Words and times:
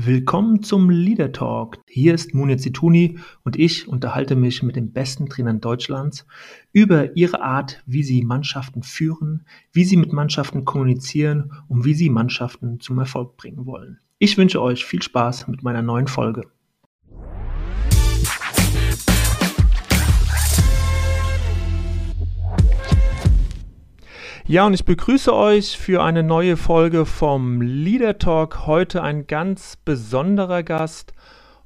Willkommen 0.00 0.62
zum 0.62 0.90
Leader 0.90 1.32
Talk. 1.32 1.78
Hier 1.88 2.14
ist 2.14 2.32
Munir 2.32 2.56
Zituni 2.56 3.18
und 3.42 3.58
ich 3.58 3.88
unterhalte 3.88 4.36
mich 4.36 4.62
mit 4.62 4.76
den 4.76 4.92
besten 4.92 5.28
Trainern 5.28 5.60
Deutschlands 5.60 6.24
über 6.72 7.16
ihre 7.16 7.42
Art, 7.42 7.82
wie 7.84 8.04
sie 8.04 8.22
Mannschaften 8.22 8.84
führen, 8.84 9.44
wie 9.72 9.82
sie 9.82 9.96
mit 9.96 10.12
Mannschaften 10.12 10.64
kommunizieren 10.64 11.50
und 11.66 11.84
wie 11.84 11.94
sie 11.94 12.10
Mannschaften 12.10 12.78
zum 12.78 13.00
Erfolg 13.00 13.36
bringen 13.36 13.66
wollen. 13.66 13.98
Ich 14.20 14.38
wünsche 14.38 14.62
euch 14.62 14.84
viel 14.84 15.02
Spaß 15.02 15.48
mit 15.48 15.64
meiner 15.64 15.82
neuen 15.82 16.06
Folge. 16.06 16.42
Ja, 24.50 24.64
und 24.64 24.72
ich 24.72 24.86
begrüße 24.86 25.30
euch 25.34 25.76
für 25.76 26.02
eine 26.02 26.22
neue 26.22 26.56
Folge 26.56 27.04
vom 27.04 27.60
Leader 27.60 28.16
Talk. 28.16 28.66
Heute 28.66 29.02
ein 29.02 29.26
ganz 29.26 29.76
besonderer 29.76 30.62
Gast. 30.62 31.12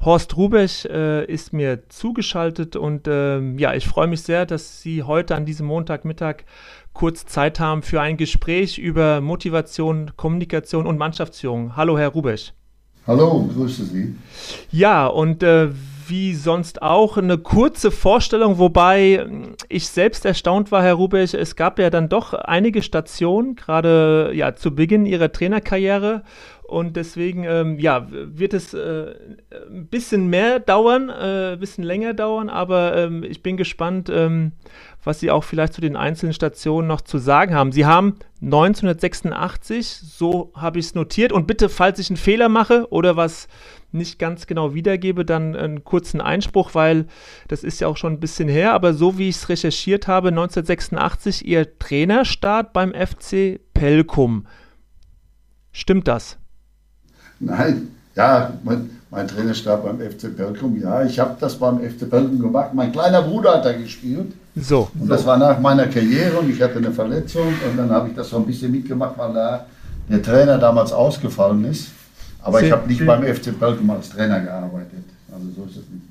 Horst 0.04 0.36
Rubech 0.36 0.86
äh, 0.86 1.24
ist 1.26 1.52
mir 1.52 1.88
zugeschaltet 1.90 2.74
und 2.74 3.06
äh, 3.06 3.40
ja, 3.52 3.72
ich 3.74 3.86
freue 3.86 4.08
mich 4.08 4.22
sehr, 4.22 4.46
dass 4.46 4.82
Sie 4.82 5.04
heute 5.04 5.36
an 5.36 5.46
diesem 5.46 5.68
Montagmittag 5.68 6.38
kurz 6.92 7.24
Zeit 7.24 7.60
haben 7.60 7.82
für 7.82 8.00
ein 8.00 8.16
Gespräch 8.16 8.78
über 8.78 9.20
Motivation, 9.20 10.10
Kommunikation 10.16 10.88
und 10.88 10.98
Mannschaftsführung. 10.98 11.76
Hallo, 11.76 11.96
Herr 11.96 12.08
Rubech. 12.08 12.52
Hallo, 13.06 13.48
grüße 13.54 13.84
Sie. 13.84 14.16
Ja, 14.72 15.06
und 15.06 15.44
äh, 15.44 15.68
wie 16.08 16.34
sonst 16.34 16.82
auch 16.82 17.16
eine 17.16 17.38
kurze 17.38 17.90
Vorstellung, 17.90 18.58
wobei 18.58 19.26
ich 19.68 19.88
selbst 19.88 20.24
erstaunt 20.24 20.72
war, 20.72 20.82
Herr 20.82 20.94
Rubech, 20.94 21.34
es 21.34 21.56
gab 21.56 21.78
ja 21.78 21.90
dann 21.90 22.08
doch 22.08 22.34
einige 22.34 22.82
Stationen, 22.82 23.56
gerade 23.56 24.32
ja 24.34 24.54
zu 24.54 24.74
Beginn 24.74 25.06
Ihrer 25.06 25.32
Trainerkarriere. 25.32 26.22
Und 26.72 26.96
deswegen, 26.96 27.44
ähm, 27.44 27.78
ja, 27.78 28.06
wird 28.10 28.54
es 28.54 28.72
äh, 28.72 29.14
ein 29.70 29.88
bisschen 29.88 30.28
mehr 30.28 30.58
dauern, 30.58 31.10
äh, 31.10 31.52
ein 31.52 31.60
bisschen 31.60 31.84
länger 31.84 32.14
dauern, 32.14 32.48
aber 32.48 32.96
ähm, 32.96 33.24
ich 33.24 33.42
bin 33.42 33.58
gespannt, 33.58 34.08
ähm, 34.10 34.52
was 35.04 35.20
Sie 35.20 35.30
auch 35.30 35.44
vielleicht 35.44 35.74
zu 35.74 35.82
den 35.82 35.96
einzelnen 35.96 36.32
Stationen 36.32 36.88
noch 36.88 37.02
zu 37.02 37.18
sagen 37.18 37.54
haben. 37.54 37.72
Sie 37.72 37.84
haben 37.84 38.14
1986, 38.40 39.86
so 39.86 40.50
habe 40.56 40.78
ich 40.78 40.86
es 40.86 40.94
notiert, 40.94 41.30
und 41.30 41.46
bitte, 41.46 41.68
falls 41.68 41.98
ich 41.98 42.08
einen 42.08 42.16
Fehler 42.16 42.48
mache 42.48 42.90
oder 42.90 43.16
was 43.16 43.48
nicht 43.90 44.18
ganz 44.18 44.46
genau 44.46 44.72
wiedergebe, 44.72 45.26
dann 45.26 45.54
einen 45.54 45.84
kurzen 45.84 46.22
Einspruch, 46.22 46.74
weil 46.74 47.06
das 47.48 47.64
ist 47.64 47.82
ja 47.82 47.88
auch 47.88 47.98
schon 47.98 48.14
ein 48.14 48.20
bisschen 48.20 48.48
her, 48.48 48.72
aber 48.72 48.94
so 48.94 49.18
wie 49.18 49.28
ich 49.28 49.36
es 49.36 49.50
recherchiert 49.50 50.08
habe, 50.08 50.28
1986 50.28 51.46
Ihr 51.46 51.78
Trainerstart 51.78 52.72
beim 52.72 52.94
FC 52.94 53.60
Pelkum. 53.74 54.46
Stimmt 55.70 56.08
das? 56.08 56.38
Nein, 57.42 57.88
ja, 58.14 58.52
mein, 58.62 58.90
mein 59.10 59.26
Trainerstab 59.26 59.84
beim 59.84 59.98
FC 59.98 60.34
Pelkum, 60.34 60.80
ja, 60.80 61.04
ich 61.04 61.18
habe 61.18 61.36
das 61.40 61.56
beim 61.56 61.78
FC 61.78 62.08
Pelkum 62.08 62.38
gemacht. 62.38 62.70
Mein 62.72 62.92
kleiner 62.92 63.22
Bruder 63.22 63.54
hat 63.54 63.64
da 63.64 63.72
gespielt. 63.72 64.32
So. 64.54 64.88
Und 64.98 65.08
das 65.08 65.26
war 65.26 65.38
nach 65.38 65.58
meiner 65.58 65.86
Karriere 65.86 66.38
und 66.38 66.50
ich 66.50 66.60
hatte 66.60 66.78
eine 66.78 66.92
Verletzung 66.92 67.48
und 67.48 67.76
dann 67.76 67.90
habe 67.90 68.08
ich 68.08 68.14
das 68.14 68.28
so 68.28 68.36
ein 68.36 68.46
bisschen 68.46 68.70
mitgemacht, 68.70 69.16
weil 69.16 69.32
da 69.32 69.66
der 70.08 70.22
Trainer 70.22 70.58
damals 70.58 70.92
ausgefallen 70.92 71.64
ist. 71.64 71.88
Aber 72.42 72.60
Sie, 72.60 72.66
ich 72.66 72.72
habe 72.72 72.86
nicht 72.86 72.98
Sie, 72.98 73.04
beim 73.04 73.22
FC 73.22 73.58
Pelkum 73.58 73.90
als 73.90 74.10
Trainer 74.10 74.40
gearbeitet. 74.40 75.04
Also 75.32 75.46
so 75.56 75.64
ist 75.64 75.70
es 75.70 75.88
nicht. 75.90 76.04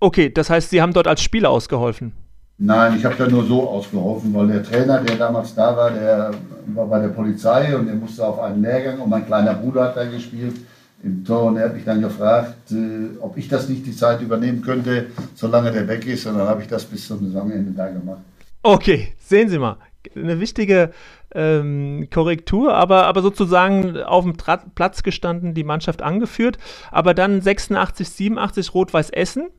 Okay, 0.00 0.30
das 0.30 0.50
heißt, 0.50 0.70
Sie 0.70 0.80
haben 0.80 0.92
dort 0.92 1.06
als 1.06 1.22
Spieler 1.22 1.50
ausgeholfen? 1.50 2.12
Nein, 2.58 2.96
ich 2.96 3.04
habe 3.04 3.16
da 3.16 3.26
nur 3.28 3.44
so 3.44 3.68
ausgeholfen, 3.68 4.32
weil 4.34 4.46
der 4.46 4.62
Trainer, 4.62 5.00
der 5.00 5.16
damals 5.16 5.54
da 5.54 5.76
war, 5.76 5.90
der 5.90 6.30
war 6.66 6.86
bei 6.86 7.00
der 7.00 7.08
Polizei 7.08 7.76
und 7.76 7.86
der 7.86 7.94
musste 7.94 8.26
auf 8.26 8.38
einen 8.40 8.62
Lehrgang 8.62 9.00
und 9.00 9.10
mein 9.10 9.26
kleiner 9.26 9.54
Bruder 9.54 9.84
hat 9.84 9.96
da 9.96 10.04
gespielt 10.04 10.54
im 11.02 11.24
Tor 11.24 11.44
und 11.44 11.56
er 11.56 11.66
hat 11.66 11.74
mich 11.74 11.84
dann 11.84 12.00
gefragt, 12.00 12.70
äh, 12.72 13.18
ob 13.20 13.36
ich 13.36 13.48
das 13.48 13.68
nicht 13.68 13.86
die 13.86 13.94
Zeit 13.94 14.20
übernehmen 14.20 14.62
könnte, 14.62 15.06
solange 15.34 15.72
der 15.72 15.88
weg 15.88 16.06
ist 16.06 16.26
und 16.26 16.38
dann 16.38 16.48
habe 16.48 16.62
ich 16.62 16.68
das 16.68 16.84
bis 16.84 17.06
zum 17.06 17.24
Saisonende 17.24 17.72
da 17.72 17.88
gemacht. 17.88 18.20
Okay, 18.62 19.14
sehen 19.18 19.48
Sie 19.48 19.58
mal, 19.58 19.78
eine 20.14 20.38
wichtige 20.40 20.92
ähm, 21.34 22.08
Korrektur, 22.12 22.74
aber, 22.74 23.06
aber 23.06 23.22
sozusagen 23.22 23.98
auf 24.02 24.24
dem 24.24 24.36
Tra 24.36 24.58
Platz 24.74 25.02
gestanden, 25.02 25.54
die 25.54 25.64
Mannschaft 25.64 26.02
angeführt. 26.02 26.58
Aber 26.90 27.14
dann 27.14 27.40
86, 27.40 28.08
87 28.08 28.74
Rot-Weiß 28.74 29.10
Essen. 29.10 29.50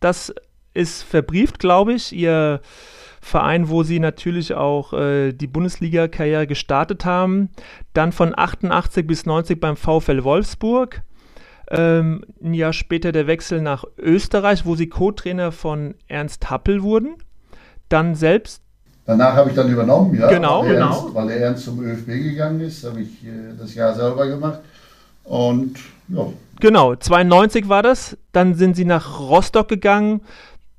Das 0.00 0.34
ist 0.74 1.02
verbrieft, 1.02 1.58
glaube 1.58 1.94
ich. 1.94 2.12
Ihr 2.12 2.60
Verein, 3.24 3.68
wo 3.68 3.84
sie 3.84 4.00
natürlich 4.00 4.52
auch 4.52 4.92
äh, 4.92 5.32
die 5.32 5.46
Bundesliga-Karriere 5.46 6.48
gestartet 6.48 7.04
haben. 7.04 7.50
Dann 7.94 8.10
von 8.10 8.36
88 8.36 9.06
bis 9.06 9.26
90 9.26 9.60
beim 9.60 9.76
VfL 9.76 10.24
Wolfsburg. 10.24 11.02
Ähm, 11.70 12.24
ein 12.42 12.52
Jahr 12.52 12.72
später 12.72 13.12
der 13.12 13.28
Wechsel 13.28 13.62
nach 13.62 13.84
Österreich, 13.96 14.66
wo 14.66 14.74
sie 14.74 14.88
Co-Trainer 14.88 15.52
von 15.52 15.94
Ernst 16.08 16.50
Happel 16.50 16.82
wurden. 16.82 17.14
Dann 17.88 18.16
selbst 18.16 18.60
Danach 19.04 19.34
habe 19.34 19.50
ich 19.50 19.56
dann 19.56 19.68
übernommen, 19.68 20.14
ja. 20.14 20.28
Genau, 20.28 20.62
weil 20.62 20.74
genau. 20.74 20.86
Ernst, 20.86 21.14
weil 21.14 21.26
der 21.28 21.40
Ernst 21.40 21.64
zum 21.64 21.82
ÖFB 21.82 22.06
gegangen 22.06 22.60
ist, 22.60 22.84
habe 22.84 23.02
ich 23.02 23.24
äh, 23.24 23.54
das 23.58 23.74
Jahr 23.74 23.94
selber 23.94 24.26
gemacht. 24.26 24.60
Und 25.24 25.76
ja. 26.08 26.26
Genau, 26.60 26.94
92 26.94 27.68
war 27.68 27.82
das. 27.82 28.16
Dann 28.32 28.54
sind 28.54 28.76
sie 28.76 28.84
nach 28.84 29.18
Rostock 29.20 29.68
gegangen. 29.68 30.20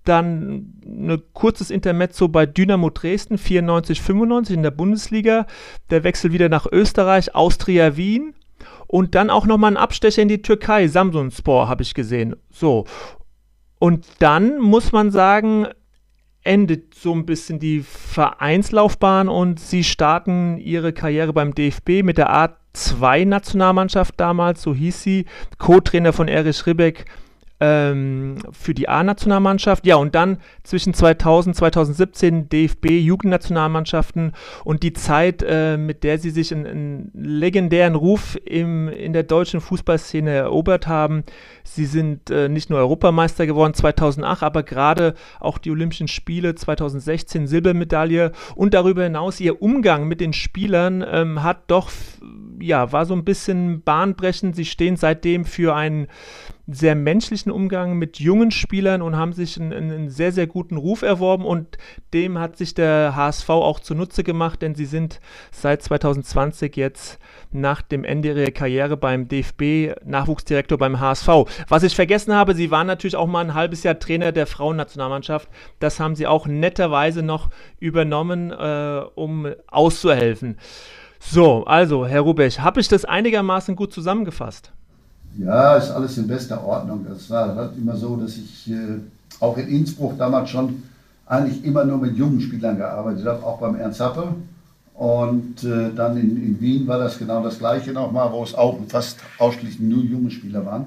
Dann 0.03 0.74
ein 0.86 1.22
kurzes 1.34 1.72
Intermezzo 1.72 2.28
bei 2.28 2.46
Dynamo 2.46 2.90
Dresden, 2.90 3.38
94, 3.38 4.02
95 4.02 4.56
in 4.56 4.64
der 4.64 4.72
Bundesliga. 4.72 5.47
Der 5.90 6.03
Wechsel 6.03 6.34
wieder 6.34 6.50
nach 6.50 6.66
Österreich, 6.72 7.36
Austria 7.36 7.96
Wien. 7.96 8.34
Und 8.88 9.16
dann 9.16 9.30
auch 9.30 9.46
nochmal 9.46 9.72
ein 9.72 9.78
Abstecher 9.78 10.22
in 10.22 10.28
die 10.28 10.42
Türkei, 10.42 10.88
Samsunspor 10.88 11.68
habe 11.68 11.84
ich 11.84 11.94
gesehen. 11.94 12.36
So. 12.52 12.86
Und 13.80 14.06
dann 14.19 14.59
muss 14.59 14.92
man 14.92 15.12
sagen, 15.12 15.68
endet 16.44 16.94
so 16.94 17.13
ein 17.13 17.25
bisschen 17.25 17.59
die 17.59 17.81
Vereinslaufbahn 17.81 19.30
und 19.30 19.59
sie 19.59 19.84
starten 19.84 20.58
ihre 20.58 20.94
Karriere 20.94 21.34
beim 21.34 21.56
DFB 21.56 22.03
mit 22.03 22.18
der 22.18 22.31
A2-Nationalmannschaft 22.31 24.19
damals, 24.19 24.62
so 24.62 24.74
hieß 24.74 25.02
sie, 25.02 25.25
Co-Trainer 25.58 26.13
von 26.13 26.28
Erich 26.28 26.66
Ribbeck 26.66 27.06
ähm, 27.63 28.40
für 28.51 28.74
die 28.74 28.90
A-Nationalmannschaft. 28.90 29.85
Ja, 29.85 29.96
und 29.96 30.16
dann 30.16 30.40
zwischen 30.63 30.94
2000 30.94 31.56
2017 31.56 32.50
DFB-Jugendnationalmannschaften 32.50 34.34
und 34.66 34.84
die 34.84 34.91
Zeit, 34.91 35.44
äh, 35.47 35.78
mit 35.78 36.03
der 36.03 36.19
sie 36.19 36.29
sich 36.29 36.53
einen, 36.53 36.66
einen 36.66 37.12
legendären 37.13 37.96
Ruf 37.96 38.38
im, 38.44 38.90
in 38.90 39.13
der 39.13 39.24
deutschen 39.24 39.62
Fußballszene 39.62 40.29
erobert 40.31 40.88
haben. 40.88 41.24
Sie 41.63 41.85
sind 41.85 42.29
äh, 42.29 42.50
nicht 42.50 42.69
nur 42.69 42.79
Europameister 42.79 43.46
geworden 43.46 43.74
2008, 43.74 44.44
aber 44.44 44.63
gerade 44.63 45.13
auch 45.40 45.57
die 45.57 45.72
Olympischen 45.72 46.09
Spiele 46.09 46.56
2016 46.56 47.47
Silbermedaille 47.47 48.34
und 48.56 48.74
darüber 48.74 49.03
hinaus 49.03 49.40
ihr 49.40 49.62
Umgang 49.62 50.07
mit 50.09 50.19
den 50.19 50.34
Spielern 50.34 51.03
ähm, 51.09 51.44
hat 51.44 51.63
doch, 51.68 51.91
ja, 52.59 52.91
war 52.91 53.06
so 53.06 53.13
ein 53.13 53.24
bisschen 53.24 53.84
bahnbrechend. 53.84 54.56
Sie 54.56 54.66
stehen 54.66 54.97
seitdem 54.97 55.45
für 55.45 55.75
einen 55.75 56.07
sehr 56.66 56.96
menschlichen 56.96 57.51
Umgang 57.51 57.97
mit 57.97 58.19
jungen 58.19 58.50
Spielern 58.50 59.01
und 59.01 59.18
haben 59.18 59.34
sich 59.34 59.59
einen, 59.59 59.74
einen, 59.74 60.09
sehr, 60.09 60.31
sehr 60.31 60.47
guten 60.47 60.78
Ruf 60.78 61.01
erworben 61.01 61.46
und 61.46 61.78
dem 62.13 62.40
hat 62.40 62.56
sich 62.56 62.74
der 62.74 63.16
HSV 63.16 63.50
auch 63.50 63.81
zunutze 63.81 64.24
gemacht, 64.24 64.62
denn 64.62 64.74
sie 64.74 64.85
sind 64.85 65.19
seit 65.51 65.81
2020 65.81 66.78
jetzt 66.78 67.19
nach 67.51 67.81
dem 67.81 68.06
Ende 68.06 68.29
ihrer 68.29 68.51
Karriere 68.51 68.96
beim 68.96 69.28
DFB 69.28 70.00
Nachwuchsdirektor 70.06 70.78
beim 70.78 71.01
HSV. 71.01 71.28
Was 71.68 71.84
ich 71.84 71.96
vergessen 71.96 72.34
habe, 72.34 72.56
sie 72.56 72.72
waren 72.72 72.88
natürlich 72.88 73.18
auch 73.18 73.28
mal 73.28 73.41
ein 73.41 73.53
halbes 73.53 73.84
Jahr 73.84 74.00
Trainer 74.00 74.31
der 74.31 74.47
Frauennationalmannschaft. 74.47 75.50
Das 75.80 76.00
haben 76.00 76.16
sie 76.16 76.28
auch 76.28 76.47
netterweise 76.47 77.24
noch 77.24 77.50
übernommen, 77.80 78.51
äh, 78.51 79.01
um 79.16 79.48
auszuhelfen. 79.68 80.57
So, 81.19 81.66
also, 81.66 82.06
Herr 82.06 82.21
Rubech, 82.21 82.59
habe 82.62 82.80
ich 82.80 82.88
das 82.88 83.06
einigermaßen 83.06 83.75
gut 83.75 83.94
zusammengefasst? 83.94 84.74
Ja, 85.38 85.77
ist 85.77 85.89
alles 85.89 86.18
in 86.18 86.27
bester 86.27 86.63
Ordnung. 86.63 87.06
Das 87.09 87.30
war 87.30 87.56
halt 87.56 87.77
immer 87.77 87.95
so, 87.95 88.15
dass 88.15 88.38
ich 88.38 88.69
äh, 88.69 89.00
auch 89.39 89.57
in 89.57 89.68
Innsbruck 89.68 90.18
damals 90.18 90.50
schon 90.50 90.83
eigentlich 91.25 91.63
immer 91.65 91.85
nur 91.85 91.97
mit 91.97 92.15
jungen 92.15 92.41
Spielern 92.41 92.77
gearbeitet 92.77 93.25
habe, 93.25 93.44
auch 93.44 93.59
beim 93.59 93.75
Ernst 93.75 94.00
Happe. 94.00 94.35
Und 94.94 95.63
äh, 95.63 95.91
dann 95.95 96.18
in, 96.18 96.38
in, 96.38 96.62
Wien 96.62 96.85
war 96.88 97.00
das 97.00 97.18
genau 97.18 97.41
das 97.44 97.57
Gleiche 97.57 97.94
nochmal, 97.94 98.31
wo 98.31 98.44
es 98.44 98.53
auch 98.53 98.77
fast 98.88 99.19
ausschließlich 99.39 99.80
nur 99.80 100.03
junge 100.03 100.30
Spieler 100.30 100.65
waren. 100.65 100.85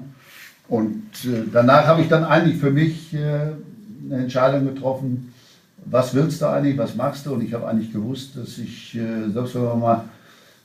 Und 0.69 1.25
äh, 1.25 1.43
danach 1.51 1.85
habe 1.87 2.01
ich 2.01 2.07
dann 2.07 2.23
eigentlich 2.23 2.57
für 2.57 2.71
mich 2.71 3.13
äh, 3.13 3.51
eine 4.05 4.23
Entscheidung 4.23 4.65
getroffen, 4.65 5.33
was 5.85 6.13
willst 6.13 6.41
du 6.41 6.47
eigentlich, 6.47 6.77
was 6.77 6.95
machst 6.95 7.25
du? 7.25 7.33
Und 7.33 7.43
ich 7.43 7.53
habe 7.53 7.67
eigentlich 7.67 7.91
gewusst, 7.91 8.37
dass 8.37 8.57
ich, 8.57 8.95
äh, 8.95 9.29
selbst 9.29 9.55
wenn 9.55 9.63
man 9.63 9.79
mal 9.79 10.03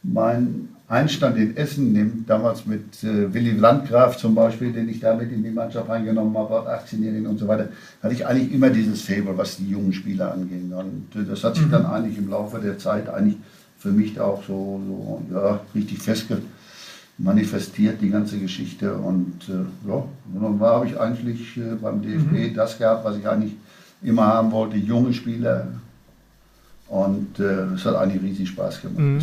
mein 0.02 0.68
Einstand 0.92 1.38
in 1.38 1.56
Essen 1.56 1.92
nimmt, 1.92 2.28
damals 2.28 2.66
mit 2.66 3.02
äh, 3.02 3.32
Willy 3.32 3.52
Landgraf 3.52 4.18
zum 4.18 4.34
Beispiel, 4.34 4.74
den 4.74 4.90
ich 4.90 5.00
damit 5.00 5.32
in 5.32 5.42
die 5.42 5.50
Mannschaft 5.50 5.88
reingenommen 5.88 6.36
habe, 6.36 6.68
18-Jährigen 6.70 7.26
und 7.26 7.38
so 7.38 7.48
weiter, 7.48 7.68
hatte 8.02 8.12
ich 8.12 8.26
eigentlich 8.26 8.52
immer 8.52 8.68
dieses 8.68 9.00
Fable, 9.00 9.38
was 9.38 9.56
die 9.56 9.70
jungen 9.70 9.94
Spieler 9.94 10.34
anging. 10.34 10.70
Und 10.70 11.16
äh, 11.16 11.24
das 11.24 11.42
hat 11.44 11.54
sich 11.54 11.64
mhm. 11.64 11.70
dann 11.70 11.86
eigentlich 11.86 12.18
im 12.18 12.28
Laufe 12.28 12.58
der 12.58 12.76
Zeit 12.76 13.08
eigentlich 13.08 13.38
für 13.78 13.90
mich 13.90 14.20
auch 14.20 14.42
so, 14.46 14.82
so 14.86 15.22
ja, 15.34 15.60
richtig 15.74 15.98
festge 15.98 16.42
manifestiert, 17.16 18.02
die 18.02 18.10
ganze 18.10 18.38
Geschichte. 18.38 18.94
Und 18.94 19.48
äh, 19.48 19.88
ja, 19.88 20.04
dann 20.34 20.60
habe 20.60 20.86
ich 20.88 21.00
eigentlich 21.00 21.56
äh, 21.56 21.74
beim 21.80 22.02
DFB 22.02 22.50
mhm. 22.50 22.54
das 22.54 22.76
gehabt, 22.76 23.02
was 23.06 23.16
ich 23.16 23.26
eigentlich 23.26 23.54
immer 24.02 24.26
haben 24.26 24.52
wollte, 24.52 24.76
junge 24.76 25.14
Spieler. 25.14 25.68
Und 26.88 27.40
äh, 27.40 27.72
es 27.74 27.86
hat 27.86 27.94
eigentlich 27.94 28.22
riesig 28.22 28.50
Spaß 28.50 28.82
gemacht. 28.82 28.98
Mhm. 28.98 29.20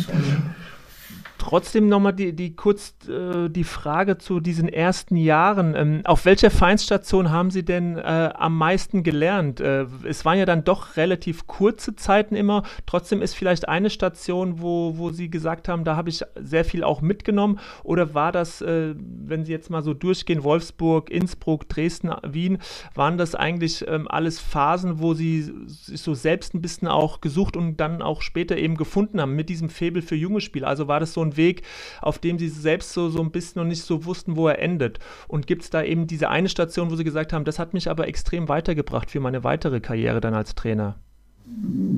Trotzdem 1.40 1.88
nochmal 1.88 2.12
die, 2.12 2.34
die 2.34 2.54
kurz 2.54 2.94
äh, 3.08 3.48
die 3.48 3.64
Frage 3.64 4.18
zu 4.18 4.40
diesen 4.40 4.68
ersten 4.68 5.16
Jahren. 5.16 5.74
Ähm, 5.74 6.02
auf 6.04 6.26
welcher 6.26 6.50
Feindstation 6.50 7.30
haben 7.30 7.50
Sie 7.50 7.64
denn 7.64 7.96
äh, 7.96 8.30
am 8.34 8.58
meisten 8.58 9.02
gelernt? 9.04 9.58
Äh, 9.58 9.86
es 10.04 10.26
waren 10.26 10.38
ja 10.38 10.44
dann 10.44 10.64
doch 10.64 10.98
relativ 10.98 11.46
kurze 11.46 11.96
Zeiten 11.96 12.36
immer. 12.36 12.64
Trotzdem 12.84 13.22
ist 13.22 13.34
vielleicht 13.34 13.70
eine 13.70 13.88
Station, 13.88 14.60
wo, 14.60 14.98
wo 14.98 15.12
Sie 15.12 15.30
gesagt 15.30 15.66
haben, 15.66 15.84
da 15.84 15.96
habe 15.96 16.10
ich 16.10 16.22
sehr 16.36 16.66
viel 16.66 16.84
auch 16.84 17.00
mitgenommen. 17.00 17.58
Oder 17.84 18.12
war 18.12 18.32
das, 18.32 18.60
äh, 18.60 18.94
wenn 18.98 19.46
Sie 19.46 19.52
jetzt 19.52 19.70
mal 19.70 19.82
so 19.82 19.94
durchgehen, 19.94 20.44
Wolfsburg, 20.44 21.08
Innsbruck, 21.08 21.70
Dresden, 21.70 22.10
Wien, 22.22 22.58
waren 22.94 23.16
das 23.16 23.34
eigentlich 23.34 23.88
ähm, 23.88 24.08
alles 24.08 24.40
Phasen, 24.40 25.00
wo 25.00 25.14
Sie 25.14 25.50
sich 25.66 26.02
so 26.02 26.12
selbst 26.12 26.52
ein 26.52 26.60
bisschen 26.60 26.86
auch 26.86 27.22
gesucht 27.22 27.56
und 27.56 27.78
dann 27.78 28.02
auch 28.02 28.20
später 28.20 28.58
eben 28.58 28.76
gefunden 28.76 29.22
haben 29.22 29.34
mit 29.34 29.48
diesem 29.48 29.70
Faible 29.70 30.02
für 30.02 30.16
junge 30.16 30.42
Spieler? 30.42 30.68
Also 30.68 30.86
war 30.86 31.00
das 31.00 31.14
so 31.14 31.22
ein 31.22 31.29
einen 31.30 31.36
Weg, 31.36 31.62
auf 32.00 32.18
dem 32.18 32.38
sie 32.38 32.48
selbst 32.48 32.92
so, 32.92 33.08
so 33.08 33.20
ein 33.20 33.30
bisschen 33.30 33.62
noch 33.62 33.68
nicht 33.68 33.82
so 33.82 34.04
wussten, 34.04 34.36
wo 34.36 34.48
er 34.48 34.58
endet. 34.58 34.98
Und 35.28 35.46
gibt 35.46 35.62
es 35.62 35.70
da 35.70 35.82
eben 35.82 36.06
diese 36.06 36.28
eine 36.28 36.48
Station, 36.48 36.90
wo 36.90 36.96
sie 36.96 37.04
gesagt 37.04 37.32
haben, 37.32 37.44
das 37.44 37.58
hat 37.58 37.74
mich 37.74 37.90
aber 37.90 38.08
extrem 38.08 38.48
weitergebracht 38.48 39.10
für 39.10 39.20
meine 39.20 39.44
weitere 39.44 39.80
Karriere 39.80 40.20
dann 40.20 40.34
als 40.34 40.54
Trainer? 40.54 40.96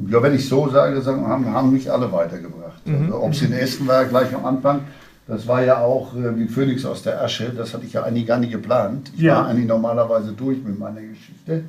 Ja, 0.08 0.22
wenn 0.22 0.34
ich 0.34 0.48
so 0.48 0.68
sage, 0.68 1.04
haben, 1.04 1.46
haben 1.52 1.72
mich 1.72 1.90
alle 1.90 2.10
weitergebracht. 2.10 2.86
Mhm. 2.86 3.04
Also, 3.04 3.22
Ob 3.22 3.32
es 3.32 3.42
in 3.42 3.52
Essen 3.52 3.86
war, 3.86 4.04
gleich 4.04 4.34
am 4.34 4.44
Anfang, 4.44 4.80
das 5.26 5.46
war 5.46 5.62
ja 5.62 5.78
auch 5.78 6.16
äh, 6.16 6.38
wie 6.38 6.48
Phoenix 6.48 6.84
aus 6.84 7.02
der 7.02 7.22
Asche, 7.22 7.52
das 7.56 7.74
hatte 7.74 7.86
ich 7.86 7.92
ja 7.92 8.02
eigentlich 8.02 8.26
gar 8.26 8.38
nicht 8.38 8.52
geplant. 8.52 9.12
Ich 9.14 9.22
ja. 9.22 9.36
war 9.36 9.46
eigentlich 9.48 9.66
normalerweise 9.66 10.32
durch 10.32 10.62
mit 10.62 10.78
meiner 10.78 11.00
Geschichte 11.00 11.64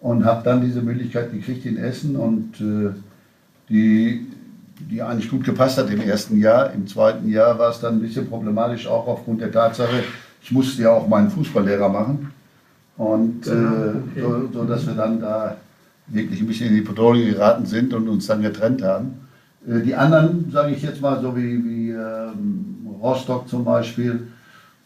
und 0.00 0.24
habe 0.24 0.42
dann 0.44 0.60
diese 0.60 0.82
Möglichkeit 0.82 1.32
gekriegt 1.32 1.64
in 1.66 1.76
Essen 1.76 2.16
und 2.16 2.60
äh, 2.60 2.90
die 3.68 4.26
die 4.88 5.02
eigentlich 5.02 5.30
gut 5.30 5.44
gepasst 5.44 5.78
hat 5.78 5.90
im 5.90 6.00
ersten 6.00 6.38
Jahr. 6.38 6.72
Im 6.72 6.86
zweiten 6.86 7.28
Jahr 7.28 7.58
war 7.58 7.70
es 7.70 7.80
dann 7.80 7.96
ein 7.96 8.00
bisschen 8.00 8.28
problematisch, 8.28 8.86
auch 8.86 9.06
aufgrund 9.06 9.40
der 9.40 9.52
Tatsache, 9.52 10.04
ich 10.42 10.52
musste 10.52 10.82
ja 10.82 10.90
auch 10.90 11.06
meinen 11.06 11.30
Fußballlehrer 11.30 11.88
machen. 11.88 12.32
Und 12.96 13.46
äh, 13.46 13.50
okay. 13.50 14.20
so, 14.20 14.48
so, 14.52 14.64
dass 14.64 14.86
wir 14.86 14.94
dann 14.94 15.20
da 15.20 15.56
wirklich 16.06 16.40
ein 16.40 16.46
bisschen 16.46 16.68
in 16.68 16.74
die 16.74 16.80
Bedrohung 16.80 17.24
geraten 17.24 17.66
sind 17.66 17.94
und 17.94 18.08
uns 18.08 18.26
dann 18.26 18.42
getrennt 18.42 18.82
haben. 18.82 19.26
Äh, 19.66 19.80
die 19.80 19.94
anderen, 19.94 20.50
sage 20.50 20.72
ich 20.72 20.82
jetzt 20.82 21.00
mal, 21.00 21.20
so 21.20 21.36
wie, 21.36 21.64
wie 21.64 21.90
ähm, 21.90 22.88
Rostock 23.00 23.48
zum 23.48 23.64
Beispiel, 23.64 24.28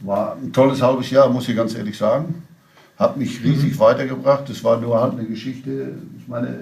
war 0.00 0.36
ein 0.40 0.52
tolles 0.52 0.82
halbes 0.82 1.10
Jahr, 1.10 1.28
muss 1.30 1.48
ich 1.48 1.56
ganz 1.56 1.74
ehrlich 1.74 1.96
sagen. 1.96 2.42
Hat 2.96 3.16
mich 3.16 3.42
riesig 3.42 3.74
mhm. 3.74 3.80
weitergebracht. 3.80 4.48
Das 4.48 4.62
war 4.62 4.80
nur 4.80 5.00
halt 5.00 5.14
eine 5.14 5.24
Geschichte. 5.24 5.94
Ich 6.18 6.28
meine, 6.28 6.58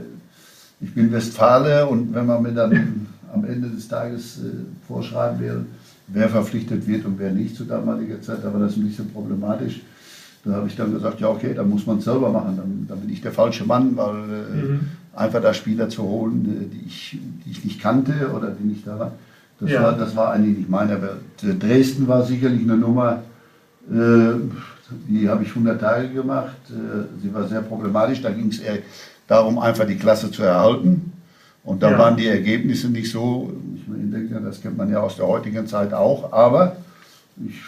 ich 0.80 0.94
bin 0.94 1.12
Westfale 1.12 1.86
und 1.86 2.14
wenn 2.14 2.26
man 2.26 2.42
mir 2.42 2.52
dann 2.52 3.08
am 3.32 3.44
Ende 3.44 3.68
des 3.68 3.88
Tages 3.88 4.38
äh, 4.38 4.48
vorschreiben 4.86 5.40
will, 5.40 5.66
wer 6.08 6.28
verpflichtet 6.28 6.86
wird 6.86 7.04
und 7.06 7.18
wer 7.18 7.32
nicht 7.32 7.56
zu 7.56 7.64
damaliger 7.64 8.20
Zeit. 8.20 8.38
Da 8.42 8.52
war 8.52 8.60
das 8.60 8.76
ein 8.76 8.86
bisschen 8.86 9.10
problematisch. 9.10 9.80
Da 10.44 10.52
habe 10.54 10.66
ich 10.66 10.76
dann 10.76 10.92
gesagt, 10.92 11.20
ja 11.20 11.28
okay, 11.28 11.54
dann 11.54 11.68
muss 11.68 11.86
man 11.86 11.98
es 11.98 12.04
selber 12.04 12.30
machen. 12.30 12.56
Dann, 12.56 12.86
dann, 12.88 13.00
bin 13.00 13.10
ich 13.10 13.20
der 13.20 13.32
falsche 13.32 13.64
Mann, 13.64 13.96
weil 13.96 14.14
äh, 14.14 14.62
mhm. 14.62 14.80
einfach 15.14 15.40
da 15.40 15.54
Spieler 15.54 15.88
zu 15.88 16.02
holen, 16.02 16.44
äh, 16.44 16.74
die, 16.74 16.86
ich, 16.86 17.18
die 17.46 17.50
ich 17.50 17.64
nicht 17.64 17.80
kannte 17.80 18.32
oder 18.34 18.50
die 18.50 18.64
nicht 18.64 18.86
da 18.86 18.98
waren, 18.98 19.12
das, 19.60 19.70
ja. 19.70 19.82
war, 19.82 19.92
das 19.92 20.16
war 20.16 20.32
eigentlich 20.32 20.58
nicht 20.58 20.70
meine 20.70 21.00
Welt. 21.00 21.62
Dresden 21.62 22.08
war 22.08 22.24
sicherlich 22.24 22.62
eine 22.62 22.76
Nummer, 22.76 23.22
äh, 23.88 24.34
die 25.08 25.28
habe 25.28 25.44
ich 25.44 25.50
100 25.50 25.80
Tage 25.80 26.08
gemacht. 26.08 26.56
Äh, 26.68 27.20
sie 27.22 27.32
war 27.32 27.46
sehr 27.46 27.62
problematisch. 27.62 28.20
Da 28.20 28.30
ging 28.30 28.48
es 28.48 28.58
eher 28.58 28.78
darum, 29.28 29.58
einfach 29.58 29.86
die 29.86 29.96
Klasse 29.96 30.30
zu 30.30 30.42
erhalten. 30.42 31.11
Und 31.64 31.82
da 31.82 31.92
ja. 31.92 31.98
waren 31.98 32.16
die 32.16 32.26
Ergebnisse 32.26 32.88
nicht 32.88 33.10
so, 33.10 33.52
ich 33.86 34.10
denke, 34.10 34.40
das 34.40 34.60
kennt 34.60 34.76
man 34.76 34.90
ja 34.90 35.00
aus 35.00 35.16
der 35.16 35.26
heutigen 35.26 35.66
Zeit 35.66 35.92
auch, 35.92 36.32
aber 36.32 36.76
ich, 37.36 37.60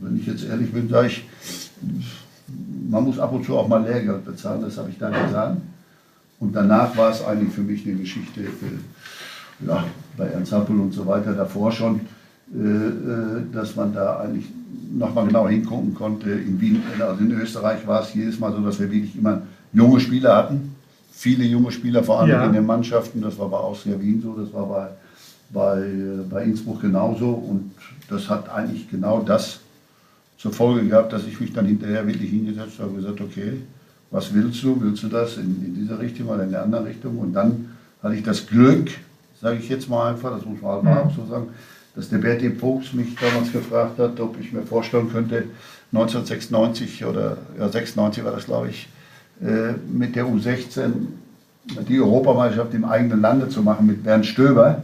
wenn 0.00 0.18
ich 0.18 0.26
jetzt 0.26 0.44
ehrlich 0.44 0.72
bin, 0.72 0.88
sage 0.88 1.08
ich, 1.08 1.24
man 2.90 3.04
muss 3.04 3.18
ab 3.18 3.32
und 3.32 3.44
zu 3.44 3.56
auch 3.56 3.68
mal 3.68 3.82
Lehrgeld 3.82 4.24
bezahlen, 4.24 4.60
das 4.60 4.76
habe 4.76 4.90
ich 4.90 4.98
dann 4.98 5.12
getan. 5.12 5.62
Und 6.38 6.54
danach 6.54 6.96
war 6.96 7.10
es 7.10 7.24
eigentlich 7.24 7.52
für 7.54 7.62
mich 7.62 7.86
eine 7.86 7.96
Geschichte, 7.96 8.42
ja, 9.66 9.84
bei 10.16 10.26
Ernst 10.26 10.52
Happel 10.52 10.78
und 10.78 10.92
so 10.92 11.06
weiter 11.06 11.32
davor 11.32 11.70
schon, 11.70 12.00
äh, 12.54 12.58
äh, 12.58 13.42
dass 13.52 13.76
man 13.76 13.92
da 13.92 14.20
eigentlich 14.20 14.46
nochmal 14.92 15.26
genau 15.26 15.48
hingucken 15.48 15.94
konnte. 15.94 16.30
In 16.30 16.60
Wien, 16.60 16.82
also 16.98 17.22
in 17.22 17.32
Österreich 17.32 17.86
war 17.86 18.02
es 18.02 18.14
jedes 18.14 18.38
Mal 18.38 18.52
so, 18.52 18.60
dass 18.60 18.80
wir 18.80 18.90
wirklich 18.90 19.16
immer 19.16 19.42
junge 19.72 20.00
Spieler 20.00 20.36
hatten 20.36 20.69
viele 21.20 21.44
junge 21.44 21.70
Spieler, 21.70 22.02
vor 22.02 22.20
allem 22.20 22.30
ja. 22.30 22.46
in 22.46 22.54
den 22.54 22.64
Mannschaften. 22.64 23.20
Das 23.20 23.38
war 23.38 23.50
bei 23.50 23.58
Austria 23.58 24.00
Wien 24.00 24.22
so, 24.22 24.32
das 24.32 24.50
war 24.54 24.66
bei, 24.66 24.88
bei, 25.50 25.86
bei 26.30 26.44
Innsbruck 26.44 26.80
genauso. 26.80 27.28
Und 27.28 27.72
das 28.08 28.30
hat 28.30 28.48
eigentlich 28.48 28.90
genau 28.90 29.20
das 29.20 29.60
zur 30.38 30.50
Folge 30.50 30.88
gehabt, 30.88 31.12
dass 31.12 31.26
ich 31.26 31.38
mich 31.38 31.52
dann 31.52 31.66
hinterher 31.66 32.06
wirklich 32.06 32.30
hingesetzt 32.30 32.78
habe 32.78 32.88
und 32.90 32.96
gesagt, 32.96 33.20
okay, 33.20 33.58
was 34.10 34.32
willst 34.32 34.62
du? 34.62 34.80
Willst 34.80 35.02
du 35.02 35.08
das 35.08 35.36
in, 35.36 35.62
in 35.62 35.74
dieser 35.74 35.98
Richtung 35.98 36.28
oder 36.28 36.42
in 36.44 36.52
der 36.52 36.62
anderen 36.62 36.86
Richtung? 36.86 37.18
Und 37.18 37.34
dann 37.34 37.68
hatte 38.02 38.14
ich 38.14 38.22
das 38.22 38.46
Glück, 38.46 38.88
sage 39.42 39.58
ich 39.58 39.68
jetzt 39.68 39.90
mal 39.90 40.12
einfach, 40.12 40.30
das 40.34 40.46
muss 40.46 40.62
man 40.62 40.72
halt 40.72 40.84
mal 40.84 41.02
auch 41.02 41.14
so 41.14 41.26
sagen, 41.26 41.48
dass 41.96 42.08
der 42.08 42.16
Berti 42.16 42.50
Fuchs 42.50 42.94
mich 42.94 43.14
damals 43.16 43.52
gefragt 43.52 43.98
hat, 43.98 44.18
ob 44.20 44.40
ich 44.40 44.54
mir 44.54 44.62
vorstellen 44.62 45.12
könnte, 45.12 45.44
1996 45.92 47.04
oder 47.04 47.36
ja, 47.58 47.68
96 47.68 48.24
war 48.24 48.32
das, 48.32 48.46
glaube 48.46 48.70
ich, 48.70 48.84
äh, 48.84 48.99
mit 49.40 50.16
der 50.16 50.26
U16 50.26 50.92
die 51.88 52.00
Europameisterschaft 52.00 52.74
im 52.74 52.84
eigenen 52.84 53.20
Lande 53.20 53.48
zu 53.48 53.62
machen 53.62 53.86
mit 53.86 54.02
Bernd 54.02 54.26
Stöber 54.26 54.82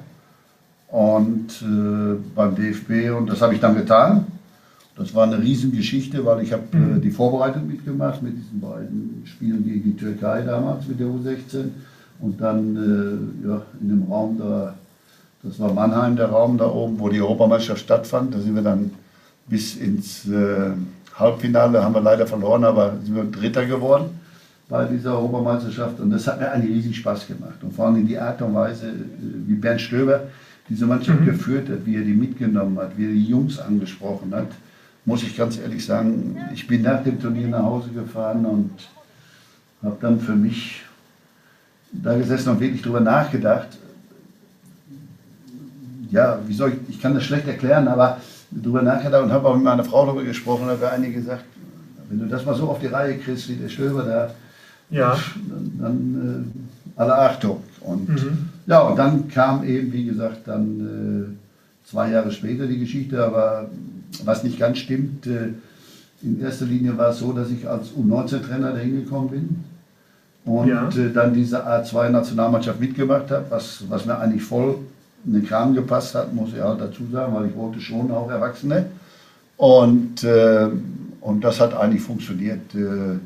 und 0.88 1.48
äh, 1.62 2.16
beim 2.34 2.54
DFB 2.54 3.16
und 3.16 3.28
das 3.28 3.40
habe 3.40 3.54
ich 3.54 3.60
dann 3.60 3.74
getan. 3.74 4.26
Das 4.96 5.14
war 5.14 5.24
eine 5.24 5.38
Riesengeschichte, 5.38 6.24
weil 6.24 6.42
ich 6.42 6.52
habe 6.52 6.62
äh, 6.72 6.76
mhm. 6.76 7.00
die 7.00 7.10
Vorbereitung 7.10 7.66
mitgemacht 7.66 8.22
mit 8.22 8.36
diesen 8.36 8.60
beiden 8.60 9.22
Spielen 9.26 9.64
gegen 9.64 9.82
die 9.84 9.96
Türkei 9.96 10.42
damals 10.42 10.86
mit 10.86 11.00
der 11.00 11.08
U16 11.08 11.68
und 12.20 12.40
dann 12.40 12.76
äh, 12.76 13.48
ja, 13.48 13.62
in 13.80 13.88
dem 13.88 14.02
Raum 14.04 14.38
da, 14.38 14.74
das 15.42 15.58
war 15.60 15.72
Mannheim 15.72 16.16
der 16.16 16.26
Raum 16.26 16.56
da 16.56 16.70
oben, 16.70 16.98
wo 16.98 17.08
die 17.08 17.20
Europameisterschaft 17.20 17.80
stattfand. 17.80 18.34
Da 18.34 18.38
sind 18.38 18.54
wir 18.54 18.62
dann 18.62 18.90
bis 19.48 19.76
ins 19.76 20.26
äh, 20.28 20.70
Halbfinale, 21.14 21.82
haben 21.82 21.94
wir 21.94 22.00
leider 22.00 22.26
verloren, 22.26 22.64
aber 22.64 22.94
sind 23.04 23.16
wir 23.16 23.24
Dritter 23.24 23.66
geworden 23.66 24.25
bei 24.68 24.84
dieser 24.86 25.12
Europameisterschaft 25.12 26.00
und 26.00 26.10
das 26.10 26.26
hat 26.26 26.40
mir 26.40 26.50
eigentlich 26.50 26.76
riesig 26.76 26.96
Spaß 26.96 27.28
gemacht. 27.28 27.62
Und 27.62 27.72
vor 27.72 27.86
allem 27.86 28.06
die 28.06 28.18
Art 28.18 28.42
und 28.42 28.54
Weise, 28.54 28.92
wie 29.46 29.54
Bernd 29.54 29.80
Stöber 29.80 30.22
diese 30.68 30.86
Mannschaft 30.86 31.20
mhm. 31.20 31.26
geführt 31.26 31.68
hat, 31.68 31.86
wie 31.86 31.96
er 31.96 32.02
die 32.02 32.14
mitgenommen 32.14 32.76
hat, 32.78 32.96
wie 32.96 33.04
er 33.04 33.12
die 33.12 33.26
Jungs 33.26 33.58
angesprochen 33.60 34.34
hat, 34.34 34.48
muss 35.04 35.22
ich 35.22 35.36
ganz 35.36 35.58
ehrlich 35.58 35.84
sagen, 35.84 36.36
ich 36.52 36.66
bin 36.66 36.82
nach 36.82 37.02
dem 37.04 37.20
Turnier 37.20 37.46
nach 37.46 37.62
Hause 37.62 37.90
gefahren 37.90 38.44
und 38.44 38.72
habe 39.82 39.96
dann 40.00 40.18
für 40.18 40.34
mich 40.34 40.82
da 41.92 42.16
gesessen 42.16 42.50
und 42.50 42.60
wirklich 42.60 42.82
drüber 42.82 43.00
nachgedacht. 43.00 43.68
Ja, 46.10 46.40
wie 46.46 46.54
soll 46.54 46.72
ich, 46.72 46.96
ich 46.96 47.00
kann 47.00 47.14
das 47.14 47.22
schlecht 47.22 47.46
erklären, 47.46 47.86
aber 47.86 48.20
drüber 48.50 48.82
nachgedacht 48.82 49.22
und 49.22 49.32
habe 49.32 49.48
auch 49.48 49.54
mit 49.54 49.64
meiner 49.64 49.84
Frau 49.84 50.06
darüber 50.06 50.24
gesprochen, 50.24 50.66
da 50.66 50.72
haben 50.72 51.02
einige 51.02 51.20
gesagt, 51.20 51.44
wenn 52.08 52.18
du 52.18 52.26
das 52.26 52.44
mal 52.44 52.54
so 52.54 52.68
auf 52.68 52.80
die 52.80 52.86
Reihe 52.86 53.16
kriegst, 53.18 53.48
wie 53.48 53.54
der 53.54 53.68
Stöber 53.68 54.02
da, 54.02 54.34
ja. 54.90 55.18
dann, 55.78 56.54
äh, 56.96 57.00
alle 57.00 57.16
Achtung. 57.16 57.62
Und 57.80 58.08
mhm. 58.08 58.48
ja, 58.66 58.80
und 58.80 58.96
dann 58.98 59.28
kam 59.28 59.64
eben, 59.64 59.92
wie 59.92 60.06
gesagt, 60.06 60.46
dann 60.46 61.36
äh, 61.36 61.88
zwei 61.88 62.10
Jahre 62.10 62.32
später 62.32 62.66
die 62.66 62.78
Geschichte, 62.78 63.24
aber 63.24 63.70
was 64.24 64.44
nicht 64.44 64.58
ganz 64.58 64.78
stimmt, 64.78 65.26
äh, 65.26 65.50
in 66.22 66.40
erster 66.40 66.64
Linie 66.64 66.96
war 66.96 67.10
es 67.10 67.18
so, 67.18 67.32
dass 67.32 67.50
ich 67.50 67.68
als 67.68 67.90
U19-Trainer 67.90 68.72
dahin 68.72 69.04
gekommen 69.04 69.28
bin 69.28 69.64
und 70.44 70.68
ja. 70.68 70.88
äh, 70.88 71.12
dann 71.12 71.34
diese 71.34 71.66
A2-Nationalmannschaft 71.66 72.80
mitgemacht 72.80 73.30
habe, 73.30 73.46
was, 73.50 73.84
was 73.88 74.06
mir 74.06 74.18
eigentlich 74.18 74.42
voll 74.42 74.78
in 75.26 75.34
den 75.34 75.46
Kram 75.46 75.74
gepasst 75.74 76.14
hat, 76.14 76.32
muss 76.32 76.52
ich 76.54 76.60
halt 76.60 76.80
dazu 76.80 77.02
sagen, 77.12 77.34
weil 77.34 77.46
ich 77.46 77.56
wollte 77.56 77.80
schon 77.80 78.10
auch 78.10 78.30
Erwachsene. 78.30 78.86
Und, 79.56 80.22
äh, 80.22 80.68
und 81.20 81.42
das 81.42 81.60
hat 81.60 81.74
eigentlich 81.74 82.02
funktioniert. 82.02 82.74
Äh, 82.74 83.18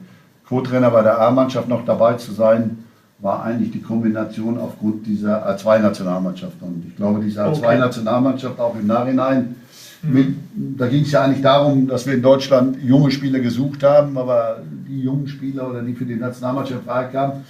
Co-Trainer 0.50 0.90
bei 0.90 1.02
der 1.02 1.19
A-Mannschaft 1.21 1.69
noch 1.69 1.85
dabei 1.87 2.14
zu 2.14 2.33
sein, 2.33 2.85
war 3.21 3.45
eigentlich 3.45 3.71
die 3.71 3.80
Kombination 3.80 4.59
aufgrund 4.59 5.07
dieser 5.07 5.49
A2-Nationalmannschaft. 5.49 6.61
Und 6.61 6.85
ich 6.88 6.97
glaube, 6.97 7.21
diese 7.21 7.45
A2-Nationalmannschaft 7.45 8.59
auch 8.59 8.75
im 8.75 8.87
Nachhinein, 8.88 9.54
mhm. 10.02 10.12
mit, 10.12 10.37
da 10.78 10.88
ging 10.88 11.04
es 11.04 11.12
ja 11.12 11.23
eigentlich 11.23 11.42
darum, 11.42 11.87
dass 11.87 12.04
wir 12.07 12.14
in 12.14 12.23
Deutschland 12.23 12.78
junge 12.83 13.12
Spieler 13.12 13.38
gesucht 13.38 13.85
haben, 13.85 14.19
aber 14.19 14.62
die 14.88 15.02
jungen 15.02 15.28
Spieler 15.28 15.71
oder 15.71 15.83
die 15.83 15.95
für 15.95 16.04
die 16.04 16.16
Nationalmannschaft 16.16 16.85
Frage 16.85 17.12
kamen, 17.12 17.45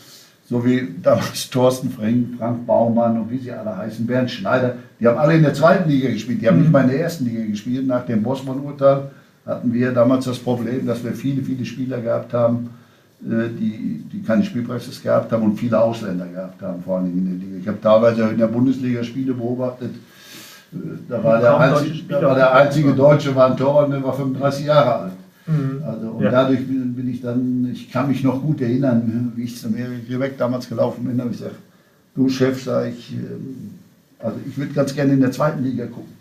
so 0.46 0.62
wie 0.62 0.88
damals 1.02 1.48
Thorsten 1.50 1.88
Frink, 1.90 2.36
Frank 2.36 2.66
Baumann 2.66 3.18
und 3.18 3.30
wie 3.30 3.38
sie 3.38 3.52
alle 3.52 3.74
heißen, 3.74 4.06
Bernd 4.06 4.30
Schneider, 4.30 4.74
die 4.98 5.06
haben 5.06 5.16
alle 5.16 5.36
in 5.36 5.42
der 5.42 5.54
zweiten 5.54 5.88
Liga 5.88 6.10
gespielt, 6.10 6.42
die 6.42 6.48
haben 6.48 6.60
nicht 6.60 6.72
mal 6.72 6.82
in 6.82 6.90
der 6.90 7.00
ersten 7.00 7.24
Liga 7.24 7.46
gespielt. 7.46 7.86
Nach 7.86 8.04
dem 8.04 8.22
Bosman-Urteil 8.22 9.10
hatten 9.46 9.72
wir 9.72 9.92
damals 9.92 10.26
das 10.26 10.38
Problem, 10.38 10.86
dass 10.86 11.02
wir 11.02 11.12
viele, 11.12 11.42
viele 11.42 11.64
Spieler 11.64 12.00
gehabt 12.00 12.34
haben, 12.34 12.70
die, 13.22 14.04
die 14.10 14.22
keine 14.22 14.42
Spielpraxis 14.44 15.02
gehabt 15.02 15.30
haben 15.30 15.42
und 15.42 15.58
viele 15.58 15.78
Ausländer 15.78 16.26
gehabt 16.26 16.62
haben, 16.62 16.82
vor 16.82 16.98
allem 16.98 17.06
in 17.06 17.24
der 17.24 17.34
Liga. 17.34 17.60
Ich 17.60 17.68
habe 17.68 17.80
teilweise 17.80 18.22
in 18.30 18.38
der 18.38 18.46
Bundesliga 18.46 19.04
Spiele 19.04 19.34
beobachtet, 19.34 19.94
äh, 20.72 20.76
da 21.08 21.22
war, 21.22 21.40
der 21.40 21.58
einzige, 21.58 22.02
da 22.08 22.22
war 22.22 22.34
der 22.34 22.54
einzige 22.54 22.92
Deutsche, 22.92 23.34
war 23.34 23.50
ein 23.50 23.56
Torwart, 23.56 23.92
der 23.92 24.02
war 24.02 24.14
35 24.14 24.66
Jahre 24.66 24.94
alt. 24.94 25.12
Mhm. 25.46 25.82
Also, 25.84 26.06
und 26.08 26.22
ja. 26.22 26.30
dadurch 26.30 26.66
bin, 26.66 26.94
bin, 26.94 27.10
ich 27.10 27.20
dann, 27.20 27.68
ich 27.72 27.90
kann 27.90 28.08
mich 28.08 28.22
noch 28.22 28.40
gut 28.40 28.60
erinnern, 28.60 29.32
wie 29.36 29.44
ich 29.44 29.58
zum 29.58 29.76
Erik 29.76 30.18
weg 30.18 30.38
damals 30.38 30.68
gelaufen 30.68 31.04
bin, 31.04 31.20
habe 31.20 31.30
ich 31.30 31.38
gesagt, 31.38 31.56
du 32.14 32.28
Chef, 32.28 32.62
sag 32.62 32.88
ich, 32.88 33.12
ähm, 33.12 33.78
also 34.18 34.36
ich 34.46 34.56
würde 34.56 34.72
ganz 34.72 34.94
gerne 34.94 35.12
in 35.12 35.20
der 35.20 35.32
zweiten 35.32 35.62
Liga 35.62 35.86
gucken. 35.86 36.20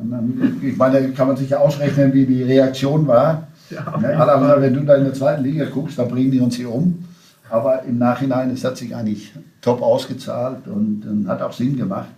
Und 0.00 0.10
dann, 0.10 0.60
ich 0.62 0.76
meine, 0.76 1.10
kann 1.10 1.28
man 1.28 1.36
sich 1.36 1.50
ja 1.50 1.58
ausrechnen, 1.58 2.14
wie 2.14 2.24
die 2.24 2.42
Reaktion 2.42 3.06
war. 3.06 3.48
Ja, 3.72 3.98
ne? 3.98 4.08
Gesagt, 4.08 4.60
wenn 4.60 4.74
du 4.74 4.80
da 4.80 4.94
in 4.96 5.04
der 5.04 5.14
zweiten 5.14 5.42
Liga 5.42 5.64
guckst, 5.66 5.98
dann 5.98 6.08
bringen 6.08 6.30
die 6.30 6.40
uns 6.40 6.56
hier 6.56 6.72
um. 6.72 7.04
Aber 7.50 7.82
im 7.82 7.98
Nachhinein, 7.98 8.50
es 8.50 8.64
hat 8.64 8.76
sich 8.76 8.94
eigentlich 8.94 9.32
top 9.60 9.82
ausgezahlt 9.82 10.66
und, 10.66 11.04
und 11.06 11.28
hat 11.28 11.42
auch 11.42 11.52
Sinn 11.52 11.76
gemacht. 11.76 12.08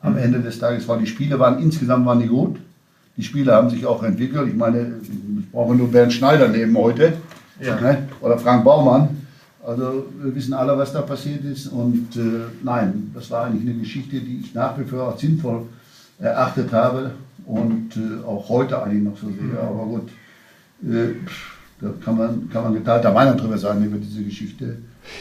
Am 0.00 0.12
mhm. 0.12 0.18
Ende 0.18 0.40
des 0.40 0.58
Tages 0.58 0.86
waren 0.86 1.00
die 1.00 1.06
Spiele 1.06 1.38
waren 1.38 1.58
insgesamt 1.60 2.06
waren 2.06 2.20
die 2.20 2.28
gut. 2.28 2.56
Die 3.16 3.22
Spiele 3.22 3.52
haben 3.52 3.70
sich 3.70 3.86
auch 3.86 4.02
entwickelt. 4.02 4.48
Ich 4.48 4.54
meine, 4.54 4.92
ich 5.02 5.50
brauche 5.50 5.74
nur 5.74 5.90
Bernd 5.90 6.12
Schneider 6.12 6.48
nehmen 6.48 6.76
heute 6.76 7.14
ja. 7.60 7.80
ne? 7.80 8.08
oder 8.20 8.38
Frank 8.38 8.64
Baumann. 8.64 9.08
Also 9.66 10.06
wir 10.22 10.34
wissen 10.34 10.54
alle, 10.54 10.78
was 10.78 10.92
da 10.92 11.02
passiert 11.02 11.44
ist. 11.44 11.68
Und 11.68 12.14
äh, 12.16 12.44
nein, 12.62 13.10
das 13.14 13.30
war 13.30 13.46
eigentlich 13.46 13.68
eine 13.68 13.78
Geschichte, 13.80 14.20
die 14.20 14.40
ich 14.44 14.54
nach 14.54 14.78
wie 14.78 14.84
vor 14.84 15.12
als 15.12 15.20
sinnvoll 15.20 15.62
erachtet 16.20 16.72
habe 16.72 17.10
und 17.46 17.96
äh, 17.96 18.24
auch 18.24 18.48
heute 18.48 18.82
eigentlich 18.82 19.02
noch 19.02 19.16
so 19.16 19.26
sehe. 19.26 19.58
Aber 19.60 19.84
gut, 19.86 20.08
da 20.80 21.88
kann 22.04 22.16
man, 22.16 22.48
kann 22.50 22.64
man 22.64 22.74
geteilter 22.74 23.12
Meinung 23.12 23.36
drüber 23.36 23.58
sein 23.58 23.84
über 23.84 23.98
diese 23.98 24.22
Geschichte. 24.22 24.78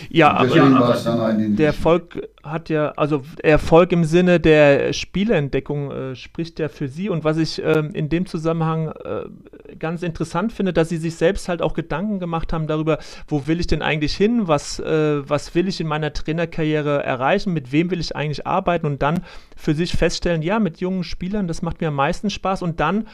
Ja, 0.10 0.32
aber, 0.32 0.56
ja, 0.56 0.66
aber 0.66 1.34
der 1.34 1.68
Erfolg 1.68 2.28
hat 2.44 2.70
ja, 2.70 2.92
also 2.96 3.24
Erfolg 3.44 3.92
im 3.92 4.04
Sinne 4.04 4.40
der 4.40 4.94
Spieleentdeckung 4.94 5.92
äh, 5.92 6.16
spricht 6.16 6.60
ja 6.60 6.70
für 6.70 6.88
Sie. 6.88 7.10
Und 7.10 7.24
was 7.24 7.38
ich 7.38 7.64
äh, 7.64 7.84
in 7.94 8.10
dem 8.10 8.26
Zusammenhang 8.26 8.88
äh, 8.88 9.76
ganz 9.78 10.02
interessant 10.02 10.54
finde, 10.54 10.74
dass 10.74 10.90
Sie 10.90 10.98
sich 10.98 11.16
selbst 11.16 11.50
halt 11.50 11.62
auch 11.62 11.74
Gedanken 11.74 12.20
gemacht 12.20 12.54
haben 12.54 12.68
darüber, 12.68 13.00
wo 13.28 13.48
will 13.48 13.60
ich 13.60 13.68
denn 13.68 13.82
eigentlich 13.82 14.16
hin, 14.16 14.48
was, 14.48 14.80
äh, 14.80 15.28
was 15.28 15.54
will 15.56 15.68
ich 15.68 15.80
in 15.80 15.88
meiner 15.88 16.14
Trainerkarriere 16.14 17.04
erreichen, 17.04 17.54
mit 17.54 17.72
wem 17.72 17.92
will 17.92 18.00
ich 18.00 18.16
eigentlich 18.16 18.48
arbeiten 18.48 18.86
und 18.86 19.02
dann 19.02 19.22
für 19.56 19.74
sich 19.74 19.92
feststellen, 19.92 20.42
ja, 20.42 20.60
mit 20.60 20.80
jungen 20.80 21.04
Spielern, 21.04 21.48
das 21.48 21.62
macht 21.62 21.82
mir 21.82 21.90
am 21.90 21.96
meisten 21.96 22.30
Spaß 22.30 22.62
und 22.62 22.80
dann 22.80 23.06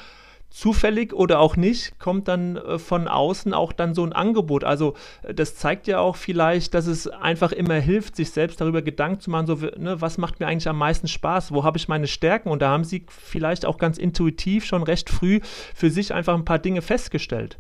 zufällig 0.52 1.14
oder 1.14 1.40
auch 1.40 1.56
nicht, 1.56 1.98
kommt 1.98 2.28
dann 2.28 2.58
äh, 2.58 2.78
von 2.78 3.08
außen 3.08 3.54
auch 3.54 3.72
dann 3.72 3.96
so 3.96 4.04
ein 4.04 4.14
Angebot. 4.14 4.64
Also 4.64 4.94
äh, 5.24 5.34
das 5.34 5.56
zeigt 5.56 5.88
ja 5.88 6.00
auch 6.00 6.18
vielleicht, 6.18 6.74
dass 6.74 6.86
es 6.86 7.08
einfach 7.08 7.52
immer 7.52 7.76
hilft, 7.76 8.16
sich 8.16 8.32
selbst 8.32 8.62
darüber 8.62 8.82
Gedanken 8.82 9.22
zu 9.22 9.32
machen, 9.32 9.48
so, 9.48 9.56
ne, 9.56 10.00
was 10.00 10.18
macht 10.18 10.40
mir 10.40 10.48
eigentlich 10.48 10.68
am 10.68 10.78
meisten 10.78 11.08
Spaß, 11.08 11.54
wo 11.54 11.64
habe 11.64 11.78
ich 11.78 11.88
meine 11.88 12.08
Stärken 12.08 12.50
und 12.50 12.62
da 12.62 12.70
haben 12.70 12.84
sie 12.84 13.06
vielleicht 13.08 13.66
auch 13.66 13.78
ganz 13.78 13.98
intuitiv 13.98 14.66
schon 14.66 14.84
recht 14.84 15.10
früh 15.10 15.40
für 15.74 15.90
sich 15.90 16.14
einfach 16.14 16.36
ein 16.36 16.46
paar 16.46 16.60
Dinge 16.60 16.82
festgestellt. 16.82 17.58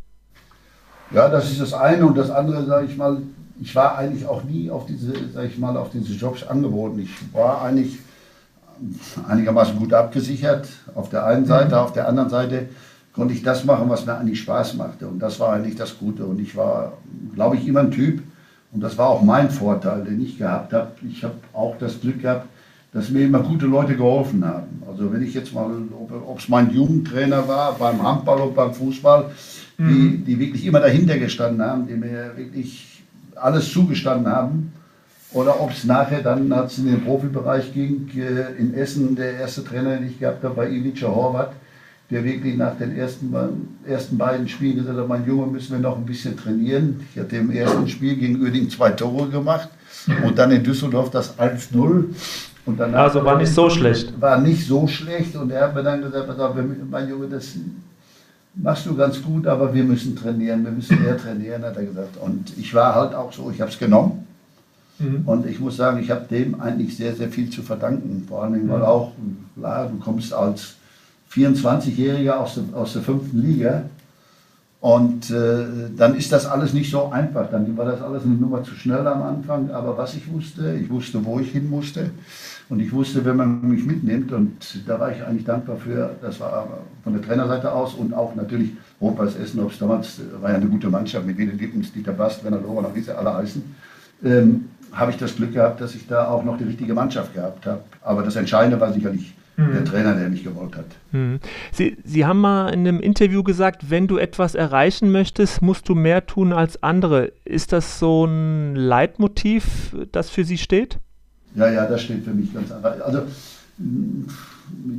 Ja, 1.11 1.29
das 1.29 1.49
ist 1.49 1.61
das 1.61 1.73
eine 1.73 2.05
und 2.05 2.17
das 2.17 2.29
andere, 2.29 2.65
sage 2.65 2.87
ich 2.87 2.97
mal, 2.97 3.21
ich 3.61 3.75
war 3.75 3.97
eigentlich 3.97 4.25
auch 4.25 4.43
nie 4.43 4.69
auf 4.69 4.85
diese, 4.85 5.13
sage 5.29 5.47
ich 5.47 5.57
mal, 5.57 5.77
auf 5.77 5.91
diese 5.91 6.13
Jobs 6.13 6.43
angeboten. 6.43 6.99
Ich 6.99 7.11
war 7.33 7.61
eigentlich 7.61 7.99
einigermaßen 9.27 9.77
gut 9.77 9.93
abgesichert 9.93 10.67
auf 10.95 11.09
der 11.09 11.25
einen 11.25 11.45
Seite, 11.45 11.75
mhm. 11.75 11.81
auf 11.81 11.93
der 11.93 12.07
anderen 12.07 12.29
Seite 12.29 12.69
konnte 13.13 13.33
ich 13.33 13.43
das 13.43 13.65
machen, 13.65 13.89
was 13.89 14.05
mir 14.05 14.17
eigentlich 14.17 14.39
Spaß 14.39 14.75
machte. 14.75 15.07
Und 15.07 15.19
das 15.19 15.39
war 15.39 15.53
eigentlich 15.53 15.75
das 15.75 15.97
Gute. 15.97 16.25
Und 16.25 16.39
ich 16.39 16.55
war, 16.55 16.93
glaube 17.33 17.57
ich, 17.57 17.67
immer 17.67 17.81
ein 17.81 17.91
Typ. 17.91 18.21
Und 18.71 18.81
das 18.81 18.97
war 18.97 19.09
auch 19.09 19.21
mein 19.21 19.49
Vorteil, 19.49 20.03
den 20.05 20.21
ich 20.21 20.37
gehabt 20.37 20.71
habe. 20.71 20.91
Ich 21.09 21.23
habe 21.23 21.35
auch 21.51 21.77
das 21.77 21.99
Glück 21.99 22.21
gehabt, 22.21 22.47
dass 22.93 23.09
mir 23.09 23.25
immer 23.25 23.39
gute 23.39 23.65
Leute 23.65 23.95
geholfen 23.95 24.45
haben. 24.45 24.83
Also 24.87 25.11
wenn 25.11 25.21
ich 25.21 25.33
jetzt 25.33 25.53
mal, 25.53 25.69
ob 26.27 26.39
es 26.39 26.49
mein 26.49 26.71
Jugendtrainer 26.71 27.47
war, 27.47 27.73
beim 27.73 28.01
Handball 28.01 28.41
oder 28.41 28.53
beim 28.53 28.73
Fußball, 28.73 29.31
mhm. 29.77 29.87
die, 29.87 30.17
die 30.25 30.39
wirklich 30.39 30.65
immer 30.65 30.79
dahinter 30.79 31.17
gestanden 31.17 31.61
haben, 31.61 31.87
die 31.87 31.95
mir 31.95 32.31
wirklich 32.35 33.03
alles 33.35 33.71
zugestanden 33.71 34.31
haben. 34.31 34.73
Oder 35.33 35.61
ob 35.61 35.71
es 35.71 35.85
nachher 35.85 36.21
dann, 36.21 36.51
als 36.51 36.73
es 36.73 36.79
in 36.79 36.87
den 36.87 37.05
Profibereich 37.05 37.73
ging, 37.73 38.09
äh, 38.15 38.59
in 38.59 38.73
Essen 38.73 39.15
der 39.15 39.39
erste 39.39 39.63
Trainer, 39.63 39.95
den 39.95 40.07
ich 40.07 40.19
gehabt 40.19 40.43
habe, 40.43 40.57
war 40.57 40.67
Ivica 40.67 41.07
Horvath, 41.07 41.53
der 42.09 42.25
wirklich 42.25 42.57
nach 42.57 42.77
den 42.77 42.97
ersten, 42.97 43.33
ersten 43.87 44.17
beiden 44.17 44.49
Spielen 44.49 44.75
gesagt 44.75 44.97
hat, 44.97 45.07
mein 45.07 45.25
Junge, 45.25 45.47
müssen 45.47 45.71
wir 45.71 45.79
noch 45.79 45.97
ein 45.97 46.05
bisschen 46.05 46.35
trainieren. 46.35 47.07
Ich 47.13 47.21
hatte 47.21 47.37
im 47.37 47.51
ersten 47.51 47.87
Spiel 47.87 48.17
gegen 48.17 48.41
Uerding 48.41 48.69
zwei 48.69 48.89
Tore 48.89 49.29
gemacht 49.29 49.69
und 50.25 50.37
dann 50.37 50.51
in 50.51 50.63
Düsseldorf 50.63 51.09
das 51.09 51.39
1-0. 51.39 52.05
also 52.93 53.23
war 53.23 53.37
nicht 53.37 53.53
so 53.53 53.69
schlecht. 53.69 54.19
War 54.19 54.41
nicht 54.41 54.67
so 54.67 54.85
schlecht 54.87 55.37
und 55.37 55.51
er 55.51 55.61
hat 55.67 55.75
mir 55.75 55.83
dann 55.83 56.01
gesagt, 56.01 56.27
mein 56.89 57.09
Junge, 57.09 57.27
das 57.27 57.53
machst 58.55 58.85
du 58.85 58.93
ganz 58.97 59.21
gut, 59.21 59.47
aber 59.47 59.73
wir 59.73 59.85
müssen 59.85 60.13
trainieren, 60.13 60.65
wir 60.65 60.71
müssen 60.71 61.01
mehr 61.01 61.17
trainieren, 61.17 61.63
hat 61.63 61.77
er 61.77 61.85
gesagt. 61.85 62.17
Und 62.17 62.51
ich 62.57 62.73
war 62.73 62.93
halt 62.93 63.15
auch 63.15 63.31
so, 63.31 63.49
ich 63.49 63.61
habe 63.61 63.71
es 63.71 63.79
genommen 63.79 64.27
Mhm. 65.01 65.23
Und 65.25 65.45
ich 65.45 65.59
muss 65.59 65.77
sagen, 65.77 65.99
ich 65.99 66.11
habe 66.11 66.25
dem 66.29 66.59
eigentlich 66.61 66.95
sehr, 66.95 67.15
sehr 67.15 67.29
viel 67.29 67.49
zu 67.49 67.61
verdanken. 67.61 68.25
Vor 68.27 68.43
allem, 68.43 68.69
weil 68.69 68.79
mhm. 68.79 68.85
auch, 68.85 69.11
klar, 69.57 69.87
du 69.87 69.97
kommst 69.97 70.33
als 70.33 70.75
24-Jähriger 71.33 72.33
aus, 72.33 72.55
der, 72.55 72.77
aus 72.77 72.93
der 72.93 73.01
fünften 73.01 73.41
Liga 73.41 73.83
und 74.81 75.29
äh, 75.29 75.65
dann 75.95 76.15
ist 76.15 76.31
das 76.31 76.47
alles 76.47 76.73
nicht 76.73 76.89
so 76.89 77.11
einfach. 77.11 77.51
Dann 77.51 77.77
war 77.77 77.85
das 77.85 78.01
alles 78.01 78.23
eine 78.23 78.33
Nummer 78.33 78.63
zu 78.63 78.73
schnell 78.73 79.05
am 79.05 79.21
Anfang. 79.21 79.69
Aber 79.69 79.95
was 79.95 80.15
ich 80.15 80.31
wusste, 80.33 80.73
ich 80.73 80.89
wusste, 80.89 81.23
wo 81.23 81.39
ich 81.39 81.51
hin 81.51 81.69
musste. 81.69 82.09
Und 82.67 82.79
ich 82.79 82.91
wusste, 82.91 83.23
wenn 83.23 83.35
man 83.35 83.69
mich 83.69 83.85
mitnimmt. 83.85 84.31
Und 84.31 84.81
da 84.87 84.99
war 84.99 85.11
ich 85.11 85.23
eigentlich 85.23 85.45
dankbar 85.45 85.77
für. 85.77 86.15
Das 86.23 86.39
war 86.39 86.67
von 87.03 87.13
der 87.13 87.21
Trainerseite 87.21 87.71
aus 87.71 87.93
und 87.93 88.15
auch 88.15 88.33
natürlich 88.33 88.71
Rot-Weiß 88.99 89.35
Essen. 89.35 89.59
Ob 89.59 89.71
es 89.71 89.77
damals 89.77 90.19
war 90.41 90.49
ja 90.49 90.55
eine 90.55 90.65
gute 90.65 90.89
Mannschaft 90.89 91.27
mit 91.27 91.37
Wiener 91.37 91.53
Lippens, 91.53 91.93
Dieter 91.93 92.13
Bast, 92.13 92.43
Werner 92.43 92.61
Lohrer, 92.61 92.89
wie 92.95 93.01
sie 93.01 93.15
alle 93.15 93.35
heißen. 93.35 93.61
Ähm, 94.23 94.65
habe 94.93 95.11
ich 95.11 95.17
das 95.17 95.35
Glück 95.35 95.53
gehabt, 95.53 95.81
dass 95.81 95.95
ich 95.95 96.07
da 96.07 96.27
auch 96.27 96.43
noch 96.43 96.57
die 96.57 96.65
richtige 96.65 96.93
Mannschaft 96.93 97.33
gehabt 97.33 97.65
habe. 97.65 97.81
Aber 98.01 98.23
das 98.23 98.35
Entscheidende 98.35 98.79
war 98.79 98.91
sicherlich 98.93 99.33
mhm. 99.57 99.73
der 99.73 99.85
Trainer, 99.85 100.15
der 100.15 100.29
mich 100.29 100.43
gewollt 100.43 100.75
hat. 100.75 100.85
Mhm. 101.11 101.39
Sie, 101.71 101.97
Sie 102.03 102.25
haben 102.25 102.39
mal 102.39 102.69
in 102.73 102.87
einem 102.87 102.99
Interview 102.99 103.43
gesagt, 103.43 103.89
wenn 103.89 104.07
du 104.07 104.17
etwas 104.17 104.55
erreichen 104.55 105.11
möchtest, 105.11 105.61
musst 105.61 105.87
du 105.89 105.95
mehr 105.95 106.25
tun 106.25 106.53
als 106.53 106.81
andere. 106.83 107.31
Ist 107.45 107.73
das 107.73 107.99
so 107.99 108.25
ein 108.25 108.75
Leitmotiv, 108.75 109.95
das 110.11 110.29
für 110.29 110.43
Sie 110.43 110.57
steht? 110.57 110.99
Ja, 111.55 111.69
ja, 111.69 111.85
das 111.85 112.01
steht 112.03 112.23
für 112.23 112.31
mich 112.31 112.53
ganz 112.53 112.71
anders. 112.71 113.01
Also 113.01 113.23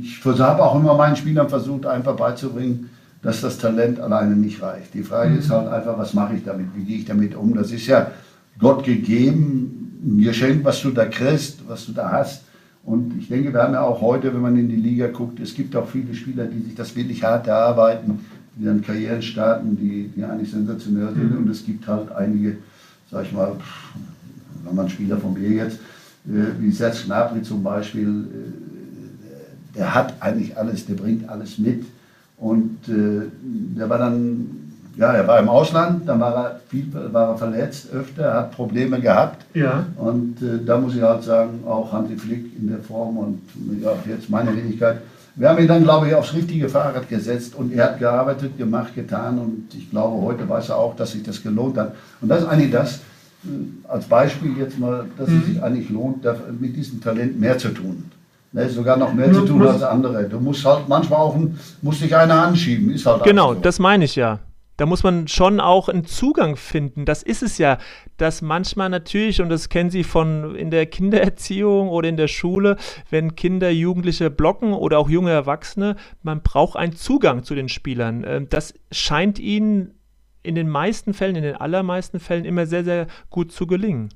ich 0.01 0.23
habe 0.25 0.63
auch 0.63 0.75
immer 0.75 0.95
meinen 0.95 1.15
Spielern 1.15 1.49
versucht, 1.49 1.85
einfach 1.85 2.15
beizubringen, 2.15 2.89
dass 3.21 3.41
das 3.41 3.57
Talent 3.57 3.99
alleine 3.99 4.35
nicht 4.35 4.61
reicht. 4.61 4.93
Die 4.93 5.03
Frage 5.03 5.31
mhm. 5.31 5.39
ist 5.39 5.49
halt 5.49 5.67
einfach, 5.67 5.97
was 5.97 6.13
mache 6.13 6.35
ich 6.35 6.43
damit? 6.43 6.67
Wie 6.75 6.83
gehe 6.83 6.97
ich 6.97 7.05
damit 7.05 7.35
um? 7.35 7.55
Das 7.55 7.71
ist 7.71 7.87
ja 7.87 8.11
Gott 8.59 8.83
gegeben, 8.83 9.99
ein 10.03 10.21
Geschenk, 10.21 10.63
was 10.63 10.81
du 10.81 10.91
da 10.91 11.05
kriegst, 11.05 11.67
was 11.67 11.85
du 11.85 11.91
da 11.93 12.11
hast. 12.11 12.43
Und 12.85 13.17
ich 13.17 13.29
denke, 13.29 13.53
wir 13.53 13.63
haben 13.63 13.73
ja 13.73 13.81
auch 13.81 14.01
heute, 14.01 14.33
wenn 14.33 14.41
man 14.41 14.57
in 14.57 14.67
die 14.67 14.75
Liga 14.75 15.07
guckt, 15.07 15.39
es 15.39 15.53
gibt 15.53 15.75
auch 15.75 15.87
viele 15.87 16.13
Spieler, 16.13 16.45
die 16.45 16.61
sich 16.61 16.75
das 16.75 16.95
wirklich 16.95 17.23
hart 17.23 17.47
erarbeiten, 17.47 18.19
die 18.55 18.65
dann 18.65 18.81
Karrieren 18.81 19.21
starten, 19.21 19.77
die, 19.77 20.09
die 20.15 20.23
eigentlich 20.23 20.51
sensationell 20.51 21.13
sind. 21.13 21.31
Mhm. 21.31 21.37
Und 21.37 21.49
es 21.49 21.65
gibt 21.65 21.87
halt 21.87 22.11
einige, 22.11 22.57
sag 23.09 23.25
ich 23.25 23.31
mal, 23.31 23.55
wenn 24.65 24.75
man 24.75 24.89
Spieler 24.89 25.17
von 25.17 25.33
mir 25.33 25.49
jetzt, 25.49 25.79
äh, 26.27 26.59
wie 26.59 26.71
Serge 26.71 26.97
Gnabry 27.05 27.41
zum 27.41 27.63
Beispiel, 27.63 28.09
äh, 28.09 29.77
der 29.77 29.95
hat 29.95 30.15
eigentlich 30.19 30.57
alles, 30.57 30.85
der 30.85 30.95
bringt 30.95 31.27
alles 31.29 31.57
mit. 31.57 31.85
Und 32.37 32.77
äh, 32.89 33.29
der 33.77 33.89
war 33.89 33.97
dann 33.97 34.62
ja, 34.95 35.13
er 35.13 35.27
war 35.27 35.39
im 35.39 35.49
Ausland, 35.49 36.07
dann 36.07 36.19
war 36.19 36.35
er, 36.35 36.59
viel, 36.69 36.87
war 37.11 37.29
er 37.29 37.37
verletzt 37.37 37.91
öfter, 37.91 38.33
hat 38.33 38.51
Probleme 38.51 38.99
gehabt. 38.99 39.45
Ja. 39.53 39.85
Und 39.97 40.41
äh, 40.41 40.63
da 40.63 40.77
muss 40.77 40.95
ich 40.95 41.01
halt 41.01 41.23
sagen, 41.23 41.63
auch 41.65 41.91
Hansi 41.91 42.15
Flick 42.15 42.57
in 42.57 42.67
der 42.67 42.79
Form 42.79 43.17
und 43.17 43.41
ja, 43.81 43.91
jetzt 44.07 44.29
meine 44.29 44.55
Wenigkeit. 44.55 44.97
Wir 45.35 45.49
haben 45.49 45.59
ihn 45.59 45.67
dann, 45.67 45.83
glaube 45.83 46.07
ich, 46.07 46.13
aufs 46.13 46.33
richtige 46.33 46.69
Fahrrad 46.69 47.09
gesetzt 47.09 47.55
und 47.55 47.73
er 47.73 47.85
hat 47.85 47.99
gearbeitet, 47.99 48.55
gemacht, 48.55 48.93
getan 48.93 49.39
und 49.39 49.73
ich 49.73 49.89
glaube, 49.89 50.21
heute 50.21 50.47
weiß 50.47 50.69
er 50.69 50.77
auch, 50.77 50.95
dass 50.95 51.13
sich 51.13 51.23
das 51.23 51.41
gelohnt 51.41 51.75
hat. 51.77 51.95
Und 52.21 52.29
das 52.29 52.41
ist 52.41 52.47
eigentlich 52.47 52.71
das, 52.71 52.97
äh, 53.45 53.87
als 53.87 54.05
Beispiel 54.05 54.55
jetzt 54.59 54.77
mal, 54.77 55.05
dass 55.17 55.27
mhm. 55.27 55.39
es 55.39 55.45
sich 55.45 55.63
eigentlich 55.63 55.89
lohnt, 55.89 56.23
mit 56.59 56.75
diesem 56.75 57.01
Talent 57.01 57.39
mehr 57.39 57.57
zu 57.57 57.69
tun. 57.69 58.11
Ne, 58.51 58.69
sogar 58.69 58.97
noch 58.97 59.11
mehr 59.11 59.33
zu 59.33 59.41
tun 59.41 59.65
als 59.65 59.81
andere. 59.81 60.25
Du 60.25 60.39
musst 60.39 60.63
halt 60.63 60.87
manchmal 60.87 61.17
auch, 61.17 61.35
musst 61.81 62.03
dich 62.03 62.15
einer 62.15 62.35
anschieben, 62.35 62.91
ist 62.91 63.03
halt 63.03 63.23
Genau, 63.23 63.55
so. 63.55 63.59
das 63.59 63.79
meine 63.79 64.05
ich 64.05 64.15
ja 64.15 64.37
da 64.83 64.87
muss 64.87 65.01
man 65.01 65.29
schon 65.29 65.61
auch 65.61 65.87
einen 65.87 66.03
Zugang 66.03 66.57
finden. 66.57 67.05
Das 67.05 67.23
ist 67.23 67.41
es 67.41 67.57
ja, 67.57 67.77
dass 68.17 68.41
manchmal 68.41 68.89
natürlich, 68.89 69.39
und 69.39 69.47
das 69.47 69.69
kennen 69.69 69.89
Sie 69.89 70.03
von 70.03 70.55
in 70.55 70.71
der 70.71 70.87
Kindererziehung 70.87 71.87
oder 71.87 72.09
in 72.09 72.17
der 72.17 72.27
Schule, 72.27 72.75
wenn 73.09 73.33
Kinder, 73.37 73.69
Jugendliche 73.69 74.29
blocken 74.29 74.73
oder 74.73 74.99
auch 74.99 75.09
junge 75.09 75.31
Erwachsene, 75.31 75.95
man 76.21 76.41
braucht 76.41 76.75
einen 76.75 76.97
Zugang 76.97 77.43
zu 77.43 77.55
den 77.55 77.69
Spielern. 77.69 78.25
Ähm, 78.27 78.47
das 78.49 78.73
scheint 78.91 79.39
Ihnen 79.39 79.93
in 80.41 80.55
den 80.55 80.67
meisten 80.67 81.13
Fällen, 81.13 81.37
in 81.37 81.43
den 81.43 81.55
allermeisten 81.55 82.19
Fällen 82.19 82.43
immer 82.43 82.65
sehr, 82.65 82.83
sehr 82.83 83.07
gut 83.29 83.53
zu 83.53 83.67
gelingen. 83.67 84.09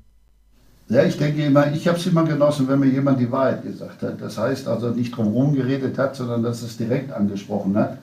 Ja, 0.90 1.02
ich 1.02 1.16
denke 1.16 1.46
immer, 1.46 1.72
ich 1.72 1.88
habe 1.88 1.96
es 1.96 2.06
immer 2.06 2.24
genossen, 2.24 2.68
wenn 2.68 2.80
mir 2.80 2.90
jemand 2.90 3.20
die 3.20 3.32
Wahrheit 3.32 3.62
gesagt 3.62 4.02
hat. 4.02 4.20
Das 4.20 4.36
heißt 4.36 4.68
also 4.68 4.90
nicht 4.90 5.16
drumherum 5.16 5.54
geredet 5.54 5.96
hat, 5.96 6.14
sondern 6.14 6.42
dass 6.42 6.60
es 6.60 6.76
direkt 6.76 7.10
angesprochen 7.10 7.74
hat. 7.74 7.96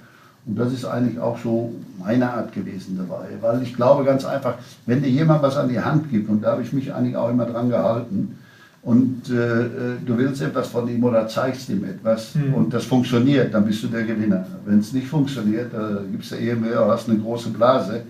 Und 0.48 0.60
das 0.60 0.74
ist 0.74 0.86
eigentlich 0.86 1.20
auch 1.20 1.38
so 1.40 1.74
meine 2.00 2.32
Art 2.32 2.54
gewesen 2.54 2.98
dabei. 2.98 3.26
Weil 3.42 3.64
ich 3.64 3.76
glaube 3.76 4.04
ganz 4.04 4.26
einfach, 4.26 4.56
wenn 4.86 5.02
dir 5.02 5.10
jemand 5.10 5.42
was 5.42 5.58
an 5.58 5.70
die 5.70 5.80
Hand 5.80 6.12
gibt, 6.12 6.30
und 6.30 6.44
da 6.44 6.52
habe 6.52 6.62
ich 6.62 6.72
mich 6.72 6.94
eigentlich 6.94 7.16
auch 7.16 7.30
immer 7.30 7.46
dran 7.46 7.70
gehalten, 7.70 8.38
und 8.84 9.32
äh, 9.32 9.34
äh 9.34 9.68
du 10.06 10.16
willst 10.16 10.44
etwas 10.44 10.68
von 10.68 10.88
ihm 10.88 11.04
oder 11.04 11.28
zeigst 11.28 11.70
ihm 11.70 11.84
etwas 11.86 12.36
mhm. 12.36 12.54
und 12.54 12.74
das 12.74 12.86
funktioniert, 12.86 13.52
dann 13.52 13.66
bist 13.66 13.82
du 13.82 13.88
der 13.88 14.04
Gewinner. 14.04 14.46
Wenn 14.64 14.78
es 14.78 14.94
nicht 14.94 15.08
funktioniert, 15.08 15.74
äh, 15.74 16.12
gibst 16.12 16.32
du 16.32 16.36
eher 16.36 16.56
mehr, 16.56 16.86
hast 16.88 17.10
eine 17.10 17.18
große 17.18 17.50
Blase 17.50 18.04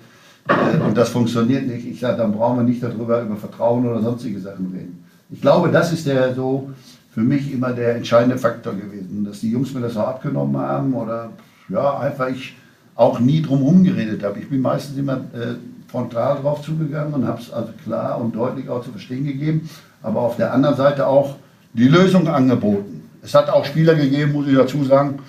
äh, 0.49 0.77
und 0.85 0.97
das 0.97 1.07
funktioniert 1.07 1.65
nicht, 1.65 1.87
ich 1.87 2.01
sage, 2.01 2.17
dann 2.17 2.33
brauchen 2.33 2.57
wir 2.57 2.63
nicht 2.63 2.83
darüber 2.83 3.21
über 3.21 3.37
Vertrauen 3.37 3.87
oder 3.87 4.01
sonstige 4.01 4.37
Sachen 4.41 4.69
reden. 4.73 5.05
Ich 5.29 5.39
glaube, 5.39 5.69
das 5.69 5.93
ist 5.93 6.05
der 6.05 6.35
so 6.35 6.69
für 7.13 7.21
mich 7.21 7.53
immer 7.53 7.71
der 7.71 7.95
entscheidende 7.95 8.37
Faktor 8.37 8.73
gewesen, 8.73 9.23
dass 9.23 9.39
die 9.39 9.51
Jungs 9.51 9.73
mir 9.73 9.79
das 9.79 9.95
auch 9.95 10.09
abgenommen 10.09 10.57
haben 10.57 10.93
oder 10.93 11.29
ja, 11.69 11.99
einfach 11.99 12.29
ich 12.29 12.55
auch 12.95 13.19
nie 13.19 13.41
drum 13.41 13.59
herum 13.59 13.83
geredet 13.83 14.23
habe. 14.23 14.39
Ich 14.39 14.49
bin 14.49 14.61
meistens 14.61 14.97
immer 14.97 15.17
äh, 15.33 15.55
frontal 15.87 16.37
drauf 16.41 16.61
zugegangen 16.61 17.13
und 17.13 17.27
habe 17.27 17.41
es 17.41 17.51
also 17.51 17.71
klar 17.83 18.19
und 18.19 18.35
deutlich 18.35 18.69
auch 18.69 18.83
zu 18.83 18.91
verstehen 18.91 19.25
gegeben, 19.25 19.69
aber 20.01 20.21
auf 20.21 20.37
der 20.37 20.53
anderen 20.53 20.75
Seite 20.75 21.07
auch 21.07 21.35
die 21.73 21.87
Lösung 21.87 22.27
angeboten. 22.27 23.03
Es 23.21 23.33
hat 23.33 23.49
auch 23.49 23.65
Spieler 23.65 23.95
gegeben, 23.95 24.33
muss 24.33 24.47
ich 24.47 24.55
dazu 24.55 24.83
sagen. 24.83 25.19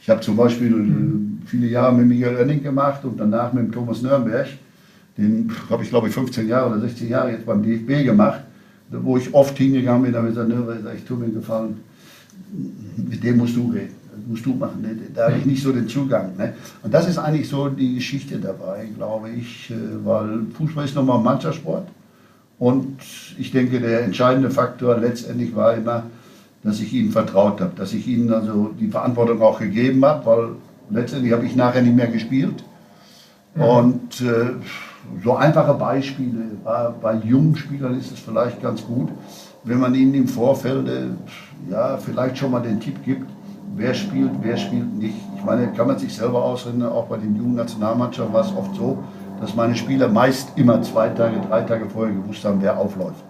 Ich 0.00 0.10
habe 0.10 0.20
zum 0.20 0.36
Beispiel 0.36 0.72
äh, 0.72 1.46
viele 1.46 1.66
Jahre 1.66 1.94
mit 1.94 2.06
Miguel 2.06 2.36
Oenning 2.36 2.62
gemacht 2.62 3.04
und 3.04 3.18
danach 3.18 3.52
mit 3.52 3.72
Thomas 3.72 4.02
Nürnberg. 4.02 4.46
Den 5.18 5.50
habe 5.70 5.82
ich, 5.82 5.88
glaube 5.88 6.08
ich, 6.08 6.14
15 6.14 6.46
Jahre 6.46 6.70
oder 6.70 6.80
16 6.80 7.08
Jahre 7.08 7.32
jetzt 7.32 7.46
beim 7.46 7.62
DFB 7.62 8.04
gemacht, 8.04 8.40
wo 8.90 9.16
ich 9.16 9.32
oft 9.34 9.56
hingegangen 9.56 10.02
bin, 10.02 10.12
da 10.12 10.18
habe 10.18 10.28
ich 10.28 10.34
gesagt, 10.34 10.96
ich 10.96 11.04
tue 11.04 11.16
mir 11.16 11.30
gefallen, 11.30 11.80
mit 12.96 13.24
dem 13.24 13.38
musst 13.38 13.56
du 13.56 13.70
reden, 13.70 13.94
musst 14.26 14.44
du 14.44 14.54
machen, 14.54 14.82
ne? 14.82 14.96
da 15.14 15.28
habe 15.28 15.38
ich 15.38 15.46
nicht 15.46 15.62
so 15.62 15.72
den 15.72 15.88
Zugang. 15.88 16.36
Ne? 16.36 16.54
Und 16.82 16.92
das 16.92 17.08
ist 17.08 17.18
eigentlich 17.18 17.48
so 17.48 17.68
die 17.68 17.94
Geschichte 17.94 18.38
dabei, 18.38 18.88
glaube 18.96 19.30
ich, 19.30 19.70
äh, 19.70 19.74
weil 20.04 20.46
Fußball 20.56 20.84
ist 20.84 20.94
nochmal 20.94 21.18
ein 21.18 21.24
Mannschaftssport 21.24 21.86
und 22.58 22.98
ich 23.38 23.50
denke, 23.50 23.80
der 23.80 24.02
entscheidende 24.02 24.50
Faktor 24.50 24.98
letztendlich 24.98 25.54
war 25.54 25.74
immer, 25.74 26.04
dass 26.62 26.80
ich 26.80 26.92
ihnen 26.92 27.12
vertraut 27.12 27.60
habe, 27.60 27.72
dass 27.76 27.92
ich 27.92 28.06
ihnen 28.08 28.32
also 28.32 28.70
die 28.78 28.88
Verantwortung 28.88 29.40
auch 29.42 29.60
gegeben 29.60 30.04
habe, 30.04 30.26
weil 30.26 30.48
letztendlich 30.90 31.32
habe 31.32 31.46
ich 31.46 31.54
nachher 31.54 31.82
nicht 31.82 31.94
mehr 31.94 32.08
gespielt. 32.08 32.64
Mhm. 33.54 33.62
Und 33.62 34.20
äh, 34.22 34.54
so 35.22 35.36
einfache 35.36 35.74
Beispiele. 35.74 36.42
Bei, 36.64 36.88
bei, 37.00 37.14
jungen 37.16 37.56
Spielern 37.56 37.98
ist 37.98 38.10
es 38.10 38.18
vielleicht 38.18 38.60
ganz 38.60 38.84
gut, 38.84 39.10
wenn 39.64 39.78
man 39.78 39.94
ihnen 39.94 40.14
im 40.14 40.28
Vorfeld 40.28 40.88
äh, 40.88 41.70
ja, 41.70 41.96
vielleicht 41.98 42.38
schon 42.38 42.50
mal 42.50 42.60
den 42.60 42.80
Tipp 42.80 43.04
gibt, 43.04 43.30
wer 43.76 43.94
spielt, 43.94 44.30
wer 44.42 44.56
spielt 44.56 44.94
nicht. 44.98 45.16
Ich 45.36 45.44
meine, 45.44 45.68
kann 45.68 45.86
man 45.86 45.98
sich 45.98 46.14
selber 46.14 46.42
ausreden, 46.42 46.82
auch 46.84 47.04
bei 47.06 47.18
den 47.18 47.36
jungen 47.36 47.54
Nationalmannschaften 47.54 48.34
war 48.34 48.40
es 48.42 48.56
oft 48.56 48.74
so, 48.74 48.98
dass 49.40 49.54
meine 49.54 49.76
Spieler 49.76 50.08
meist 50.08 50.48
immer 50.56 50.80
zwei 50.82 51.08
Tage, 51.10 51.36
drei 51.48 51.62
Tage 51.62 51.88
vorher 51.88 52.14
gewusst 52.14 52.44
haben, 52.44 52.58
wer 52.60 52.78
aufläuft. 52.78 53.22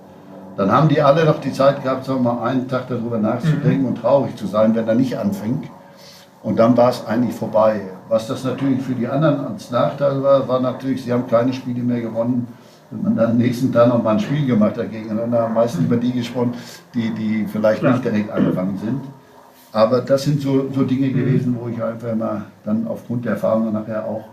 Dann 0.56 0.72
haben 0.72 0.88
die 0.88 1.02
alle 1.02 1.24
noch 1.24 1.40
die 1.40 1.52
Zeit 1.52 1.82
gehabt, 1.82 2.04
sagen 2.04 2.24
wir 2.24 2.32
mal, 2.32 2.44
einen 2.44 2.66
Tag 2.66 2.88
darüber 2.88 3.18
nachzudenken 3.18 3.82
mhm. 3.82 3.88
und 3.88 3.98
traurig 3.98 4.36
zu 4.36 4.46
sein, 4.46 4.74
wenn 4.74 4.88
er 4.88 4.94
nicht 4.94 5.18
anfängt. 5.18 5.66
Und 6.42 6.58
dann 6.58 6.76
war 6.76 6.90
es 6.90 7.04
eigentlich 7.06 7.34
vorbei. 7.34 7.80
Was 8.08 8.28
das 8.28 8.44
natürlich 8.44 8.80
für 8.80 8.94
die 8.94 9.06
anderen 9.06 9.46
als 9.46 9.70
Nachteil 9.70 10.22
war, 10.22 10.46
war 10.46 10.60
natürlich, 10.60 11.02
sie 11.02 11.12
haben 11.12 11.26
keine 11.26 11.52
Spiele 11.52 11.82
mehr 11.82 12.00
gewonnen. 12.00 12.46
Wenn 12.90 13.02
man 13.02 13.16
dann 13.16 13.30
am 13.32 13.36
nächsten 13.36 13.72
Tag 13.72 13.88
noch 13.88 14.02
mal 14.02 14.12
ein 14.12 14.20
Spiel 14.20 14.46
gemacht 14.46 14.78
hat 14.78 14.90
gegeneinander, 14.92 15.40
haben 15.42 15.54
meistens 15.54 15.84
über 15.84 15.96
die 15.96 16.12
gesprochen, 16.12 16.54
die, 16.94 17.10
die 17.10 17.46
vielleicht 17.50 17.80
Klar. 17.80 17.94
nicht 17.94 18.04
direkt 18.04 18.30
angefangen 18.30 18.78
sind. 18.78 19.00
Aber 19.76 20.00
das 20.00 20.24
sind 20.24 20.40
so, 20.40 20.70
so 20.74 20.84
Dinge 20.84 21.08
mhm. 21.08 21.18
gewesen, 21.18 21.56
wo 21.60 21.68
ich 21.68 21.82
einfach 21.82 22.14
mal 22.14 22.46
dann 22.64 22.86
aufgrund 22.86 23.26
der 23.26 23.32
Erfahrung 23.32 23.74
nachher 23.74 24.06
auch 24.06 24.24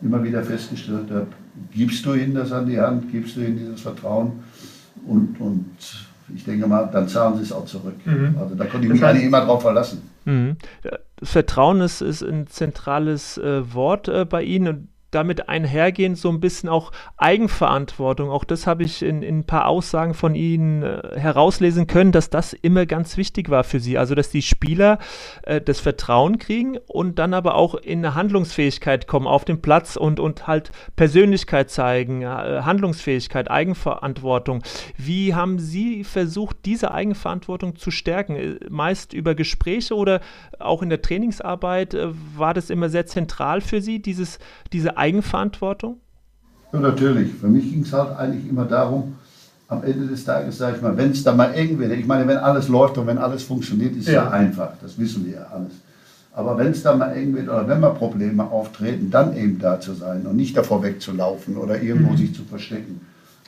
immer 0.00 0.22
wieder 0.22 0.44
festgestellt 0.44 1.10
habe, 1.10 1.26
gibst 1.72 2.06
du 2.06 2.14
ihnen 2.14 2.34
das 2.34 2.52
an 2.52 2.66
die 2.66 2.78
Hand, 2.78 3.10
gibst 3.10 3.34
du 3.34 3.40
ihnen 3.40 3.58
dieses 3.58 3.80
Vertrauen 3.80 4.44
und, 5.08 5.40
und 5.40 5.66
ich 6.32 6.44
denke 6.44 6.68
mal, 6.68 6.88
dann 6.92 7.08
zahlen 7.08 7.36
sie 7.36 7.42
es 7.42 7.50
auch 7.50 7.64
zurück. 7.64 7.96
Mhm. 8.04 8.36
Also 8.38 8.54
da 8.54 8.64
konnte 8.64 8.86
ich 8.86 8.92
mich 8.92 9.04
eigentlich 9.04 9.26
immer 9.26 9.44
drauf 9.44 9.62
verlassen. 9.62 10.02
Mhm. 10.24 10.56
Das 10.82 11.30
Vertrauen 11.30 11.80
ist, 11.80 12.00
ist 12.00 12.22
ein 12.22 12.46
zentrales 12.46 13.38
äh, 13.38 13.74
Wort 13.74 14.06
äh, 14.06 14.24
bei 14.24 14.44
Ihnen 14.44 14.68
und 14.68 14.88
damit 15.12 15.48
einhergehend 15.48 16.18
so 16.18 16.28
ein 16.30 16.40
bisschen 16.40 16.68
auch 16.68 16.90
Eigenverantwortung. 17.16 18.30
Auch 18.30 18.44
das 18.44 18.66
habe 18.66 18.82
ich 18.82 19.02
in, 19.02 19.22
in 19.22 19.40
ein 19.40 19.46
paar 19.46 19.68
Aussagen 19.68 20.14
von 20.14 20.34
Ihnen 20.34 20.82
äh, 20.82 21.18
herauslesen 21.18 21.86
können, 21.86 22.12
dass 22.12 22.30
das 22.30 22.52
immer 22.52 22.86
ganz 22.86 23.16
wichtig 23.16 23.50
war 23.50 23.62
für 23.64 23.78
Sie. 23.78 23.98
Also, 23.98 24.14
dass 24.14 24.30
die 24.30 24.42
Spieler 24.42 24.98
äh, 25.42 25.60
das 25.60 25.80
Vertrauen 25.80 26.38
kriegen 26.38 26.78
und 26.86 27.18
dann 27.18 27.34
aber 27.34 27.54
auch 27.54 27.74
in 27.74 27.98
eine 28.04 28.14
Handlungsfähigkeit 28.14 29.06
kommen 29.06 29.26
auf 29.26 29.44
dem 29.44 29.60
Platz 29.60 29.96
und, 29.96 30.18
und 30.18 30.46
halt 30.46 30.70
Persönlichkeit 30.96 31.70
zeigen, 31.70 32.22
äh, 32.22 32.26
Handlungsfähigkeit, 32.26 33.50
Eigenverantwortung. 33.50 34.62
Wie 34.96 35.34
haben 35.34 35.58
Sie 35.58 36.04
versucht, 36.04 36.56
diese 36.64 36.90
Eigenverantwortung 36.90 37.76
zu 37.76 37.90
stärken? 37.90 38.36
Äh, 38.36 38.58
meist 38.70 39.12
über 39.12 39.34
Gespräche 39.34 39.94
oder 39.94 40.20
auch 40.58 40.82
in 40.82 40.88
der 40.88 41.02
Trainingsarbeit 41.02 41.94
äh, 41.94 42.08
war 42.36 42.54
das 42.54 42.70
immer 42.70 42.88
sehr 42.88 43.06
zentral 43.06 43.60
für 43.60 43.80
Sie, 43.80 44.00
dieses, 44.00 44.38
diese 44.72 44.96
Eigenverantwortung? 45.02 46.00
Ja, 46.72 46.78
natürlich. 46.78 47.32
Für 47.34 47.48
mich 47.48 47.70
ging 47.70 47.82
es 47.82 47.92
halt 47.92 48.16
eigentlich 48.16 48.48
immer 48.48 48.64
darum, 48.64 49.16
am 49.66 49.82
Ende 49.82 50.06
des 50.06 50.24
Tages, 50.24 50.58
sage 50.58 50.76
ich 50.76 50.82
mal, 50.82 50.96
wenn 50.96 51.10
es 51.10 51.24
da 51.24 51.34
mal 51.34 51.52
irgendwie, 51.54 51.86
ich 51.86 52.06
meine, 52.06 52.28
wenn 52.28 52.36
alles 52.36 52.68
läuft 52.68 52.98
und 52.98 53.06
wenn 53.08 53.18
alles 53.18 53.42
funktioniert, 53.42 53.96
ist 53.96 54.06
ja, 54.06 54.14
ja 54.14 54.30
einfach, 54.30 54.74
das 54.80 54.98
wissen 54.98 55.26
wir 55.26 55.34
ja 55.34 55.46
alles. 55.52 55.72
Aber 56.34 56.56
wenn 56.56 56.68
es 56.68 56.82
da 56.82 56.94
mal 56.94 57.16
irgendwie 57.16 57.42
oder 57.42 57.66
wenn 57.66 57.80
mal 57.80 57.90
Probleme 57.90 58.44
auftreten, 58.44 59.10
dann 59.10 59.36
eben 59.36 59.58
da 59.58 59.80
zu 59.80 59.92
sein 59.92 60.24
und 60.24 60.36
nicht 60.36 60.56
davor 60.56 60.82
wegzulaufen 60.82 61.56
oder 61.56 61.82
irgendwo 61.82 62.12
mhm. 62.12 62.16
sich 62.16 62.34
zu 62.34 62.44
verstecken. 62.44 63.00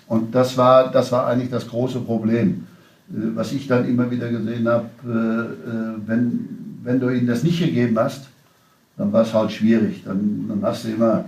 Und 0.09 0.35
das 0.35 0.57
war, 0.59 0.91
das 0.91 1.13
war 1.13 1.27
eigentlich 1.27 1.51
das 1.51 1.69
große 1.69 2.01
Problem. 2.01 2.67
Äh, 3.11 3.37
was 3.37 3.53
ich 3.53 3.69
dann 3.69 3.89
immer 3.89 4.11
wieder 4.11 4.29
gesehen 4.29 4.69
habe, 4.69 4.87
äh, 5.07 5.11
äh, 5.71 5.95
wenn, 6.07 6.49
wenn 6.83 7.01
du 7.01 7.09
ihnen 7.11 7.27
das 7.27 7.43
nicht 7.43 7.61
gegeben 7.61 7.99
hast, 7.99 8.27
dann 8.97 9.13
war 9.13 9.23
es 9.23 9.35
halt 9.35 9.53
schwierig. 9.53 10.03
Dann, 10.05 10.47
dann 10.49 10.63
hast 10.63 10.85
du 10.85 10.89
immer, 10.89 11.25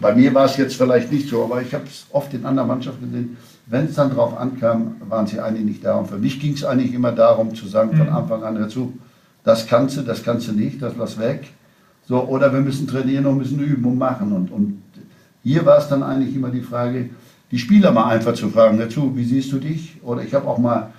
bei 0.00 0.14
mir 0.14 0.34
war 0.34 0.44
es 0.44 0.56
jetzt 0.56 0.76
vielleicht 0.76 1.12
nicht 1.12 1.28
so, 1.28 1.44
aber 1.44 1.62
ich 1.62 1.72
habe 1.74 1.84
es 1.84 2.06
oft 2.10 2.32
in 2.34 2.44
anderen 2.44 2.68
Mannschaften 2.68 3.06
gesehen, 3.06 3.36
wenn 3.66 3.86
es 3.86 3.94
dann 3.94 4.10
darauf 4.10 4.38
ankam, 4.38 4.96
waren 5.08 5.26
sie 5.26 5.40
eigentlich 5.40 5.64
nicht 5.64 5.84
da. 5.84 5.96
Und 5.96 6.08
für 6.08 6.18
mich 6.18 6.40
ging 6.40 6.54
es 6.54 6.64
eigentlich 6.64 6.92
immer 6.94 7.12
darum 7.12 7.54
zu 7.54 7.66
sagen 7.66 7.96
von 7.96 8.06
mhm. 8.06 8.14
Anfang 8.14 8.42
an 8.42 8.54
dazu, 8.56 8.94
das 9.44 9.66
kannst 9.66 9.96
du, 9.96 10.02
das 10.02 10.22
kannst 10.22 10.48
du 10.48 10.52
nicht, 10.52 10.82
das 10.82 10.94
lass 10.96 11.18
weg. 11.18 11.48
So, 12.06 12.22
oder 12.24 12.52
wir 12.52 12.60
müssen 12.60 12.86
trainieren 12.86 13.26
und 13.26 13.38
müssen 13.38 13.58
üben 13.60 13.84
und 13.84 13.98
machen. 13.98 14.32
Und, 14.32 14.50
und 14.50 14.82
hier 15.42 15.64
war 15.66 15.78
es 15.78 15.88
dann 15.88 16.02
eigentlich 16.02 16.34
immer 16.34 16.50
die 16.50 16.62
Frage, 16.62 17.10
die 17.50 17.58
Spieler 17.58 17.92
mal 17.92 18.06
einfach 18.06 18.34
zu 18.34 18.50
fragen 18.50 18.78
dazu, 18.78 19.16
wie 19.16 19.24
siehst 19.24 19.52
du 19.52 19.58
dich? 19.58 19.98
Oder 20.02 20.22
ich 20.22 20.34
habe 20.34 20.46
auch 20.46 20.58
mal 20.58 20.92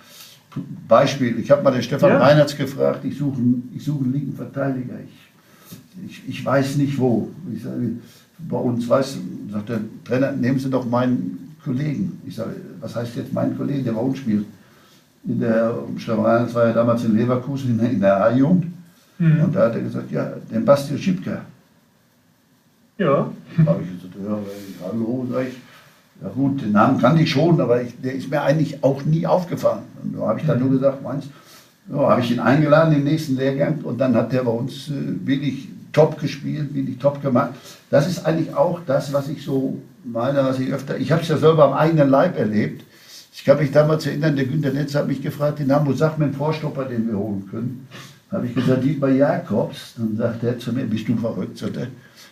Beispiel, 0.88 1.40
ich 1.40 1.52
habe 1.52 1.64
mal 1.64 1.72
den 1.72 1.84
Stefan 1.84 2.10
ja. 2.10 2.18
Reinhardt 2.18 2.58
gefragt, 2.58 3.06
ich 3.06 3.18
suche, 3.18 3.40
ich 3.76 3.84
suche 3.84 4.04
einen 4.04 4.14
linken 4.14 4.36
Verteidiger. 4.36 4.96
Ich 5.04 5.30
ich, 6.08 6.22
ich 6.28 6.46
weiß 6.46 6.78
nicht 6.78 6.98
wo. 6.98 7.30
Ich 7.54 7.64
sage, 7.64 7.94
bei 8.48 8.58
uns 8.58 8.88
weiß, 8.88 9.18
sagt 9.52 9.70
der 9.70 9.82
Trainer, 10.06 10.32
nehmen 10.32 10.60
Sie 10.60 10.70
doch 10.70 10.86
meinen 10.86 11.56
Kollegen. 11.64 12.22
Ich 12.26 12.36
sage, 12.36 12.56
was 12.80 12.96
heißt 12.96 13.16
jetzt 13.16 13.34
mein 13.34 13.58
Kollege, 13.58 13.84
der 13.84 13.92
bei 13.94 14.02
uns 14.02 14.20
spielt? 14.20 14.46
In 15.26 15.40
der 15.40 15.74
das 15.96 16.54
war 16.54 16.68
ja 16.68 16.74
damals 16.74 17.04
in 17.04 17.18
Leverkusen 17.18 17.80
in 17.80 18.00
der 18.00 18.24
A-Jugend. 18.24 18.68
Mhm. 19.18 19.44
Und 19.44 19.56
da 19.56 19.66
hat 19.66 19.76
er 19.76 19.82
gesagt, 19.82 20.12
ja, 20.12 20.32
den 20.52 20.64
Bastian 20.64 20.98
Schipka. 20.98 21.42
Ja. 22.98 23.30
Da 23.58 23.66
habe 23.66 23.84
ich 23.84 24.02
gesagt, 24.02 24.16
ja, 24.24 24.40
hallo, 24.86 25.28
sag 25.32 25.48
ich. 25.48 25.56
Ja 26.22 26.30
gut, 26.30 26.62
den 26.62 26.74
Namen 26.74 27.00
kannte 27.00 27.24
ich 27.24 27.32
schon, 27.32 27.60
aber 27.62 27.82
ich, 27.82 28.00
der 28.02 28.14
ist 28.14 28.30
mir 28.30 28.42
eigentlich 28.42 28.84
auch 28.84 29.04
nie 29.06 29.26
aufgefallen. 29.26 29.84
Und 30.04 30.18
da 30.18 30.28
habe 30.28 30.40
ich 30.40 30.46
dann 30.46 30.58
mhm. 30.58 30.66
nur 30.66 30.74
gesagt, 30.74 31.02
meinst 31.02 31.30
ja, 31.92 32.10
habe 32.10 32.22
ich 32.22 32.32
ihn 32.32 32.40
eingeladen 32.40 32.94
im 32.94 33.04
nächsten 33.04 33.36
Lehrgang 33.36 33.80
und 33.84 34.00
dann 34.00 34.16
hat 34.16 34.32
der 34.32 34.44
bei 34.44 34.52
uns 34.52 34.90
äh, 34.90 35.26
wirklich 35.26 35.70
top 35.92 36.20
gespielt, 36.20 36.74
wirklich 36.74 36.98
top 37.00 37.22
gemacht. 37.22 37.52
Das 37.90 38.08
ist 38.08 38.26
eigentlich 38.26 38.56
auch 38.56 38.80
das, 38.86 39.14
was 39.14 39.30
ich 39.30 39.44
so 39.44 39.82
meine, 40.04 40.44
was 40.44 40.60
ich 40.60 40.72
öfter, 40.72 40.98
ich 40.98 41.12
habe 41.12 41.22
es 41.22 41.28
ja 41.28 41.38
selber 41.38 41.66
am 41.66 41.74
eigenen 41.74 42.10
Leib 42.10 42.38
erlebt. 42.38 42.84
Ich 43.34 43.46
kann 43.46 43.58
mich 43.58 43.72
damals 43.72 44.06
erinnern, 44.06 44.36
der 44.36 44.46
Günter 44.46 44.72
Netz 44.72 44.96
hat 44.96 45.08
mich 45.08 45.22
gefragt, 45.22 45.60
den 45.60 45.72
Hamburg, 45.72 45.98
sag 45.98 46.18
mir 46.18 46.26
einen 46.26 46.34
Vorstopper, 46.34 46.86
den 46.86 47.08
wir 47.08 47.18
holen 47.18 47.48
können. 47.50 47.88
Habe 48.32 48.46
ich 48.46 48.54
gesagt, 48.54 48.84
Dietmar 48.84 49.10
Jakobs. 49.10 49.96
Dann 49.98 50.16
sagt 50.18 50.44
er 50.44 50.60
zu 50.60 50.72
mir, 50.74 50.86
bist 50.86 51.08
du 51.08 51.16
verrückt? 51.16 51.58
Sagt 51.58 51.78
er, 51.78 51.88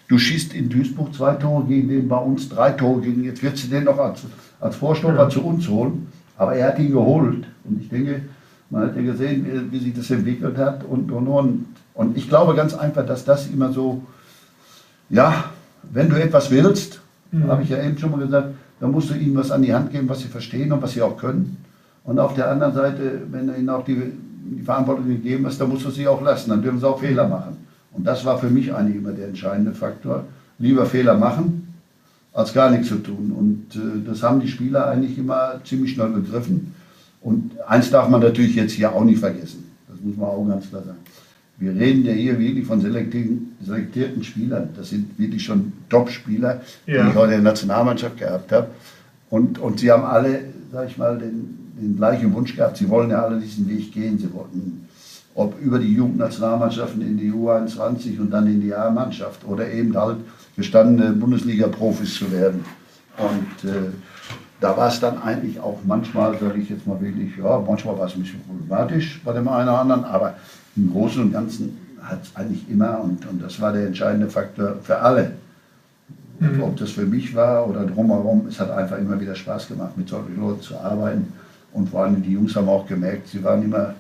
du 0.08 0.18
schießt 0.18 0.54
in 0.54 0.70
Duisburg 0.70 1.14
zwei 1.14 1.34
Tore 1.36 1.66
gegen 1.66 1.88
den, 1.88 2.08
bei 2.08 2.18
uns 2.18 2.50
drei 2.50 2.72
Tore 2.72 3.02
gegen. 3.02 3.24
Jetzt 3.24 3.42
wird 3.42 3.58
sie 3.58 3.68
den 3.68 3.86
noch 3.86 3.98
als, 3.98 4.22
als 4.60 4.76
Vorstopper 4.76 5.24
ja. 5.24 5.30
zu 5.30 5.44
uns 5.44 5.68
holen. 5.68 6.08
Aber 6.38 6.56
er 6.56 6.68
hat 6.68 6.80
ihn 6.80 6.92
geholt. 6.92 7.48
Und 7.64 7.82
ich 7.82 7.90
denke, 7.90 8.22
man 8.70 8.84
hat 8.84 8.96
ja 8.96 9.02
gesehen, 9.02 9.46
wie, 9.46 9.72
wie 9.72 9.84
sich 9.84 9.94
das 9.96 10.12
entwickelt 10.12 10.58
hat. 10.58 10.84
Und, 10.84 11.12
und, 11.12 11.28
und. 11.28 11.66
Und 11.98 12.16
ich 12.16 12.30
glaube 12.30 12.56
ganz 12.56 12.76
einfach, 12.76 13.06
dass 13.06 13.26
das 13.26 13.48
immer 13.48 13.74
so, 13.74 14.04
ja, 15.10 15.46
wenn 15.82 16.10
du 16.10 16.16
etwas 16.16 16.52
willst, 16.52 17.02
mhm. 17.32 17.48
habe 17.48 17.64
ich 17.64 17.70
ja 17.70 17.82
eben 17.82 17.98
schon 17.98 18.12
mal 18.12 18.20
gesagt, 18.20 18.50
dann 18.80 18.92
musst 18.92 19.10
du 19.10 19.16
ihnen 19.16 19.36
was 19.36 19.50
an 19.50 19.64
die 19.64 19.74
Hand 19.74 19.92
geben, 19.92 20.08
was 20.08 20.20
sie 20.20 20.28
verstehen 20.28 20.72
und 20.72 20.82
was 20.82 20.92
sie 20.92 21.02
auch 21.02 21.18
können. 21.18 21.58
Und 22.04 22.20
auf 22.20 22.36
der 22.36 22.52
anderen 22.52 22.74
Seite, 22.74 23.22
wenn 23.32 23.48
du 23.48 23.56
ihnen 23.56 23.70
auch 23.70 23.84
die, 23.84 23.96
die 23.96 24.62
Verantwortung 24.62 25.08
gegeben 25.08 25.48
hast, 25.48 25.60
dann 25.60 25.70
musst 25.70 25.86
du 25.86 25.90
sie 25.90 26.08
auch 26.08 26.22
lassen. 26.22 26.52
Dann 26.52 26.62
dürfen 26.62 26.80
sie 26.80 26.88
auch 26.88 27.00
Fehler 27.00 27.28
machen. 27.28 27.58
Und 27.92 28.06
das 28.06 28.24
war 28.24 28.38
für 28.38 28.50
mich 28.50 28.72
eigentlich 28.74 28.98
immer 28.98 29.12
der 29.12 29.30
entscheidende 29.30 29.74
Faktor. 29.74 30.24
Lieber 30.60 30.86
Fehler 30.86 31.18
machen, 31.18 31.74
als 32.32 32.54
gar 32.54 32.70
nichts 32.70 32.90
zu 32.90 32.98
tun. 32.98 33.34
Und 33.36 33.76
äh, 33.76 34.08
das 34.08 34.22
haben 34.22 34.40
die 34.40 34.48
Spieler 34.48 34.88
eigentlich 34.88 35.18
immer 35.18 35.60
ziemlich 35.64 35.94
schnell 35.94 36.10
begriffen. 36.10 36.76
Und 37.22 37.60
eins 37.68 37.90
darf 37.90 38.08
man 38.08 38.22
natürlich 38.22 38.56
jetzt 38.56 38.74
hier 38.74 38.94
auch 38.94 39.04
nicht 39.04 39.20
vergessen. 39.20 39.70
Das 39.90 40.00
muss 40.00 40.16
man 40.16 40.30
auch 40.30 40.48
ganz 40.48 40.70
klar 40.70 40.84
sagen. 40.84 41.00
Wir 41.60 41.72
reden 41.76 42.06
ja 42.06 42.14
hier 42.14 42.38
wirklich 42.40 42.66
von 42.66 42.80
selektierten, 42.80 44.24
Spielern. 44.24 44.70
Das 44.76 44.90
sind 44.90 45.18
wirklich 45.18 45.44
schon 45.44 45.74
Top-Spieler, 45.90 46.62
ja. 46.86 47.04
die 47.04 47.10
ich 47.10 47.16
heute 47.16 47.34
in 47.34 47.44
der 47.44 47.52
Nationalmannschaft 47.52 48.18
gehabt 48.18 48.52
habe. 48.52 48.68
Und, 49.30 49.58
und 49.58 49.80
sie 49.80 49.92
haben 49.92 50.04
alle, 50.04 50.42
sag 50.72 50.90
ich 50.90 50.98
mal, 50.98 51.18
den, 51.18 51.74
den 51.82 51.98
gleichen 51.98 52.34
Wunsch 52.34 52.56
gehabt. 52.56 52.78
Sie 52.78 52.88
wollen 52.90 53.10
ja 53.10 53.24
alle 53.24 53.40
diesen 53.40 53.68
Weg 53.68 53.92
gehen. 53.92 54.20
Sie 54.20 54.32
wollten, 54.34 54.88
ob 55.34 55.60
über 55.60 55.80
die 55.80 55.94
Jugendnationalmannschaften 55.94 57.02
in 57.02 57.18
die 57.18 57.32
U21 57.32 58.20
und 58.20 58.30
dann 58.30 58.46
in 58.46 58.62
die 58.62 58.74
A-Mannschaft 58.74 59.44
oder 59.46 59.70
eben 59.72 59.98
halt 59.98 60.18
gestandene 60.56 61.14
Bundesliga-Profis 61.14 62.16
zu 62.16 62.32
werden. 62.32 62.64
Und 63.18 63.70
äh, 63.70 63.90
da 64.60 64.76
war 64.78 64.90
es 64.90 65.00
dann 65.00 65.22
eigentlich 65.22 65.60
auch 65.60 65.80
manchmal, 65.86 66.38
sage 66.40 66.60
ich 66.60 66.70
jetzt 66.70 66.86
mal 66.88 67.00
wirklich, 67.02 67.38
ja, 67.38 67.60
manchmal 67.60 67.98
war 67.98 68.06
es 68.06 68.16
ein 68.16 68.22
bisschen 68.22 68.42
problematisch 68.42 69.22
bei 69.24 69.34
dem 69.34 69.48
einen 69.48 69.70
oder 69.70 69.80
anderen, 69.80 70.04
aber 70.04 70.36
im 70.78 70.92
Großen 70.92 71.22
und 71.22 71.34
Ganzen 71.34 71.78
hat 72.02 72.24
es 72.24 72.36
eigentlich 72.36 72.70
immer, 72.70 73.02
und, 73.02 73.26
und 73.28 73.42
das 73.42 73.60
war 73.60 73.74
der 73.74 73.88
entscheidende 73.88 74.30
Faktor 74.30 74.76
für 74.82 74.98
alle, 75.00 75.34
mhm. 76.40 76.64
ob 76.64 76.78
das 76.78 76.92
für 76.92 77.06
mich 77.06 77.36
war 77.36 77.68
oder 77.68 77.86
drumherum, 77.86 78.48
es 78.48 78.60
hat 78.60 78.72
einfach 78.72 78.98
immer 78.98 79.20
wieder 79.20 79.36
Spaß 79.36 79.68
gemacht, 79.68 79.98
mit 79.98 80.08
solchen 80.08 80.40
Leuten 80.40 80.62
zu 80.62 80.78
arbeiten. 80.78 81.34
Und 81.74 81.90
vor 81.90 82.04
allem 82.04 82.24
die 82.24 82.32
Jungs 82.32 82.56
haben 82.56 82.70
auch 82.70 82.88
gemerkt, 82.88 83.28
sie 83.28 83.44
waren 83.44 83.64
immer, 83.64 83.94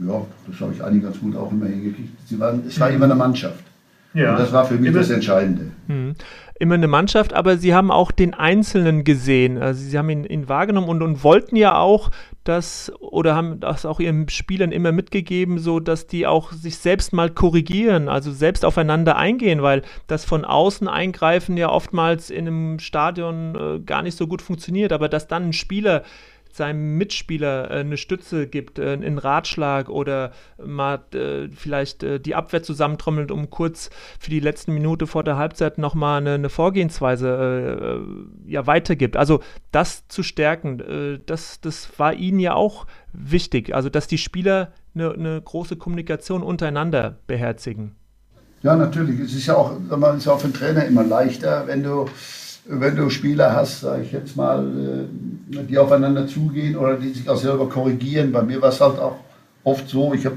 ja, 0.00 0.26
das 0.48 0.60
habe 0.60 0.72
ich 0.74 0.82
eigentlich 0.82 1.04
ganz 1.04 1.20
gut 1.20 1.36
auch 1.36 1.52
immer 1.52 1.66
hingekriegt, 1.66 2.28
sie 2.28 2.38
waren, 2.38 2.62
es 2.66 2.80
war 2.80 2.88
mhm. 2.88 2.96
immer 2.96 3.04
eine 3.04 3.14
Mannschaft. 3.14 3.64
Ja. 4.12 4.32
Und 4.32 4.40
das 4.40 4.52
war 4.52 4.64
für 4.64 4.74
mich 4.74 4.90
immer, 4.90 4.98
das 4.98 5.10
Entscheidende. 5.10 5.70
Mhm. 5.86 6.14
Immer 6.60 6.74
eine 6.74 6.88
Mannschaft, 6.88 7.32
aber 7.32 7.56
Sie 7.56 7.74
haben 7.74 7.90
auch 7.90 8.10
den 8.10 8.34
Einzelnen 8.34 9.02
gesehen. 9.02 9.56
Also 9.56 9.82
Sie 9.82 9.96
haben 9.96 10.10
ihn, 10.10 10.24
ihn 10.24 10.46
wahrgenommen 10.46 10.90
und, 10.90 11.00
und, 11.00 11.24
wollten 11.24 11.56
ja 11.56 11.78
auch, 11.78 12.10
dass, 12.44 12.92
oder 13.00 13.34
haben 13.34 13.60
das 13.60 13.86
auch 13.86 13.98
Ihren 13.98 14.28
Spielern 14.28 14.70
immer 14.70 14.92
mitgegeben, 14.92 15.58
so 15.58 15.80
dass 15.80 16.06
die 16.06 16.26
auch 16.26 16.52
sich 16.52 16.76
selbst 16.76 17.14
mal 17.14 17.30
korrigieren, 17.30 18.10
also 18.10 18.30
selbst 18.30 18.66
aufeinander 18.66 19.16
eingehen, 19.16 19.62
weil 19.62 19.80
das 20.06 20.26
von 20.26 20.44
außen 20.44 20.86
eingreifen 20.86 21.56
ja 21.56 21.70
oftmals 21.70 22.28
in 22.28 22.46
einem 22.46 22.78
Stadion 22.78 23.54
äh, 23.54 23.80
gar 23.80 24.02
nicht 24.02 24.18
so 24.18 24.26
gut 24.26 24.42
funktioniert, 24.42 24.92
aber 24.92 25.08
dass 25.08 25.28
dann 25.28 25.44
ein 25.44 25.52
Spieler 25.54 26.02
seinem 26.52 26.96
Mitspieler 26.96 27.70
äh, 27.70 27.80
eine 27.80 27.96
Stütze 27.96 28.46
gibt, 28.46 28.78
äh, 28.78 28.92
einen 28.92 29.18
Ratschlag 29.18 29.88
oder 29.88 30.32
mal 30.64 31.00
äh, 31.14 31.48
vielleicht 31.48 32.02
die 32.02 32.34
Abwehr 32.34 32.62
zusammentrommelt, 32.62 33.30
um 33.30 33.50
kurz 33.50 33.90
für 34.18 34.30
die 34.30 34.40
letzten 34.40 34.74
Minute 34.74 35.06
vor 35.06 35.24
der 35.24 35.36
Halbzeit 35.36 35.78
nochmal 35.78 36.20
eine, 36.20 36.34
eine 36.34 36.48
Vorgehensweise 36.48 38.04
ja, 38.46 38.66
weitergibt. 38.66 39.16
Also 39.16 39.40
das 39.72 40.06
zu 40.08 40.22
stärken, 40.22 41.20
das, 41.26 41.60
das 41.60 41.88
war 41.98 42.14
ihnen 42.14 42.38
ja 42.38 42.54
auch 42.54 42.86
wichtig, 43.12 43.74
also 43.74 43.88
dass 43.88 44.06
die 44.06 44.18
Spieler 44.18 44.72
eine, 44.94 45.12
eine 45.12 45.40
große 45.40 45.76
Kommunikation 45.76 46.42
untereinander 46.42 47.18
beherzigen. 47.26 47.96
Ja, 48.62 48.76
natürlich. 48.76 49.20
Es 49.20 49.34
ist 49.34 49.46
ja 49.46 49.56
auch, 49.56 49.72
ist 50.16 50.26
ja 50.26 50.32
auch 50.32 50.40
für 50.40 50.48
den 50.48 50.54
Trainer 50.54 50.84
immer 50.84 51.04
leichter, 51.04 51.66
wenn 51.66 51.82
du 51.82 52.06
wenn 52.66 52.96
du 52.96 53.10
Spieler 53.10 53.54
hast, 53.54 53.80
sage 53.80 54.02
ich 54.02 54.12
jetzt 54.12 54.36
mal, 54.36 54.64
äh, 54.64 55.62
die 55.64 55.78
aufeinander 55.78 56.26
zugehen 56.26 56.76
oder 56.76 56.96
die 56.96 57.10
sich 57.10 57.28
auch 57.28 57.36
selber 57.36 57.68
korrigieren. 57.68 58.32
Bei 58.32 58.42
mir 58.42 58.60
war 58.60 58.68
es 58.68 58.80
halt 58.80 58.98
auch 58.98 59.16
oft 59.64 59.88
so, 59.88 60.14
ich 60.14 60.26
habe 60.26 60.36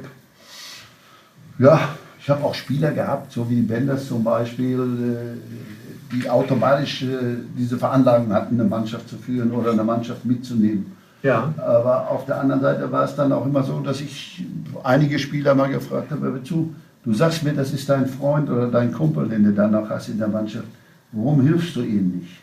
ja, 1.59 1.79
ich 2.19 2.29
habe 2.29 2.43
auch 2.43 2.55
Spieler 2.55 2.91
gehabt, 2.91 3.31
so 3.31 3.49
wie 3.49 3.62
Benders 3.62 4.07
zum 4.07 4.23
Beispiel, 4.23 4.79
äh, 4.79 6.15
die 6.15 6.29
automatisch 6.29 7.03
äh, 7.03 7.38
diese 7.57 7.77
Veranlagung 7.77 8.33
hatten, 8.33 8.59
eine 8.59 8.69
Mannschaft 8.69 9.09
zu 9.09 9.17
führen 9.17 9.51
oder 9.51 9.71
eine 9.71 9.83
Mannschaft 9.83 10.25
mitzunehmen. 10.25 10.95
Ja. 11.21 11.53
Aber 11.57 12.09
auf 12.09 12.25
der 12.25 12.39
anderen 12.39 12.62
Seite 12.62 12.91
war 12.91 13.05
es 13.05 13.15
dann 13.15 13.31
auch 13.31 13.45
immer 13.45 13.63
so, 13.63 13.79
dass 13.79 14.01
ich 14.01 14.45
einige 14.83 15.19
Spieler 15.19 15.55
mal 15.55 15.69
gefragt 15.69 16.12
habe, 16.12 16.41
zu, 16.43 16.73
du 17.03 17.13
sagst 17.13 17.43
mir, 17.43 17.53
das 17.53 17.71
ist 17.71 17.88
dein 17.88 18.07
Freund 18.07 18.49
oder 18.49 18.67
dein 18.67 18.91
Kumpel, 18.91 19.29
den 19.29 19.43
du 19.43 19.53
dann 19.53 19.71
noch 19.71 19.89
hast 19.89 20.09
in 20.09 20.17
der 20.17 20.27
Mannschaft 20.27 20.67
warum 21.13 21.41
hilfst 21.41 21.76
du 21.76 21.82
ihnen 21.82 22.19
nicht? 22.19 22.41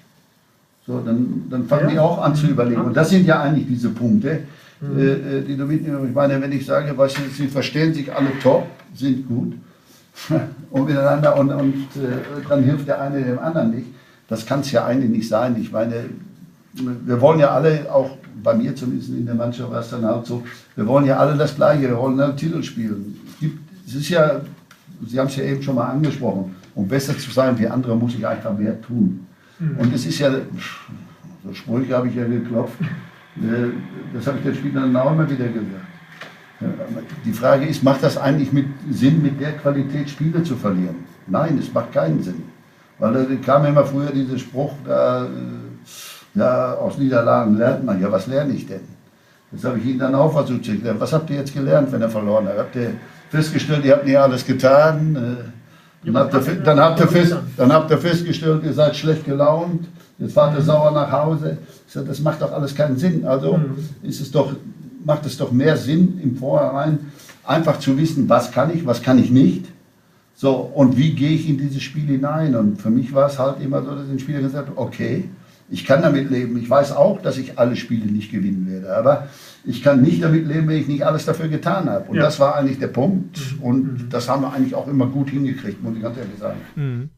So, 0.87 1.01
dann, 1.01 1.45
dann 1.51 1.67
fangen 1.67 1.89
ja. 1.89 1.91
die 1.91 1.99
auch 1.99 2.23
an 2.23 2.35
zu 2.35 2.47
überlegen. 2.47 2.81
Und 2.81 2.97
das 2.97 3.11
sind 3.11 3.27
ja 3.27 3.43
eigentlich 3.43 3.67
diese 3.69 3.91
Punkte, 3.91 4.41
mhm. 4.81 4.99
äh, 4.99 5.13
äh 5.13 5.43
die 5.43 5.57
du 5.57 5.65
mitnimmst. 5.67 6.09
Ich 6.09 6.15
meine, 6.15 6.41
wenn 6.41 6.53
ich 6.53 6.65
sage, 6.65 6.97
weißt 6.97 7.19
du, 7.19 7.23
sie 7.31 7.49
verstehen 7.49 7.93
sich 7.93 8.13
alle 8.13 8.31
top, 8.43 8.67
sind 8.95 9.29
gut 9.29 9.55
und 10.71 10.87
miteinander 10.87 11.37
und, 11.37 11.51
und 11.53 11.75
äh, 11.97 12.47
dann 12.49 12.65
hilft 12.65 12.89
der 12.89 13.01
eine 13.01 13.23
dem 13.23 13.39
anderen 13.39 13.71
nicht. 13.71 13.87
Das 14.29 14.47
kann 14.47 14.61
es 14.61 14.73
ja 14.73 14.85
eigentlich 14.87 15.11
nicht 15.11 15.29
sein. 15.29 15.57
Ich 15.61 15.71
meine, 15.71 16.05
wir 16.73 17.21
wollen 17.21 17.41
ja 17.41 17.51
alle, 17.51 17.93
auch 17.93 18.17
bei 18.43 18.55
mir 18.55 18.75
zumindest 18.75 19.11
in 19.11 19.27
der 19.27 19.35
Mannschaft 19.35 19.71
war 19.71 19.81
es 19.81 19.91
dann 19.91 20.05
halt 20.05 20.27
so, 20.27 20.43
wir 20.77 20.87
wollen 20.87 21.05
ja 21.05 21.19
alle 21.19 21.37
das 21.37 21.55
Gleiche, 21.55 21.83
wir 21.83 21.99
wollen 21.99 22.21
einen 22.21 22.37
Titel 22.37 22.63
spielen. 22.63 23.17
Es, 23.27 23.41
gibt, 23.41 23.59
es 23.87 23.95
ist 23.95 24.09
ja, 24.09 24.41
Sie 25.07 25.19
haben 25.19 25.29
es 25.29 25.37
ja 25.37 25.45
eben 25.45 25.63
schon 25.63 25.75
mal 25.75 25.87
angesprochen, 25.87 26.55
um 26.75 26.89
besser 26.89 27.17
zu 27.17 27.31
sein 27.31 27.59
wie 27.59 27.67
andere, 27.67 27.97
muss 27.97 28.15
ich 28.15 28.27
einfach 28.27 28.57
mehr 28.57 28.81
tun. 28.81 29.27
Mhm. 29.59 29.77
Und 29.77 29.95
es 29.95 30.07
ist 30.07 30.19
ja, 30.19 30.31
so 31.45 31.55
Sprüche 31.55 31.97
habe 31.97 32.09
ich 32.09 32.15
ja 32.15 32.25
geklopft, 32.25 32.81
äh, 32.81 33.71
das 34.15 34.27
habe 34.27 34.39
ich 34.39 34.45
den 34.45 34.55
Spielern 34.55 34.97
auch 34.97 35.13
immer 35.13 35.29
wieder 35.29 35.47
gesagt. 35.47 35.87
Die 37.25 37.33
Frage 37.33 37.65
ist, 37.65 37.83
macht 37.83 38.03
das 38.03 38.19
eigentlich 38.19 38.53
mit 38.53 38.67
Sinn, 38.91 39.23
mit 39.23 39.41
der 39.41 39.53
Qualität 39.53 40.11
Spiele 40.11 40.43
zu 40.43 40.57
verlieren? 40.57 40.97
Nein, 41.27 41.57
es 41.59 41.73
macht 41.73 41.93
keinen 41.93 42.23
Sinn. 42.23 42.43
Weil 42.99 43.15
da 43.15 43.25
kam 43.43 43.65
immer 43.65 43.85
früher 43.85 44.11
dieser 44.11 44.39
Spruch, 44.39 44.75
da, 44.85 45.25
äh, 45.25 45.29
ja, 46.39 46.75
aus 46.75 46.99
Niederlagen 46.99 47.57
lernt 47.57 47.85
man. 47.85 48.01
Ja, 48.01 48.13
was 48.13 48.27
lerne 48.27 48.53
ich 48.53 48.67
denn? 48.67 48.83
Das 49.53 49.65
habe 49.65 49.79
ich 49.79 49.87
Ihnen 49.87 49.99
dann 49.99 50.15
auch 50.15 50.33
versucht 50.33 50.65
zu 50.65 50.73
erklären. 50.73 51.01
Was 51.01 51.13
habt 51.13 51.31
ihr 51.31 51.37
jetzt 51.37 51.55
gelernt, 51.55 51.91
wenn 51.93 52.03
er 52.03 52.11
verloren 52.11 52.47
hat? 52.47 52.59
Habt 52.59 52.77
ihr 52.77 52.93
festgestellt, 53.31 53.85
ihr 53.85 53.93
habt 53.93 54.07
nicht 54.07 54.19
alles 54.19 54.47
getan? 54.47 55.17
Dann 56.03 56.17
habt, 56.17 56.35
ihr, 56.35 56.55
dann, 56.57 56.81
habt 56.81 57.01
ihr 57.01 57.09
fest, 57.09 57.37
dann 57.57 57.73
habt 57.73 57.91
ihr 57.91 57.99
festgestellt, 57.99 58.63
ihr 58.65 58.73
seid 58.73 58.97
schlecht 58.97 59.27
gelaunt, 59.27 59.87
jetzt 60.19 60.33
fahrt 60.33 60.57
ihr 60.57 60.63
sauer 60.63 60.93
nach 60.93 61.13
Hause. 61.13 61.59
Das 61.93 62.21
macht 62.21 62.41
doch 62.41 62.53
alles 62.53 62.75
keinen 62.75 62.97
Sinn. 62.97 63.27
Also 63.27 63.59
mhm. 63.59 63.77
ist 64.03 64.21
es 64.21 64.31
doch, 64.31 64.55
macht 65.05 65.27
es 65.27 65.37
doch 65.37 65.53
mehr 65.53 65.77
Sinn 65.77 66.19
im 66.23 66.37
Vorhinein, 66.37 66.99
einfach 67.45 67.79
zu 67.79 67.99
wissen, 67.99 68.29
was 68.29 68.51
kann 68.51 68.75
ich, 68.75 68.87
was 68.87 69.03
kann 69.03 69.19
ich 69.19 69.31
nicht. 69.31 69.67
So, 70.35 70.53
und 70.53 70.97
wie 70.97 71.13
gehe 71.13 71.33
ich 71.33 71.47
in 71.49 71.59
dieses 71.59 71.83
Spiel 71.83 72.07
hinein? 72.07 72.57
Und 72.57 72.81
für 72.81 72.89
mich 72.89 73.13
war 73.13 73.27
es 73.27 73.39
halt 73.39 73.61
immer 73.61 73.83
so, 73.83 73.91
dass 73.95 74.09
ein 74.09 74.19
Spieler 74.19 74.41
gesagt 74.41 74.69
hat, 74.69 74.77
okay, 74.77 75.29
ich 75.69 75.85
kann 75.85 76.01
damit 76.01 76.31
leben. 76.31 76.57
Ich 76.57 76.69
weiß 76.69 76.93
auch, 76.93 77.21
dass 77.21 77.37
ich 77.37 77.59
alle 77.59 77.77
Spiele 77.77 78.07
nicht 78.07 78.33
gewinnen 78.33 78.67
werde. 78.71 78.97
Aber 78.97 79.29
ich 79.65 79.83
kann 79.83 80.03
nicht 80.03 80.23
damit 80.23 80.47
leben, 80.47 80.69
wenn 80.69 80.79
ich 80.79 80.89
nicht 80.89 81.05
alles 81.05 81.27
dafür 81.27 81.49
getan 81.49 81.89
habe. 81.89 82.09
Und 82.11 82.17
ja. 82.17 82.23
das 82.23 82.41
war 82.41 82.57
eigentlich 82.57 82.79
der 82.79 82.89
Punkt. 82.89 83.39
Mhm. 83.39 83.63
Und 83.63 83.83
mhm. 83.83 84.09
das 84.11 84.29
haben 84.29 84.43
wir 84.43 84.53
eigentlich 84.53 84.75
auch 84.75 84.89
immer 84.89 85.07
gut 85.07 85.31
hingekriegt, 85.31 85.83
muss 85.83 85.97
ich 85.97 86.03
ganz 86.03 86.17
ehrlich 86.17 86.39
sagen. 86.39 86.61
Mhm. 86.75 87.11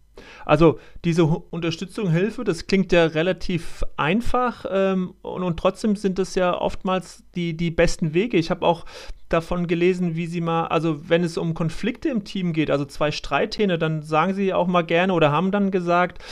Also 0.44 0.78
diese 1.04 1.24
Unterstützung, 1.24 2.10
Hilfe, 2.10 2.44
das 2.44 2.66
klingt 2.66 2.92
ja 2.92 3.06
relativ 3.06 3.84
einfach 3.96 4.66
ähm, 4.70 5.14
und, 5.22 5.42
und, 5.42 5.56
trotzdem 5.58 5.96
sind 5.96 6.18
das 6.18 6.34
ja 6.34 6.60
oftmals 6.60 7.24
die, 7.34 7.56
die 7.56 7.70
besten 7.70 8.12
Wege. 8.12 8.36
Ich 8.36 8.50
habe 8.50 8.66
auch 8.66 8.84
davon 9.28 9.66
gelesen, 9.66 10.14
wie 10.14 10.26
sie 10.26 10.40
mal, 10.40 10.66
also 10.66 11.08
wenn 11.08 11.24
es 11.24 11.38
um 11.38 11.54
Konflikte 11.54 12.08
im 12.08 12.24
Team 12.24 12.52
geht, 12.52 12.70
also 12.70 12.84
zwei 12.84 13.10
Streithähne, 13.10 13.78
dann 13.78 14.02
sagen 14.02 14.34
sie 14.34 14.52
auch 14.52 14.66
mal 14.66 14.82
gerne 14.82 15.14
oder 15.14 15.32
haben 15.32 15.50
dann 15.50 15.70
gesagt, 15.70 16.22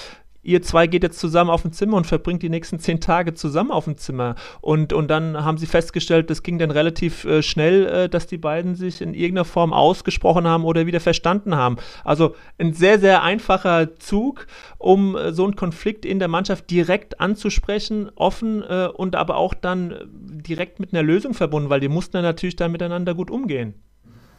ihr 0.43 0.63
zwei 0.63 0.87
geht 0.87 1.03
jetzt 1.03 1.19
zusammen 1.19 1.51
auf 1.51 1.65
ein 1.65 1.73
Zimmer 1.73 1.97
und 1.97 2.07
verbringt 2.07 2.43
die 2.43 2.49
nächsten 2.49 2.79
zehn 2.79 3.01
Tage 3.01 3.35
zusammen 3.35 3.71
auf 3.71 3.85
dem 3.85 3.97
Zimmer. 3.97 4.35
Und, 4.61 4.93
und 4.93 5.09
dann 5.09 5.45
haben 5.45 5.59
sie 5.59 5.67
festgestellt, 5.67 6.31
das 6.31 6.43
ging 6.43 6.59
dann 6.59 6.71
relativ 6.71 7.25
äh, 7.25 7.43
schnell, 7.43 7.87
äh, 7.87 8.09
dass 8.09 8.27
die 8.27 8.39
beiden 8.39 8.75
sich 8.75 9.01
in 9.01 9.15
irgendeiner 9.15 9.45
Form 9.45 9.73
ausgesprochen 9.73 10.47
haben 10.47 10.65
oder 10.65 10.87
wieder 10.87 11.01
verstanden 11.01 11.57
haben. 11.57 11.77
Also 12.05 12.35
ein 12.59 12.73
sehr, 12.73 12.99
sehr 12.99 13.23
einfacher 13.23 13.97
Zug, 13.97 14.47
um 14.79 15.17
äh, 15.17 15.33
so 15.33 15.45
einen 15.45 15.57
Konflikt 15.57 16.05
in 16.05 16.19
der 16.19 16.29
Mannschaft 16.29 16.71
direkt 16.71 17.21
anzusprechen, 17.21 18.11
offen 18.15 18.63
äh, 18.63 18.89
und 18.93 19.17
aber 19.17 19.37
auch 19.37 19.55
dann 19.55 19.95
direkt 20.11 20.81
mit 20.81 20.93
einer 20.93 21.03
Lösung 21.03 21.35
verbunden, 21.35 21.71
weil 21.71 21.81
die 21.81 21.89
mussten 21.89 22.13
dann 22.15 22.23
natürlich 22.23 22.57
dann 22.57 22.73
miteinander 22.73 23.15
gut 23.15 23.31
umgehen. 23.31 23.75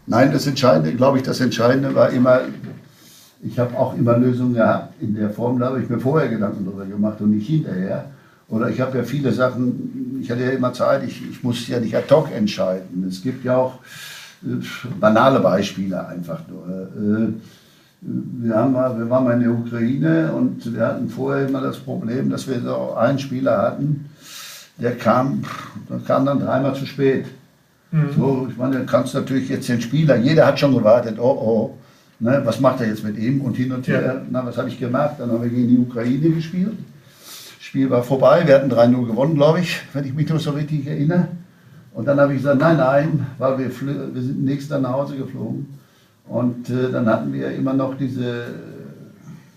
Nein, 0.07 0.31
das 0.31 0.47
Entscheidende, 0.47 0.93
glaube 0.93 1.17
ich, 1.17 1.23
das 1.23 1.39
Entscheidende 1.39 1.93
war 1.93 2.09
immer, 2.09 2.41
ich 3.43 3.57
habe 3.57 3.77
auch 3.77 3.97
immer 3.97 4.17
Lösungen 4.17 4.53
gehabt 4.53 4.93
in 5.01 5.15
der 5.15 5.29
Form, 5.29 5.59
da 5.59 5.67
habe 5.67 5.81
ich 5.81 5.89
mir 5.89 5.99
vorher 5.99 6.29
Gedanken 6.29 6.65
darüber 6.65 6.85
gemacht 6.85 7.21
und 7.21 7.31
nicht 7.31 7.47
hinterher. 7.47 8.05
Oder 8.49 8.69
ich 8.69 8.81
habe 8.81 8.97
ja 8.97 9.03
viele 9.03 9.31
Sachen, 9.31 10.19
ich 10.21 10.29
hatte 10.29 10.43
ja 10.43 10.51
immer 10.51 10.73
Zeit, 10.73 11.03
ich, 11.05 11.21
ich 11.29 11.41
muss 11.41 11.67
ja 11.67 11.79
nicht 11.79 11.95
ad 11.95 12.13
hoc 12.13 12.31
entscheiden. 12.31 13.05
Es 13.07 13.23
gibt 13.23 13.45
ja 13.45 13.55
auch 13.57 13.75
äh, 14.43 14.63
banale 14.99 15.39
Beispiele 15.39 16.05
einfach 16.05 16.41
nur. 16.49 16.67
Äh, 16.67 17.33
wir, 18.01 18.55
haben 18.55 18.73
mal, 18.73 18.97
wir 18.97 19.09
waren 19.09 19.23
mal 19.23 19.33
in 19.33 19.41
der 19.41 19.51
Ukraine 19.51 20.33
und 20.33 20.73
wir 20.73 20.85
hatten 20.85 21.09
vorher 21.09 21.47
immer 21.47 21.61
das 21.61 21.77
Problem, 21.77 22.29
dass 22.29 22.47
wir 22.47 22.59
so 22.59 22.93
einen 22.93 23.19
Spieler 23.19 23.57
hatten, 23.57 24.09
der 24.77 24.97
kam, 24.97 25.43
der 25.89 25.99
kam 25.99 26.25
dann 26.25 26.39
dreimal 26.39 26.75
zu 26.75 26.85
spät. 26.85 27.25
Mhm. 27.91 28.09
So, 28.17 28.47
ich 28.49 28.57
meine, 28.57 28.79
du 28.79 28.85
kannst 28.85 29.13
natürlich 29.13 29.49
jetzt 29.49 29.69
den 29.69 29.81
Spieler, 29.81 30.17
jeder 30.17 30.45
hat 30.45 30.59
schon 30.59 30.73
gewartet, 30.73 31.19
oh 31.19 31.23
oh, 31.23 31.77
ne, 32.21 32.41
was 32.45 32.59
macht 32.59 32.79
er 32.81 32.87
jetzt 32.87 33.03
mit 33.03 33.17
ihm? 33.17 33.41
Und 33.41 33.55
hin 33.57 33.71
und 33.71 33.87
her, 33.87 34.01
ja. 34.01 34.21
na, 34.29 34.45
was 34.45 34.57
habe 34.57 34.69
ich 34.69 34.79
gemacht? 34.79 35.15
Dann 35.17 35.31
haben 35.31 35.41
wir 35.41 35.49
gegen 35.49 35.67
die 35.67 35.77
Ukraine 35.77 36.29
gespielt. 36.29 36.77
Spiel 37.59 37.89
war 37.89 38.03
vorbei, 38.03 38.43
wir 38.45 38.55
hatten 38.55 38.71
3-0 38.71 39.07
gewonnen, 39.07 39.35
glaube 39.35 39.61
ich, 39.61 39.81
wenn 39.93 40.05
ich 40.05 40.13
mich 40.13 40.29
noch 40.29 40.39
so 40.39 40.51
richtig 40.51 40.87
erinnere. 40.87 41.27
Und 41.93 42.05
dann 42.07 42.19
habe 42.19 42.33
ich 42.33 42.39
gesagt, 42.39 42.59
nein, 42.59 42.77
nein, 42.77 43.27
weil 43.37 43.59
wir, 43.59 43.69
wir 44.13 44.21
sind 44.21 44.43
nächstes 44.43 44.79
nach 44.79 44.93
Hause 44.93 45.17
geflogen. 45.17 45.67
Und 46.27 46.69
äh, 46.69 46.91
dann 46.91 47.07
hatten 47.07 47.33
wir 47.33 47.51
immer 47.51 47.73
noch 47.73 47.97
diese 47.97 48.45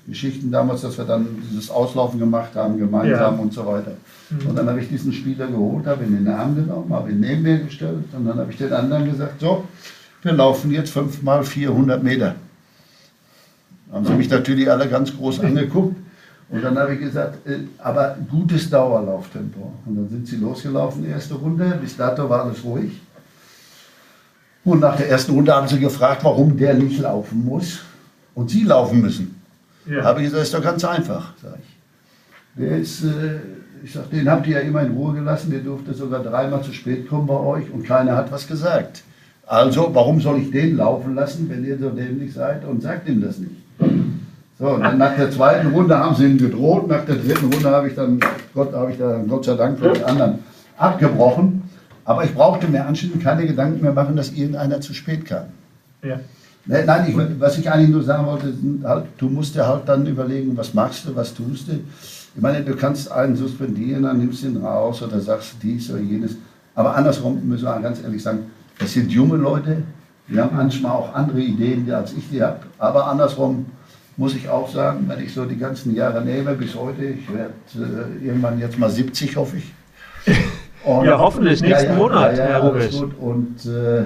Geschichten 0.06 0.50
damals, 0.50 0.82
dass 0.82 0.98
wir 0.98 1.04
dann 1.04 1.26
dieses 1.48 1.70
Auslaufen 1.70 2.18
gemacht 2.18 2.54
haben, 2.54 2.78
gemeinsam 2.78 3.36
ja. 3.36 3.40
und 3.40 3.52
so 3.52 3.64
weiter. 3.66 3.92
Mhm. 4.30 4.48
Und 4.48 4.56
dann 4.56 4.68
habe 4.68 4.80
ich 4.80 4.88
diesen 4.88 5.12
Spieler 5.12 5.46
geholt, 5.46 5.86
habe 5.86 6.04
ihn 6.04 6.16
in 6.16 6.24
den 6.24 6.34
Arm 6.34 6.54
genommen, 6.56 6.92
habe 6.92 7.10
ihn 7.10 7.20
neben 7.20 7.42
mir 7.42 7.58
gestellt 7.58 8.04
und 8.16 8.26
dann 8.26 8.38
habe 8.38 8.50
ich 8.50 8.58
den 8.58 8.72
anderen 8.72 9.10
gesagt, 9.10 9.40
so, 9.40 9.64
wir 10.22 10.32
laufen 10.32 10.70
jetzt 10.70 10.90
fünf 10.90 11.22
mal 11.22 11.44
400 11.44 12.02
Meter. 12.02 12.34
Haben 13.94 14.06
sie 14.06 14.14
mich 14.14 14.28
natürlich 14.28 14.68
alle 14.68 14.88
ganz 14.88 15.16
groß 15.16 15.40
angeguckt. 15.40 15.96
Und 16.50 16.62
dann 16.62 16.76
habe 16.76 16.94
ich 16.94 17.00
gesagt, 17.00 17.46
äh, 17.46 17.60
aber 17.78 18.16
gutes 18.28 18.68
Dauerlauftempo. 18.68 19.72
Und 19.86 19.96
dann 19.96 20.08
sind 20.08 20.26
sie 20.26 20.36
losgelaufen, 20.36 21.08
erste 21.08 21.34
Runde. 21.34 21.78
Bis 21.80 21.96
dato 21.96 22.28
war 22.28 22.44
alles 22.44 22.62
ruhig. 22.64 23.00
Und 24.64 24.80
nach 24.80 24.96
der 24.96 25.08
ersten 25.08 25.32
Runde 25.32 25.54
haben 25.54 25.68
sie 25.68 25.78
gefragt, 25.78 26.24
warum 26.24 26.56
der 26.56 26.74
nicht 26.74 27.00
laufen 27.00 27.44
muss 27.44 27.80
und 28.34 28.50
sie 28.50 28.64
laufen 28.64 29.00
müssen. 29.00 29.40
Ja. 29.86 30.02
Habe 30.02 30.20
ich 30.20 30.26
gesagt, 30.26 30.42
ist 30.42 30.54
doch 30.54 30.62
ganz 30.62 30.84
einfach, 30.84 31.34
sage 31.40 31.58
ich. 31.60 32.60
Der 32.62 32.78
ist, 32.78 33.04
äh, 33.04 33.38
ich 33.84 33.92
sage, 33.92 34.08
den 34.12 34.30
habt 34.30 34.46
ihr 34.46 34.58
ja 34.58 34.60
immer 34.60 34.82
in 34.82 34.92
Ruhe 34.92 35.14
gelassen, 35.14 35.50
der 35.50 35.60
durfte 35.60 35.94
sogar 35.94 36.22
dreimal 36.22 36.62
zu 36.62 36.72
spät 36.72 37.08
kommen 37.08 37.26
bei 37.26 37.38
euch 37.38 37.70
und 37.70 37.84
keiner 37.84 38.16
hat 38.16 38.32
was 38.32 38.46
gesagt. 38.48 39.02
Also, 39.46 39.94
warum 39.94 40.20
soll 40.20 40.40
ich 40.40 40.50
den 40.50 40.78
laufen 40.78 41.14
lassen, 41.14 41.48
wenn 41.50 41.64
ihr 41.64 41.78
so 41.78 41.90
dämlich 41.90 42.32
seid 42.32 42.64
und 42.64 42.82
sagt 42.82 43.08
ihm 43.08 43.20
das 43.20 43.38
nicht? 43.38 43.63
So, 44.58 44.68
und 44.68 44.82
dann 44.82 44.98
nach 44.98 45.16
der 45.16 45.30
zweiten 45.30 45.68
Runde 45.68 45.98
haben 45.98 46.14
sie 46.14 46.26
ihn 46.26 46.38
gedroht, 46.38 46.86
nach 46.86 47.04
der 47.04 47.16
dritten 47.16 47.52
Runde 47.52 47.70
habe 47.70 47.88
ich 47.88 47.94
dann, 47.94 48.20
Gott, 48.54 48.72
habe 48.72 48.92
ich 48.92 48.98
dann 48.98 49.26
Gott 49.26 49.44
sei 49.44 49.54
Dank 49.54 49.78
für 49.78 49.92
die 49.92 50.04
anderen 50.04 50.38
abgebrochen. 50.76 51.62
Aber 52.04 52.24
ich 52.24 52.34
brauchte 52.34 52.68
mir 52.68 52.86
anschließend 52.86 53.22
keine 53.22 53.46
Gedanken 53.46 53.82
mehr 53.82 53.92
machen, 53.92 54.14
dass 54.14 54.30
irgendeiner 54.30 54.80
zu 54.80 54.94
spät 54.94 55.24
kam. 55.24 55.46
Ja. 56.02 56.20
Ne, 56.66 56.82
nein, 56.86 57.06
ich, 57.08 57.40
was 57.40 57.58
ich 57.58 57.70
eigentlich 57.70 57.90
nur 57.90 58.02
sagen 58.02 58.26
wollte, 58.26 58.54
halt, 58.84 59.06
du 59.18 59.28
musst 59.28 59.54
dir 59.54 59.66
halt 59.66 59.82
dann 59.86 60.06
überlegen, 60.06 60.56
was 60.56 60.72
machst 60.72 61.06
du, 61.06 61.16
was 61.16 61.34
tust 61.34 61.68
du. 61.68 61.72
Ich 62.36 62.42
meine, 62.42 62.62
du 62.62 62.74
kannst 62.74 63.10
einen 63.10 63.36
suspendieren, 63.36 64.04
dann 64.04 64.18
nimmst 64.18 64.42
du 64.42 64.48
ihn 64.48 64.56
raus 64.58 65.02
oder 65.02 65.20
sagst 65.20 65.56
dies 65.62 65.90
oder 65.90 66.00
jenes. 66.00 66.36
Aber 66.74 66.94
andersrum 66.94 67.46
müssen 67.46 67.64
wir 67.64 67.80
ganz 67.80 68.02
ehrlich 68.02 68.22
sagen, 68.22 68.46
das 68.78 68.92
sind 68.92 69.10
junge 69.10 69.36
Leute, 69.36 69.82
die 70.28 70.40
haben 70.40 70.56
manchmal 70.56 70.92
auch 70.92 71.14
andere 71.14 71.40
Ideen, 71.40 71.90
als 71.92 72.12
ich 72.12 72.30
die 72.30 72.42
habe. 72.42 72.60
Aber 72.78 73.06
andersrum 73.06 73.66
muss 74.16 74.34
ich 74.34 74.48
auch 74.48 74.72
sagen, 74.72 75.04
wenn 75.08 75.20
ich 75.24 75.32
so 75.32 75.44
die 75.44 75.58
ganzen 75.58 75.94
Jahre 75.94 76.24
nehme 76.24 76.54
bis 76.54 76.74
heute, 76.74 77.04
ich 77.04 77.32
werde 77.32 77.54
äh, 77.74 78.24
irgendwann 78.24 78.58
jetzt 78.58 78.78
mal 78.78 78.90
70, 78.90 79.36
hoffe 79.36 79.56
ich. 79.58 79.72
Und, 80.84 81.06
ja, 81.06 81.18
hoffentlich, 81.18 81.62
nächsten 81.62 81.92
ja, 81.92 81.96
Monat, 81.96 82.36
ja, 82.36 82.44
ja, 82.44 82.50
Herr 82.50 82.64
Rubisch. 82.64 82.94
Und 83.18 83.64
äh, 83.64 84.04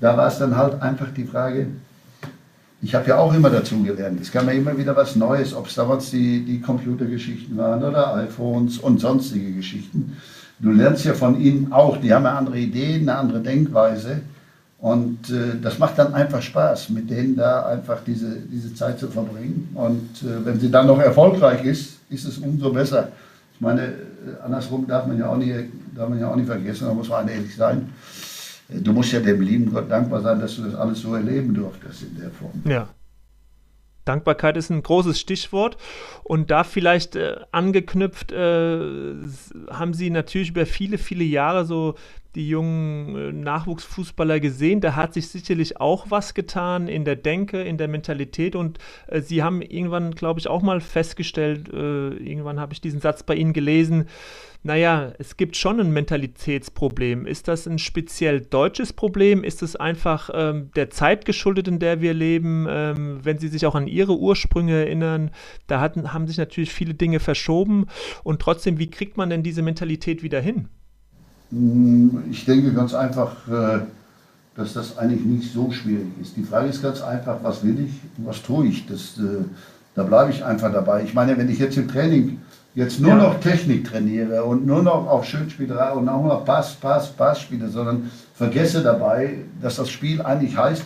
da 0.00 0.16
war 0.16 0.28
es 0.28 0.38
dann 0.38 0.56
halt 0.56 0.80
einfach 0.80 1.08
die 1.14 1.24
Frage, 1.24 1.66
ich 2.80 2.94
habe 2.94 3.08
ja 3.08 3.18
auch 3.18 3.34
immer 3.34 3.50
dazu 3.50 3.82
gelernt. 3.82 4.20
Es 4.20 4.30
kam 4.30 4.46
ja 4.46 4.52
immer 4.52 4.76
wieder 4.78 4.94
was 4.96 5.16
Neues, 5.16 5.54
ob 5.54 5.66
es 5.66 5.74
damals 5.74 6.10
die, 6.10 6.44
die 6.44 6.60
Computergeschichten 6.60 7.56
waren 7.56 7.82
oder 7.82 8.14
iPhones 8.14 8.78
und 8.78 9.00
sonstige 9.00 9.52
Geschichten. 9.52 10.16
Du 10.60 10.70
lernst 10.70 11.04
ja 11.04 11.14
von 11.14 11.40
ihnen 11.40 11.72
auch, 11.72 11.98
die 11.98 12.12
haben 12.12 12.24
ja 12.24 12.36
andere 12.36 12.58
Ideen, 12.58 13.08
eine 13.08 13.18
andere 13.18 13.40
Denkweise. 13.40 14.22
Und 14.78 15.30
äh, 15.30 15.60
das 15.60 15.78
macht 15.78 15.98
dann 15.98 16.14
einfach 16.14 16.40
Spaß, 16.40 16.90
mit 16.90 17.10
denen 17.10 17.36
da 17.36 17.66
einfach 17.66 17.98
diese, 18.06 18.36
diese 18.40 18.74
Zeit 18.74 18.98
zu 18.98 19.08
verbringen. 19.08 19.70
Und 19.74 20.22
äh, 20.22 20.44
wenn 20.44 20.60
sie 20.60 20.70
dann 20.70 20.86
noch 20.86 21.00
erfolgreich 21.00 21.64
ist, 21.64 21.98
ist 22.10 22.24
es 22.24 22.38
umso 22.38 22.72
besser. 22.72 23.08
Ich 23.54 23.60
meine, 23.60 23.82
äh, 23.82 24.42
andersrum 24.44 24.86
darf 24.86 25.06
man 25.06 25.18
ja 25.18 25.28
auch 25.28 25.36
nicht, 25.36 25.52
darf 25.96 26.08
man 26.08 26.20
ja 26.20 26.30
auch 26.30 26.36
nicht 26.36 26.46
vergessen, 26.46 26.86
da 26.86 26.94
muss 26.94 27.08
man 27.08 27.28
ehrlich 27.28 27.56
sein 27.56 27.88
du 28.68 28.92
musst 28.92 29.12
ja 29.12 29.20
dem 29.20 29.40
lieben 29.40 29.72
Gott 29.72 29.90
dankbar 29.90 30.20
sein, 30.20 30.40
dass 30.40 30.56
du 30.56 30.62
das 30.62 30.74
alles 30.74 31.00
so 31.00 31.14
erleben 31.14 31.54
durftest 31.54 32.02
in 32.02 32.16
der 32.18 32.30
Form. 32.30 32.62
Ja. 32.66 32.88
Dankbarkeit 34.04 34.56
ist 34.56 34.70
ein 34.70 34.82
großes 34.82 35.20
Stichwort. 35.20 35.76
Und 36.24 36.50
da 36.50 36.64
vielleicht 36.64 37.14
äh, 37.16 37.36
angeknüpft, 37.52 38.32
äh, 38.32 38.80
haben 39.70 39.92
Sie 39.92 40.08
natürlich 40.10 40.50
über 40.50 40.64
viele, 40.64 40.96
viele 40.96 41.24
Jahre 41.24 41.66
so 41.66 41.94
die 42.38 42.48
jungen 42.48 43.16
äh, 43.16 43.32
Nachwuchsfußballer 43.32 44.38
gesehen. 44.40 44.80
Da 44.80 44.94
hat 44.94 45.12
sich 45.12 45.28
sicherlich 45.28 45.80
auch 45.80 46.06
was 46.08 46.34
getan 46.34 46.86
in 46.86 47.04
der 47.04 47.16
Denke, 47.16 47.60
in 47.60 47.76
der 47.76 47.88
Mentalität. 47.88 48.54
Und 48.54 48.78
äh, 49.08 49.20
Sie 49.20 49.42
haben 49.42 49.60
irgendwann, 49.60 50.12
glaube 50.12 50.38
ich, 50.40 50.48
auch 50.48 50.62
mal 50.62 50.80
festgestellt, 50.80 51.68
äh, 51.68 52.10
irgendwann 52.14 52.60
habe 52.60 52.72
ich 52.72 52.80
diesen 52.80 53.00
Satz 53.00 53.24
bei 53.24 53.34
Ihnen 53.34 53.52
gelesen, 53.52 54.06
naja, 54.62 55.12
es 55.18 55.36
gibt 55.36 55.56
schon 55.56 55.80
ein 55.80 55.92
Mentalitätsproblem. 55.92 57.26
Ist 57.26 57.48
das 57.48 57.66
ein 57.66 57.78
speziell 57.78 58.40
deutsches 58.40 58.92
Problem? 58.92 59.44
Ist 59.44 59.62
es 59.62 59.76
einfach 59.76 60.30
ähm, 60.32 60.70
der 60.74 60.90
Zeit 60.90 61.24
geschuldet, 61.24 61.68
in 61.68 61.78
der 61.78 62.00
wir 62.00 62.12
leben? 62.12 62.66
Ähm, 62.68 63.20
wenn 63.22 63.38
Sie 63.38 63.48
sich 63.48 63.66
auch 63.66 63.76
an 63.76 63.86
Ihre 63.86 64.18
Ursprünge 64.18 64.74
erinnern, 64.74 65.30
da 65.68 65.80
hatten, 65.80 66.12
haben 66.12 66.26
sich 66.26 66.38
natürlich 66.38 66.72
viele 66.72 66.94
Dinge 66.94 67.20
verschoben. 67.20 67.86
Und 68.24 68.42
trotzdem, 68.42 68.78
wie 68.78 68.90
kriegt 68.90 69.16
man 69.16 69.30
denn 69.30 69.42
diese 69.42 69.62
Mentalität 69.62 70.22
wieder 70.22 70.40
hin? 70.40 70.68
Hm, 71.50 72.24
ich 72.30 72.44
denke 72.44 72.72
ganz 72.72 72.94
einfach, 72.94 73.48
äh, 73.48 73.80
dass 74.56 74.72
das 74.72 74.98
eigentlich 74.98 75.24
nicht 75.24 75.52
so 75.52 75.70
schwierig 75.70 76.08
ist. 76.20 76.36
Die 76.36 76.42
Frage 76.42 76.68
ist 76.68 76.82
ganz 76.82 77.00
einfach, 77.00 77.38
was 77.42 77.62
will 77.62 77.78
ich 77.78 77.92
und 78.18 78.26
was 78.26 78.42
tue 78.42 78.66
ich? 78.66 78.86
Das, 78.86 79.18
äh, 79.18 79.44
da 79.94 80.02
bleibe 80.02 80.30
ich 80.30 80.44
einfach 80.44 80.72
dabei. 80.72 81.02
Ich 81.04 81.14
meine, 81.14 81.38
wenn 81.38 81.48
ich 81.48 81.58
jetzt 81.58 81.76
im 81.76 81.88
Training 81.88 82.40
jetzt 82.74 83.00
nur 83.00 83.10
ja. 83.10 83.16
noch 83.16 83.40
Technik 83.40 83.88
trainiere 83.88 84.44
und 84.44 84.66
nur 84.66 84.82
noch 84.82 85.06
auf 85.06 85.24
Schönspielerei 85.24 85.92
und 85.92 86.08
auch 86.08 86.24
noch 86.24 86.44
Pass, 86.44 86.74
Pass, 86.74 87.08
Pass 87.08 87.40
spiele, 87.40 87.68
sondern 87.68 88.10
vergesse 88.34 88.82
dabei, 88.82 89.38
dass 89.60 89.76
das 89.76 89.90
Spiel 89.90 90.22
eigentlich 90.22 90.56
heißt, 90.56 90.84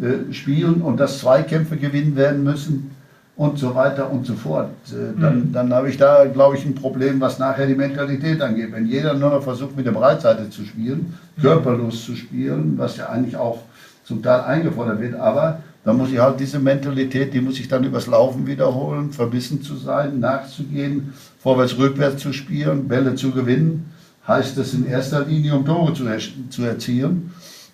äh, 0.00 0.32
spielen 0.32 0.80
und 0.80 0.98
dass 0.98 1.18
Zweikämpfe 1.18 1.76
gewinnen 1.76 2.16
werden 2.16 2.42
müssen 2.44 2.92
und 3.36 3.58
so 3.58 3.74
weiter 3.74 4.10
und 4.10 4.26
so 4.26 4.34
fort. 4.34 4.70
Äh, 4.90 5.18
dann, 5.20 5.36
mhm. 5.36 5.52
dann 5.52 5.72
habe 5.72 5.88
ich 5.88 5.96
da, 5.96 6.24
glaube 6.26 6.56
ich, 6.56 6.64
ein 6.64 6.74
Problem, 6.74 7.20
was 7.20 7.38
nachher 7.38 7.66
die 7.66 7.74
Mentalität 7.74 8.40
angeht. 8.42 8.72
Wenn 8.72 8.86
jeder 8.86 9.14
nur 9.14 9.30
noch 9.30 9.42
versucht, 9.42 9.76
mit 9.76 9.86
der 9.86 9.92
Breitseite 9.92 10.50
zu 10.50 10.64
spielen, 10.64 11.14
mhm. 11.36 11.42
körperlos 11.42 12.04
zu 12.04 12.14
spielen, 12.14 12.74
was 12.76 12.96
ja 12.96 13.08
eigentlich 13.08 13.36
auch 13.36 13.60
zum 14.04 14.22
Teil 14.22 14.40
eingefordert 14.40 15.00
wird, 15.00 15.14
aber 15.14 15.60
da 15.84 15.92
muss 15.92 16.12
ich 16.12 16.18
halt 16.18 16.38
diese 16.38 16.60
Mentalität, 16.60 17.34
die 17.34 17.40
muss 17.40 17.58
ich 17.58 17.66
dann 17.66 17.82
übers 17.82 18.06
Laufen 18.06 18.46
wiederholen, 18.46 19.10
verbissen 19.10 19.62
zu 19.62 19.76
sein, 19.76 20.20
nachzugehen, 20.20 21.12
vorwärts, 21.40 21.76
rückwärts 21.76 22.22
zu 22.22 22.32
spielen, 22.32 22.86
Bälle 22.86 23.16
zu 23.16 23.32
gewinnen. 23.32 23.92
Heißt 24.26 24.56
das 24.56 24.74
in 24.74 24.86
erster 24.86 25.24
Linie, 25.24 25.56
um 25.56 25.64
Tore 25.64 25.92
zu, 25.94 26.06
er 26.06 26.20
zu 26.50 26.62
erzielen 26.62 27.32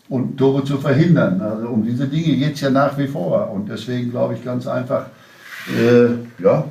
und 0.09 0.39
Tore 0.39 0.65
zu 0.65 0.79
verhindern. 0.79 1.43
Also 1.43 1.69
um 1.69 1.85
diese 1.85 2.07
Dinge 2.07 2.35
geht 2.37 2.55
es 2.55 2.63
ja 2.63 2.71
nach 2.71 2.97
wie 2.97 3.07
vor. 3.07 3.51
Und 3.51 3.69
deswegen 3.69 4.11
glaube 4.11 4.35
ich 4.35 4.43
ganz 4.43 4.67
einfach, 4.67 5.07
äh, 5.67 6.43
ja, 6.43 6.65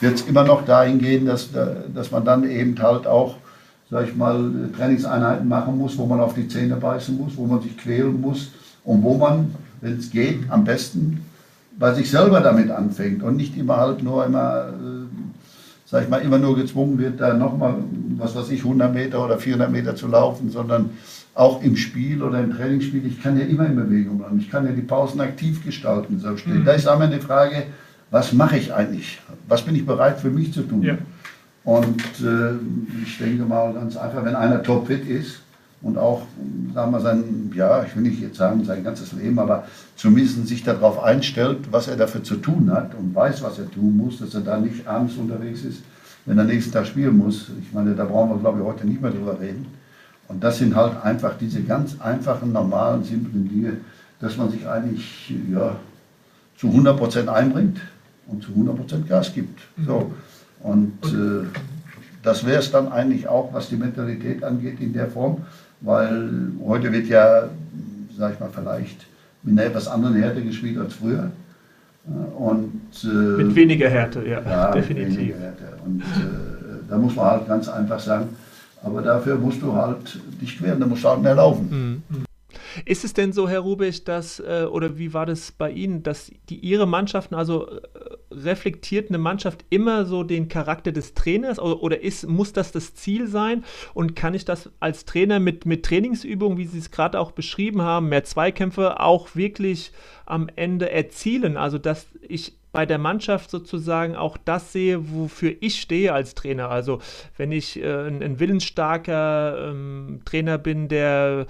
wird 0.00 0.14
es 0.14 0.22
immer 0.22 0.44
noch 0.44 0.64
dahin 0.64 0.98
gehen, 0.98 1.26
dass, 1.26 1.50
dass 1.94 2.10
man 2.10 2.24
dann 2.24 2.48
eben 2.48 2.80
halt 2.80 3.06
auch, 3.06 3.36
sag 3.90 4.08
ich 4.08 4.16
mal, 4.16 4.50
Trainingseinheiten 4.76 5.46
machen 5.46 5.78
muss, 5.78 5.96
wo 5.98 6.06
man 6.06 6.20
auf 6.20 6.34
die 6.34 6.48
Zähne 6.48 6.76
beißen 6.76 7.16
muss, 7.16 7.36
wo 7.36 7.46
man 7.46 7.60
sich 7.62 7.76
quälen 7.76 8.20
muss 8.20 8.50
und 8.84 9.02
wo 9.02 9.16
man 9.16 9.54
wenn 9.82 9.98
es 9.98 10.10
geht, 10.10 10.38
am 10.48 10.64
besten 10.64 11.26
bei 11.78 11.92
sich 11.92 12.10
selber 12.10 12.40
damit 12.40 12.70
anfängt 12.70 13.22
und 13.22 13.36
nicht 13.36 13.56
immer 13.58 13.76
halt 13.76 14.02
nur 14.02 14.24
immer, 14.24 14.68
äh, 14.68 15.06
sag 15.84 16.04
ich 16.04 16.08
mal, 16.08 16.18
immer 16.18 16.38
nur 16.38 16.56
gezwungen 16.56 16.98
wird, 16.98 17.20
da 17.20 17.34
nochmal, 17.34 17.74
was 18.16 18.34
weiß 18.34 18.50
ich, 18.50 18.60
100 18.60 18.94
Meter 18.94 19.24
oder 19.24 19.38
400 19.38 19.70
Meter 19.70 19.96
zu 19.96 20.06
laufen, 20.06 20.50
sondern 20.50 20.90
auch 21.34 21.62
im 21.62 21.76
Spiel 21.76 22.22
oder 22.22 22.40
im 22.40 22.54
Trainingsspiel, 22.54 23.04
ich 23.06 23.22
kann 23.22 23.38
ja 23.38 23.44
immer 23.44 23.66
in 23.66 23.74
Bewegung 23.74 24.18
bleiben, 24.18 24.38
ich 24.38 24.50
kann 24.50 24.66
ja 24.66 24.72
die 24.72 24.82
Pausen 24.82 25.20
aktiv 25.20 25.64
gestalten, 25.64 26.20
selbstständig. 26.20 26.62
Mhm. 26.62 26.66
Da 26.66 26.72
ist 26.72 26.86
einmal 26.86 27.10
die 27.10 27.18
Frage, 27.18 27.64
was 28.12 28.32
mache 28.34 28.58
ich 28.58 28.72
eigentlich? 28.72 29.18
Was 29.48 29.62
bin 29.62 29.74
ich 29.74 29.86
bereit 29.86 30.20
für 30.20 30.30
mich 30.30 30.52
zu 30.52 30.62
tun? 30.62 30.82
Ja. 30.82 30.98
Und 31.64 32.02
äh, 32.20 32.52
ich 33.02 33.16
denke 33.18 33.44
mal 33.44 33.72
ganz 33.72 33.96
einfach, 33.96 34.22
wenn 34.24 34.36
einer 34.36 34.62
topfit 34.62 35.08
ist, 35.08 35.40
und 35.80 35.98
auch, 35.98 36.22
sagen 36.74 36.92
wir, 36.92 37.00
sein, 37.00 37.50
ja, 37.56 37.82
ich 37.82 37.96
will 37.96 38.04
nicht 38.04 38.20
jetzt 38.20 38.36
sagen 38.36 38.64
sein 38.64 38.84
ganzes 38.84 39.12
Leben, 39.14 39.40
aber 39.40 39.64
zumindest 39.96 40.46
sich 40.46 40.62
darauf 40.62 41.02
einstellt, 41.02 41.58
was 41.72 41.88
er 41.88 41.96
dafür 41.96 42.22
zu 42.22 42.36
tun 42.36 42.70
hat 42.70 42.94
und 42.94 43.12
weiß, 43.12 43.42
was 43.42 43.58
er 43.58 43.68
tun 43.68 43.96
muss, 43.96 44.20
dass 44.20 44.32
er 44.34 44.42
da 44.42 44.58
nicht 44.58 44.86
abends 44.86 45.16
unterwegs 45.16 45.64
ist, 45.64 45.82
wenn 46.24 46.38
er 46.38 46.44
nächsten 46.44 46.70
Tag 46.70 46.86
spielen 46.86 47.18
muss. 47.18 47.50
Ich 47.60 47.72
meine, 47.72 47.96
da 47.96 48.04
brauchen 48.04 48.30
wir, 48.30 48.38
glaube 48.38 48.60
ich, 48.60 48.64
heute 48.64 48.86
nicht 48.86 49.02
mehr 49.02 49.10
drüber 49.10 49.40
reden. 49.40 49.66
Und 50.28 50.44
das 50.44 50.58
sind 50.58 50.76
halt 50.76 51.02
einfach 51.02 51.36
diese 51.36 51.62
ganz 51.62 52.00
einfachen, 52.00 52.52
normalen, 52.52 53.02
simplen 53.02 53.48
Dinge, 53.48 53.78
dass 54.20 54.36
man 54.36 54.52
sich 54.52 54.68
eigentlich 54.68 55.34
ja, 55.52 55.74
zu 56.56 56.68
100% 56.68 57.26
einbringt 57.26 57.80
und 58.26 58.42
zu 58.42 58.52
100% 58.52 59.06
Gas 59.08 59.32
gibt. 59.32 59.60
Mhm. 59.76 59.84
So. 59.84 60.12
Und 60.60 60.98
äh, 61.04 61.46
das 62.22 62.46
wäre 62.46 62.60
es 62.60 62.70
dann 62.70 62.90
eigentlich 62.92 63.26
auch, 63.28 63.52
was 63.52 63.68
die 63.68 63.76
Mentalität 63.76 64.44
angeht 64.44 64.80
in 64.80 64.92
der 64.92 65.08
Form, 65.08 65.38
weil 65.80 66.52
heute 66.64 66.92
wird 66.92 67.08
ja, 67.08 67.48
sag 68.16 68.34
ich 68.34 68.40
mal, 68.40 68.50
vielleicht 68.52 69.06
mit 69.42 69.58
einer 69.58 69.68
etwas 69.68 69.88
anderen 69.88 70.14
Härte 70.14 70.42
gespielt 70.42 70.78
als 70.78 70.94
früher. 70.94 71.30
Und, 72.36 72.82
äh, 73.04 73.42
mit 73.42 73.54
weniger 73.54 73.88
Härte, 73.88 74.26
ja, 74.26 74.40
ja 74.42 74.70
definitiv. 74.72 75.34
Härte. 75.38 75.64
Und 75.84 76.00
äh, 76.00 76.88
da 76.88 76.98
muss 76.98 77.14
man 77.14 77.26
halt 77.26 77.48
ganz 77.48 77.68
einfach 77.68 78.00
sagen, 78.00 78.28
aber 78.82 79.02
dafür 79.02 79.36
musst 79.36 79.62
du 79.62 79.72
halt 79.72 80.18
dich 80.40 80.58
queren, 80.58 80.80
da 80.80 80.86
musst 80.86 81.04
du 81.04 81.08
halt 81.08 81.22
mehr 81.22 81.36
laufen. 81.36 82.02
Mhm. 82.08 82.24
Ist 82.84 83.04
es 83.04 83.14
denn 83.14 83.32
so, 83.32 83.48
Herr 83.48 83.60
Rubich, 83.60 84.04
dass, 84.04 84.40
äh, 84.40 84.66
oder 84.70 84.98
wie 84.98 85.12
war 85.12 85.26
das 85.26 85.52
bei 85.52 85.70
Ihnen, 85.70 86.02
dass 86.02 86.30
die 86.48 86.58
Ihre 86.58 86.86
Mannschaften, 86.86 87.34
also 87.34 87.66
äh, 87.68 87.80
reflektiert 88.30 89.08
eine 89.08 89.18
Mannschaft 89.18 89.64
immer 89.70 90.04
so 90.04 90.22
den 90.22 90.48
Charakter 90.48 90.92
des 90.92 91.14
Trainers 91.14 91.58
oder, 91.58 91.82
oder 91.82 92.02
ist, 92.02 92.28
muss 92.28 92.52
das 92.52 92.72
das 92.72 92.94
Ziel 92.94 93.26
sein? 93.28 93.64
Und 93.94 94.16
kann 94.16 94.34
ich 94.34 94.44
das 94.44 94.70
als 94.80 95.04
Trainer 95.04 95.40
mit, 95.40 95.66
mit 95.66 95.84
Trainingsübungen, 95.84 96.58
wie 96.58 96.66
Sie 96.66 96.78
es 96.78 96.90
gerade 96.90 97.18
auch 97.18 97.32
beschrieben 97.32 97.82
haben, 97.82 98.08
mehr 98.08 98.24
Zweikämpfe 98.24 99.00
auch 99.00 99.34
wirklich 99.34 99.92
am 100.26 100.48
Ende 100.56 100.90
erzielen? 100.90 101.56
Also, 101.56 101.78
dass 101.78 102.06
ich 102.26 102.54
bei 102.72 102.86
der 102.86 102.98
Mannschaft 102.98 103.50
sozusagen 103.50 104.16
auch 104.16 104.38
das 104.38 104.72
sehe, 104.72 105.12
wofür 105.12 105.54
ich 105.60 105.80
stehe 105.80 106.12
als 106.12 106.34
Trainer. 106.34 106.70
Also 106.70 107.00
wenn 107.36 107.52
ich 107.52 107.80
äh, 107.80 108.08
ein, 108.08 108.22
ein, 108.22 108.40
willensstarker 108.40 109.70
ähm, 109.70 110.20
Trainer 110.24 110.58
bin, 110.58 110.88
der 110.88 111.46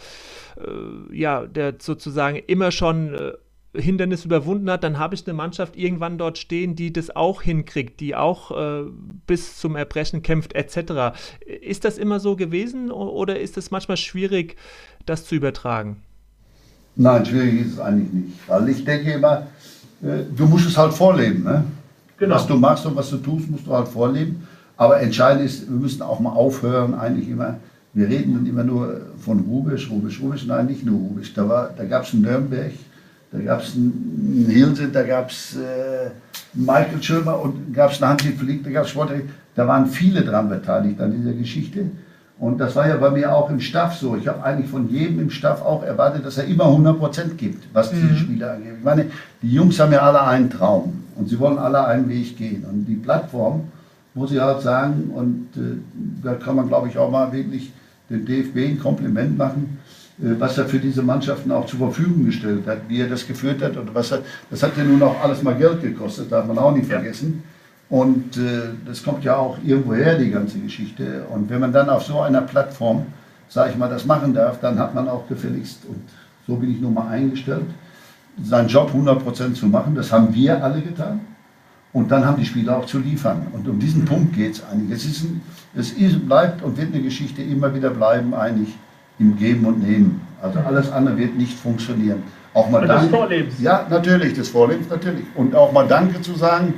äh, 0.59 1.17
ja, 1.17 1.47
der 1.47 1.77
sozusagen 1.79 2.37
immer 2.37 2.73
schon 2.73 3.15
äh, 3.15 3.33
Hindernis 3.75 4.25
überwunden 4.25 4.71
hat, 4.71 4.85
dann 4.85 4.99
habe 4.99 5.15
ich 5.15 5.27
eine 5.27 5.35
Mannschaft 5.35 5.77
irgendwann 5.77 6.19
dort 6.19 6.37
stehen, 6.37 6.77
die 6.77 6.93
das 6.93 7.15
auch 7.15 7.41
hinkriegt, 7.41 8.01
die 8.01 8.15
auch 8.15 8.51
äh, 8.51 8.85
bis 9.27 9.57
zum 9.59 9.77
Erbrechen 9.77 10.23
kämpft, 10.23 10.55
etc. 10.55 11.17
Ist 11.47 11.85
das 11.85 11.97
immer 11.97 12.21
so 12.21 12.37
gewesen 12.37 12.91
oder 12.91 13.41
ist 13.41 13.57
es 13.57 13.71
manchmal 13.71 13.97
schwierig, 13.97 14.57
das 15.07 15.25
zu 15.25 15.37
übertragen? 15.37 16.03
Nein, 16.97 17.25
schwierig 17.25 17.61
ist 17.61 17.73
es 17.75 17.81
eigentlich 17.81 18.13
nicht. 18.13 18.49
Weil 18.49 18.69
ich 18.69 18.85
denke 18.85 19.13
immer, 19.13 19.47
du 20.03 20.47
musst 20.47 20.69
es 20.69 20.77
halt 20.77 20.93
vorleben. 20.93 21.45
Ne? 21.45 21.65
Genau. 22.19 22.35
Was 22.35 22.47
du 22.47 22.57
machst 22.57 22.85
und 22.87 22.97
was 22.97 23.11
du 23.11 23.17
tust, 23.19 23.51
musst 23.51 23.67
du 23.67 23.73
halt 23.73 23.89
vorleben. 23.89 24.47
Aber 24.77 25.01
entscheidend 25.01 25.45
ist, 25.45 25.69
wir 25.69 25.77
müssen 25.77 26.03
auch 26.03 26.21
mal 26.21 26.31
aufhören, 26.31 26.95
eigentlich 26.95 27.29
immer, 27.29 27.57
wir 27.95 28.09
reden 28.09 28.35
dann 28.35 28.47
immer 28.47 28.65
nur 28.65 29.01
von 29.19 29.41
Rubisch, 29.41 29.91
Rubisch, 29.91 30.21
Rubisch, 30.21 30.47
nein, 30.47 30.67
nicht 30.67 30.85
nur 30.85 30.99
Rubisch. 30.99 31.33
Da, 31.35 31.71
da 31.77 31.85
gab 31.85 32.05
es 32.05 32.13
einen 32.13 32.23
Nürnberg, 32.23 32.73
da 33.31 33.39
gab 33.39 33.63
es 33.63 33.75
einen 33.75 34.47
Hilse, 34.49 34.89
da 34.89 35.03
gab 35.03 35.31
es 35.31 35.57
äh, 35.57 36.11
Michael 36.55 37.03
Schirmer 37.03 37.41
und 37.41 37.73
gab 37.73 37.93
es 37.93 38.03
einen 38.03 38.13
Hansi 38.13 38.33
Flick, 38.33 38.65
da 38.65 38.71
gab 38.71 38.85
es 38.85 38.91
Sportler. 38.91 39.21
Da 39.55 39.67
waren 39.67 39.87
viele 39.87 40.23
dran 40.23 40.49
beteiligt 40.49 41.01
an 41.01 41.13
dieser 41.13 41.33
Geschichte. 41.33 41.91
Und 42.43 42.59
das 42.59 42.75
war 42.75 42.89
ja 42.89 42.97
bei 42.97 43.11
mir 43.11 43.33
auch 43.33 43.51
im 43.51 43.61
Staff 43.61 43.95
so. 43.95 44.17
Ich 44.17 44.27
habe 44.27 44.43
eigentlich 44.43 44.69
von 44.69 44.91
jedem 44.91 45.21
im 45.21 45.31
Staff 45.31 45.63
auch 45.63 45.85
erwartet, 45.85 46.27
dass 46.27 46.39
er 46.39 46.45
immer 46.47 46.65
100% 46.65 47.35
gibt, 47.37 47.73
was 47.73 47.91
diese 47.93 48.03
mhm. 48.03 48.17
Spieler 48.17 48.55
angeht. 48.55 48.73
Ich 48.79 48.85
meine, 48.85 49.07
die 49.41 49.53
Jungs 49.53 49.79
haben 49.79 49.93
ja 49.93 50.01
alle 50.01 50.25
einen 50.25 50.51
Traum 50.51 51.05
und 51.15 51.29
sie 51.29 51.39
wollen 51.39 51.57
alle 51.57 51.87
einen 51.87 52.09
Weg 52.09 52.37
gehen. 52.37 52.65
Und 52.69 52.87
die 52.87 52.97
Plattform, 52.97 53.69
muss 54.15 54.33
ich 54.33 54.41
halt 54.41 54.61
sagen, 54.61 55.13
und 55.15 55.51
äh, 55.57 55.77
da 56.21 56.35
kann 56.35 56.57
man, 56.57 56.67
glaube 56.67 56.89
ich, 56.89 56.99
auch 56.99 57.13
mal 57.13 57.33
wirklich 57.33 57.73
dem 58.11 58.27
DFB 58.27 58.57
ein 58.71 58.81
Kompliment 58.81 59.39
machen, 59.39 59.79
äh, 60.21 60.35
was 60.41 60.59
er 60.59 60.65
für 60.65 60.81
diese 60.81 61.03
Mannschaften 61.05 61.53
auch 61.53 61.67
zur 61.67 61.79
Verfügung 61.79 62.25
gestellt 62.25 62.67
hat, 62.67 62.79
wie 62.89 63.03
er 63.03 63.09
das 63.09 63.25
geführt 63.25 63.63
hat. 63.63 63.77
Und 63.77 63.95
was 63.95 64.11
hat, 64.11 64.23
das 64.51 64.65
hat 64.65 64.77
ja 64.77 64.83
nun 64.83 65.01
auch 65.01 65.23
alles 65.23 65.45
mal 65.45 65.55
Geld 65.55 65.81
gekostet, 65.81 66.33
darf 66.33 66.45
man 66.49 66.59
auch 66.59 66.75
nicht 66.75 66.89
vergessen. 66.89 67.45
Und 67.93 68.39
äh, 68.39 68.71
das 68.87 69.03
kommt 69.03 69.23
ja 69.23 69.37
auch 69.37 69.59
irgendwo 69.63 69.93
her, 69.93 70.17
die 70.17 70.31
ganze 70.31 70.59
Geschichte. 70.59 71.27
Und 71.31 71.51
wenn 71.51 71.61
man 71.61 71.75
dann 71.75 71.91
auf 71.91 72.05
so 72.05 72.23
einer 72.23 72.41
Plattform, 72.41 73.05
sage 73.51 73.73
ich 73.73 73.77
mal, 73.77 73.91
das 73.91 74.07
machen 74.07 74.33
darf, 74.33 74.61
dann 74.61 74.79
hat 74.79 74.95
man 74.95 75.11
auch 75.11 75.29
gefälligst, 75.29 75.85
und 75.87 76.01
so 76.47 76.57
bin 76.57 76.73
ich 76.73 76.81
nun 76.81 76.95
mal 76.95 77.09
eingestellt, 77.09 77.67
seinen 78.43 78.69
Job 78.69 78.93
100% 78.95 79.53
zu 79.53 79.67
machen. 79.67 79.95
Das 79.95 80.11
haben 80.11 80.35
wir 80.35 80.65
alle 80.65 80.81
getan. 80.81 81.21
Und 81.93 82.11
dann 82.11 82.25
haben 82.25 82.39
die 82.39 82.47
Spieler 82.47 82.79
auch 82.79 82.87
zu 82.87 82.99
liefern. 82.99 83.49
Und 83.53 83.69
um 83.69 83.79
diesen 83.79 84.07
Punkt 84.07 84.35
geht 84.35 84.55
es 84.55 84.65
eigentlich. 84.65 84.91
Es, 84.93 85.05
ist 85.05 85.25
ein, 85.25 85.43
es 85.75 85.93
ist, 85.93 86.27
bleibt 86.27 86.63
und 86.63 86.79
wird 86.79 86.95
eine 86.95 87.03
Geschichte 87.03 87.43
immer 87.43 87.75
wieder 87.75 87.91
bleiben, 87.91 88.33
eigentlich 88.33 88.75
im 89.19 89.37
Geben 89.37 89.67
und 89.67 89.87
Nehmen. 89.87 90.23
Also 90.41 90.61
alles 90.61 90.91
andere 90.91 91.19
wird 91.19 91.37
nicht 91.37 91.59
funktionieren. 91.59 92.23
Auch 92.55 92.71
mal 92.71 92.87
Danke. 92.87 93.03
Des 93.03 93.15
Vorlebens. 93.15 93.55
Ja, 93.61 93.87
natürlich, 93.91 94.33
des 94.33 94.49
Vorlebens, 94.49 94.89
natürlich. 94.89 95.27
Und 95.35 95.55
auch 95.55 95.73
mal 95.73 95.87
Danke 95.87 96.23
zu 96.23 96.35
sagen, 96.35 96.73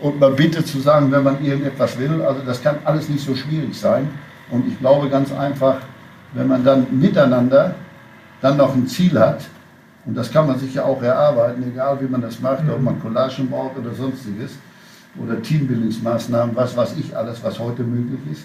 und 0.00 0.18
mal 0.18 0.32
bitte 0.32 0.64
zu 0.64 0.80
sagen, 0.80 1.10
wenn 1.12 1.22
man 1.22 1.44
irgendetwas 1.44 1.98
will. 1.98 2.22
Also 2.22 2.40
das 2.44 2.62
kann 2.62 2.76
alles 2.84 3.08
nicht 3.08 3.24
so 3.24 3.34
schwierig 3.34 3.78
sein. 3.78 4.08
Und 4.50 4.66
ich 4.66 4.78
glaube 4.78 5.08
ganz 5.08 5.32
einfach, 5.32 5.76
wenn 6.32 6.48
man 6.48 6.64
dann 6.64 6.86
miteinander 6.90 7.74
dann 8.40 8.56
noch 8.56 8.74
ein 8.74 8.86
Ziel 8.86 9.18
hat, 9.18 9.42
und 10.06 10.16
das 10.16 10.32
kann 10.32 10.46
man 10.46 10.58
sich 10.58 10.74
ja 10.74 10.84
auch 10.84 11.02
erarbeiten, 11.02 11.62
egal 11.70 11.98
wie 12.00 12.06
man 12.06 12.22
das 12.22 12.40
macht, 12.40 12.62
ob 12.70 12.80
man 12.80 13.00
Collagen 13.00 13.50
braucht 13.50 13.76
oder 13.76 13.94
sonstiges, 13.94 14.52
oder 15.22 15.42
Teambildungsmaßnahmen, 15.42 16.54
was 16.56 16.76
weiß 16.76 16.94
ich 16.98 17.16
alles, 17.16 17.42
was 17.42 17.58
heute 17.58 17.82
möglich 17.82 18.20
ist, 18.30 18.44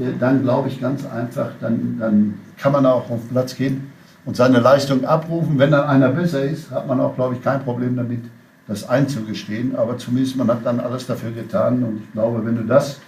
äh, 0.00 0.12
dann 0.18 0.42
glaube 0.42 0.68
ich 0.68 0.80
ganz 0.80 1.06
einfach, 1.06 1.50
dann, 1.60 1.96
dann 1.98 2.34
kann 2.58 2.72
man 2.72 2.84
auch 2.86 3.08
auf 3.10 3.20
den 3.20 3.28
Platz 3.28 3.54
gehen 3.56 3.90
und 4.24 4.36
seine 4.36 4.60
Leistung 4.60 5.04
abrufen. 5.04 5.58
Wenn 5.58 5.70
dann 5.70 5.84
einer 5.84 6.08
besser 6.08 6.42
ist, 6.42 6.70
hat 6.70 6.86
man 6.86 7.00
auch, 7.00 7.14
glaube 7.14 7.36
ich, 7.36 7.42
kein 7.42 7.62
Problem 7.62 7.96
damit, 7.96 8.24
das 8.72 8.88
einzugestehen. 8.88 9.76
Aber 9.76 9.98
zumindest 9.98 10.36
man 10.36 10.48
hat 10.48 10.64
dann 10.64 10.80
alles 10.80 11.06
dafür 11.06 11.30
getan. 11.30 11.82
Und 11.82 12.02
ich 12.02 12.12
glaube, 12.12 12.44
wenn 12.44 12.56
du 12.56 12.64
das 12.64 13.00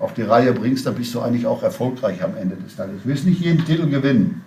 auf 0.00 0.14
die 0.14 0.22
Reihe 0.22 0.52
bringst, 0.52 0.86
dann 0.86 0.94
bist 0.94 1.14
du 1.14 1.20
eigentlich 1.20 1.46
auch 1.46 1.62
erfolgreich 1.62 2.22
am 2.22 2.36
Ende 2.36 2.56
des 2.56 2.76
Tages. 2.76 3.02
Du 3.02 3.08
wirst 3.08 3.26
nicht 3.26 3.40
jeden 3.40 3.64
Titel 3.64 3.88
gewinnen. 3.88 4.42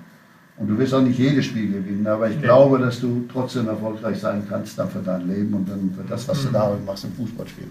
Und 0.57 0.69
du 0.69 0.77
wirst 0.77 0.93
auch 0.93 1.01
nicht 1.01 1.19
jedes 1.19 1.45
Spiel 1.45 1.71
gewinnen. 1.71 2.07
Aber 2.07 2.29
ich 2.29 2.35
ja. 2.35 2.41
glaube, 2.41 2.79
dass 2.79 2.99
du 2.99 3.25
trotzdem 3.31 3.67
erfolgreich 3.67 4.19
sein 4.19 4.43
kannst 4.49 4.79
dann 4.79 4.89
für 4.89 4.99
dein 4.99 5.27
Leben 5.27 5.53
und 5.53 5.69
dann 5.69 5.91
für 5.95 6.03
das, 6.07 6.27
was 6.27 6.41
du 6.43 6.49
mhm. 6.49 6.53
darin 6.53 6.85
machst 6.85 7.03
im 7.03 7.13
Fußballspiel. 7.13 7.67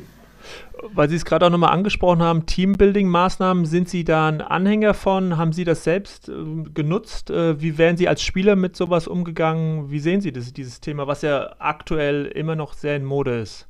Weil 0.92 1.08
Sie 1.08 1.16
es 1.16 1.24
gerade 1.24 1.46
auch 1.46 1.50
nochmal 1.50 1.72
angesprochen 1.72 2.22
haben, 2.22 2.46
Teambuilding-Maßnahmen, 2.46 3.64
sind 3.64 3.88
Sie 3.88 4.04
da 4.04 4.28
ein 4.28 4.40
Anhänger 4.40 4.94
von? 4.94 5.36
Haben 5.36 5.52
Sie 5.52 5.64
das 5.64 5.84
selbst 5.84 6.28
äh, 6.28 6.32
genutzt? 6.74 7.30
Äh, 7.30 7.60
wie 7.60 7.78
wären 7.78 7.96
Sie 7.96 8.08
als 8.08 8.22
Spieler 8.22 8.56
mit 8.56 8.76
sowas 8.76 9.08
umgegangen? 9.08 9.90
Wie 9.90 10.00
sehen 10.00 10.20
Sie 10.20 10.32
das, 10.32 10.52
dieses 10.52 10.80
Thema, 10.80 11.06
was 11.06 11.22
ja 11.22 11.54
aktuell 11.58 12.26
immer 12.26 12.56
noch 12.56 12.74
sehr 12.74 12.96
in 12.96 13.04
Mode 13.04 13.40
ist? 13.40 13.66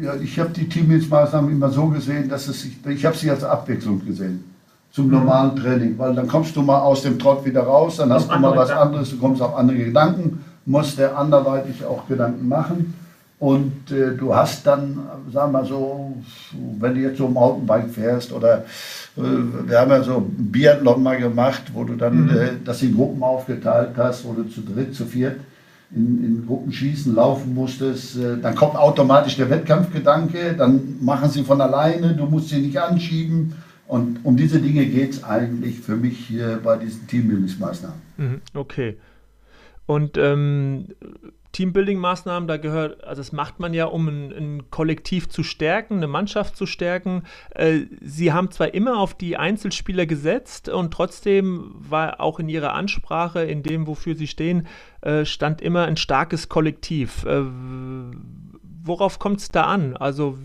Ja, 0.00 0.16
ich 0.16 0.38
habe 0.38 0.50
die 0.50 0.68
Teambuilding-Maßnahmen 0.68 1.50
immer 1.50 1.70
so 1.70 1.86
gesehen, 1.86 2.28
dass 2.28 2.48
es 2.48 2.62
sich, 2.62 2.76
ich 2.86 3.04
habe 3.04 3.16
sie 3.16 3.30
als 3.30 3.44
Abwechslung 3.44 4.04
gesehen 4.04 4.56
zum 4.96 5.10
normalen 5.10 5.54
Training, 5.54 5.98
weil 5.98 6.14
dann 6.14 6.26
kommst 6.26 6.56
du 6.56 6.62
mal 6.62 6.80
aus 6.80 7.02
dem 7.02 7.18
Trott 7.18 7.44
wieder 7.44 7.64
raus, 7.64 7.98
dann 7.98 8.10
hast 8.10 8.30
du 8.30 8.38
mal 8.38 8.56
was 8.56 8.70
anderes, 8.70 9.10
du 9.10 9.18
kommst 9.18 9.42
auf 9.42 9.54
andere 9.54 9.76
Gedanken, 9.76 10.42
musst 10.64 10.98
der 10.98 11.18
anderweitig 11.18 11.84
auch 11.84 12.08
Gedanken 12.08 12.48
machen. 12.48 12.94
Und 13.38 13.90
äh, 13.90 14.16
du 14.16 14.34
hast 14.34 14.66
dann, 14.66 14.98
sagen 15.30 15.52
wir 15.52 15.64
so, 15.66 16.16
wenn 16.78 16.94
du 16.94 17.00
jetzt 17.00 17.18
so 17.18 17.28
Mountainbike 17.28 17.90
fährst 17.90 18.32
oder 18.32 18.64
äh, 19.16 19.20
wir 19.66 19.78
haben 19.78 19.90
ja 19.90 20.02
so 20.02 20.26
Biathlon 20.26 21.02
mal 21.02 21.18
gemacht, 21.18 21.64
wo 21.74 21.84
du 21.84 21.96
dann 21.96 22.24
mhm. 22.24 22.30
äh, 22.30 22.48
das 22.64 22.82
in 22.82 22.94
Gruppen 22.94 23.22
aufgeteilt 23.22 23.90
hast, 23.98 24.24
wo 24.24 24.32
du 24.32 24.44
zu 24.44 24.62
dritt, 24.62 24.94
zu 24.94 25.04
viert 25.04 25.36
in, 25.94 26.24
in 26.24 26.46
Gruppen 26.46 26.72
schießen, 26.72 27.14
laufen 27.14 27.54
musstest, 27.54 28.16
äh, 28.16 28.38
dann 28.40 28.54
kommt 28.54 28.76
automatisch 28.76 29.36
der 29.36 29.50
Wettkampfgedanke, 29.50 30.54
dann 30.56 30.96
machen 31.00 31.30
sie 31.30 31.44
von 31.44 31.60
alleine, 31.60 32.14
du 32.14 32.24
musst 32.26 32.48
sie 32.48 32.60
nicht 32.60 32.78
anschieben. 32.78 33.54
Und 33.86 34.24
um 34.24 34.36
diese 34.36 34.58
Dinge 34.58 34.84
geht 34.86 35.12
es 35.12 35.24
eigentlich 35.24 35.78
für 35.78 35.94
mich 35.94 36.18
hier 36.18 36.58
bei 36.62 36.76
diesen 36.76 37.06
Teambildungsmaßnahmen. 37.06 37.98
Mhm, 38.16 38.40
okay. 38.54 38.96
Und 39.86 40.18
ähm, 40.18 40.88
Teambuilding-Maßnahmen, 41.56 42.46
da 42.46 42.58
gehört, 42.58 43.02
also 43.04 43.20
das 43.20 43.32
macht 43.32 43.60
man 43.60 43.72
ja, 43.72 43.86
um 43.86 44.08
ein, 44.08 44.32
ein 44.32 44.70
Kollektiv 44.70 45.28
zu 45.30 45.42
stärken, 45.42 45.94
eine 45.94 46.06
Mannschaft 46.06 46.54
zu 46.54 46.66
stärken. 46.66 47.22
Äh, 47.50 47.86
sie 48.02 48.32
haben 48.32 48.50
zwar 48.50 48.74
immer 48.74 48.98
auf 48.98 49.14
die 49.14 49.38
Einzelspieler 49.38 50.04
gesetzt 50.04 50.68
und 50.68 50.92
trotzdem 50.92 51.72
war 51.78 52.20
auch 52.20 52.38
in 52.38 52.50
ihrer 52.50 52.74
Ansprache, 52.74 53.42
in 53.42 53.62
dem, 53.62 53.86
wofür 53.86 54.16
sie 54.16 54.26
stehen, 54.26 54.66
äh, 55.00 55.24
stand 55.24 55.62
immer 55.62 55.84
ein 55.84 55.96
starkes 55.96 56.50
Kollektiv. 56.50 57.24
Äh, 57.24 57.44
worauf 58.86 59.18
kommt 59.18 59.40
es 59.40 59.48
da 59.48 59.64
an? 59.64 59.96
Also 59.96 60.38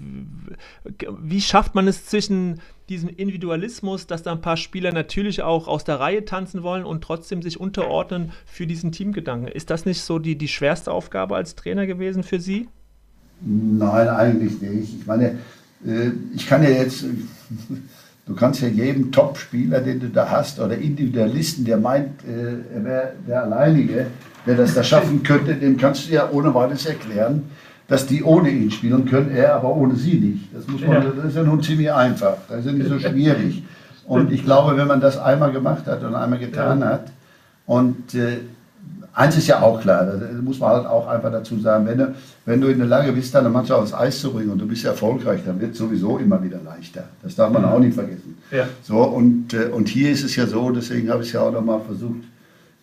wie 1.22 1.42
schafft 1.42 1.76
man 1.76 1.88
es 1.88 2.06
zwischen 2.06 2.60
diesem 2.90 3.10
Individualismus, 3.10 4.08
dass 4.08 4.24
da 4.24 4.32
ein 4.32 4.42
paar 4.42 4.58
Spieler 4.58 4.92
natürlich 4.92 5.42
auch 5.44 5.68
aus 5.68 5.84
der 5.84 6.00
Reihe 6.00 6.26
tanzen 6.26 6.64
wollen 6.64 6.84
und 6.84 7.04
trotzdem 7.04 7.42
sich 7.42 7.60
unterordnen 7.60 8.32
für 8.46 8.68
diesen 8.68 8.92
Teamgedanken? 8.92 9.48
Ist 9.48 9.70
das 9.70 9.86
nicht 9.86 10.02
so 10.02 10.20
die, 10.20 10.38
die 10.38 10.48
schwerste 10.48 10.92
Aufgabe 10.92 11.36
als 11.36 11.56
Trainer 11.56 11.88
gewesen 11.88 12.24
für 12.24 12.40
Sie? 12.40 12.68
Nein, 13.42 14.08
eigentlich 14.08 14.62
nicht. 14.62 15.00
Ich 15.00 15.08
meine, 15.08 15.40
äh, 15.86 16.12
ich 16.36 16.48
kann 16.48 16.64
ja 16.64 16.70
jetzt, 16.70 17.06
du 18.26 18.36
kannst 18.36 18.62
ja 18.62 18.68
jedem 18.68 19.12
Top-Spieler, 19.12 19.80
den 19.82 20.00
du 20.00 20.10
da 20.10 20.30
hast, 20.30 20.60
oder 20.60 20.78
Individualisten, 20.78 21.66
der 21.66 21.78
meint, 21.78 22.24
äh, 22.26 22.76
er 22.76 22.84
wäre 22.84 23.14
der 23.28 23.44
Alleinige, 23.44 24.08
der 24.46 24.56
das 24.56 24.74
da 24.74 24.84
schaffen 24.84 25.24
könnte, 25.24 25.56
dem 25.56 25.78
kannst 25.78 26.08
du 26.08 26.14
ja 26.14 26.30
ohne 26.30 26.54
weiteres 26.54 26.86
erklären, 26.86 27.44
dass 27.92 28.06
die 28.08 28.24
ohne 28.24 28.50
ihn 28.50 28.72
spielen 28.72 29.04
können, 29.06 29.32
er 29.32 29.54
aber 29.56 29.76
ohne 29.76 29.98
sie 29.98 30.14
nicht. 30.14 30.56
Das, 30.56 30.66
muss 30.66 30.80
man, 30.80 30.92
ja. 30.94 31.12
das 31.14 31.26
ist 31.26 31.36
ja 31.36 31.44
nun 31.44 31.62
ziemlich 31.62 31.92
einfach, 31.92 32.38
das 32.48 32.60
ist 32.60 32.68
ja 32.68 32.72
nicht 32.72 32.88
so 32.88 32.98
schwierig. 32.98 33.64
Und 34.06 34.32
ich 34.32 34.46
glaube, 34.46 34.78
wenn 34.78 34.88
man 34.88 35.02
das 35.02 35.18
einmal 35.18 35.52
gemacht 35.52 35.86
hat 35.88 36.02
und 36.02 36.16
einmal 36.16 36.40
getan 36.40 36.86
hat, 36.86 37.12
und 37.66 38.16
äh, 38.16 38.38
eins 39.14 39.36
ist 39.36 39.48
ja 39.48 39.62
auch 39.62 39.82
klar, 39.82 40.06
das 40.06 40.42
muss 40.42 40.62
man 40.62 40.70
halt 40.70 40.86
auch 40.86 41.06
einfach 41.06 41.34
dazu 41.34 41.60
sagen, 41.60 41.86
wenn 41.86 41.98
du, 41.98 42.16
wenn 42.46 42.62
du 42.62 42.68
in 42.70 42.78
der 42.78 42.88
Lage 42.88 43.12
bist, 43.12 43.36
deine 43.36 43.50
Mannschaft 43.50 43.82
aufs 43.82 43.94
Eis 43.94 44.22
zu 44.22 44.32
bringen 44.32 44.52
und 44.52 44.60
du 44.60 44.68
bist 44.68 44.86
erfolgreich, 44.86 45.42
dann 45.46 45.60
wird 45.60 45.74
es 45.74 45.78
sowieso 45.78 46.18
immer 46.18 46.42
wieder 46.42 46.62
leichter. 46.64 47.04
Das 47.22 47.36
darf 47.36 47.52
man 47.52 47.64
mhm. 47.64 47.68
auch 47.68 47.80
nicht 47.80 47.96
vergessen. 47.96 48.38
Ja. 48.52 48.70
So, 48.84 49.04
und, 49.04 49.54
äh, 49.54 49.66
und 49.66 49.90
hier 49.90 50.12
ist 50.12 50.24
es 50.24 50.38
ja 50.38 50.48
so, 50.48 50.72
deswegen 50.72 51.10
habe 51.10 51.24
ich 51.24 51.28
es 51.28 51.34
ja 51.34 51.42
auch 51.42 51.52
nochmal 51.52 51.82
versucht, 51.82 52.24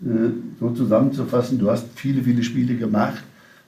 äh, 0.04 0.28
so 0.60 0.68
zusammenzufassen, 0.68 1.58
du 1.58 1.70
hast 1.70 1.86
viele, 1.94 2.22
viele 2.22 2.42
Spiele 2.42 2.74
gemacht, 2.74 3.22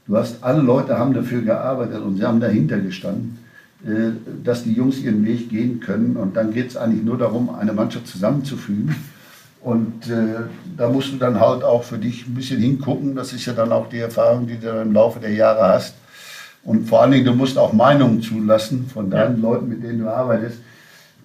du 0.07 0.16
hast, 0.16 0.42
alle 0.42 0.62
Leute 0.62 0.98
haben 0.98 1.14
dafür 1.14 1.42
gearbeitet 1.42 2.01
und 2.01 2.16
sie 2.16 2.24
haben 2.24 2.40
dahinter 2.40 2.78
gestanden, 2.78 3.38
äh, 3.84 4.11
dass 4.44 4.64
die 4.64 4.72
Jungs 4.72 4.98
ihren 4.98 5.24
Weg 5.24 5.48
gehen 5.48 5.80
können. 5.80 6.16
Und 6.16 6.36
dann 6.36 6.53
geht 6.53 6.70
es 6.70 6.76
eigentlich 6.76 7.05
nur 7.05 7.18
darum, 7.18 7.55
eine 7.55 7.72
Mannschaft 7.72 8.07
zusammenzufügen. 8.07 8.94
Und 9.62 10.09
äh, 10.09 10.40
da 10.76 10.88
musst 10.88 11.12
du 11.12 11.16
dann 11.16 11.38
halt 11.38 11.64
auch 11.64 11.84
für 11.84 11.98
dich 11.98 12.26
ein 12.26 12.34
bisschen 12.34 12.61
hingucken, 12.61 13.14
das 13.14 13.32
ist 13.32 13.44
ja 13.44 13.53
dann 13.53 13.72
auch 13.72 13.90
die 13.90 13.98
Erfahrung, 13.98 14.46
die 14.46 14.59
du 14.59 14.68
im 14.80 14.92
Laufe 14.92 15.20
der 15.20 15.32
Jahre 15.32 15.74
hast. 15.74 15.94
Und 16.64 16.88
vor 16.88 17.03
allen 17.03 17.12
Dingen, 17.12 17.26
du 17.26 17.34
musst 17.34 17.59
auch 17.59 17.72
Meinungen 17.72 18.22
zulassen 18.22 18.86
von 18.86 19.11
deinen 19.11 19.42
ja. 19.42 19.48
Leuten, 19.48 19.68
mit 19.68 19.82
denen 19.82 20.01
du 20.01 20.09
arbeitest, 20.09 20.59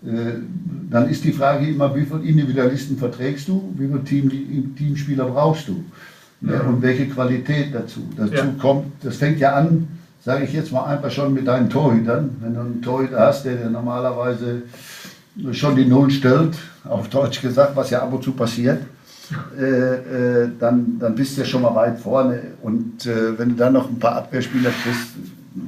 äh, 0.06 0.34
dann 0.90 1.10
ist 1.10 1.24
die 1.24 1.32
Frage 1.32 1.66
immer, 1.66 1.96
wie 1.96 2.06
viele 2.06 2.24
Individualisten 2.24 2.98
verträgst 2.98 3.48
du, 3.48 3.74
wie 3.78 3.88
viele 3.88 4.04
Team, 4.04 4.76
Teamspieler 4.76 5.26
brauchst 5.26 5.70
du 5.70 5.84
ja. 6.48 6.62
und 6.62 6.82
welche 6.82 7.08
Qualität 7.08 7.74
dazu. 7.74 8.02
Dazu 8.16 8.34
ja. 8.34 8.46
kommt, 8.60 8.86
das 9.04 9.18
fängt 9.18 9.40
ja 9.40 9.54
an, 9.54 9.88
sage 10.24 10.46
ich 10.46 10.54
jetzt 10.54 10.72
mal 10.72 10.86
einfach 10.86 11.12
schon 11.12 11.34
mit 11.34 11.48
deinen 11.48 11.70
Torhütern. 11.70 12.38
Wenn 12.42 12.54
du 12.54 12.60
einen 12.62 12.82
Torhüter 12.82 13.20
hast, 13.20 13.46
der 13.46 13.56
dir 13.56 13.70
normalerweise 13.70 14.64
schon 15.52 15.76
die 15.76 15.86
Null 15.86 16.10
stellt, 16.10 16.58
auf 16.86 17.10
Deutsch 17.10 17.42
gesagt, 17.42 17.76
was 17.76 17.90
ja 17.90 18.02
ab 18.02 18.14
und 18.14 18.24
zu 18.24 18.32
passiert, 18.32 18.82
äh, 19.60 19.64
äh, 19.64 20.50
dann, 20.60 20.98
dann 21.00 21.16
bist 21.16 21.36
du 21.36 21.42
ja 21.42 21.48
schon 21.48 21.64
mal 21.64 21.76
weit 21.76 22.00
vorne. 22.00 22.40
Und 22.62 23.06
äh, 23.06 23.38
wenn 23.38 23.50
du 23.50 23.56
dann 23.56 23.74
noch 23.74 23.90
ein 23.90 24.00
paar 24.00 24.16
Abwehrspieler 24.18 24.70
kriegst, 24.84 25.10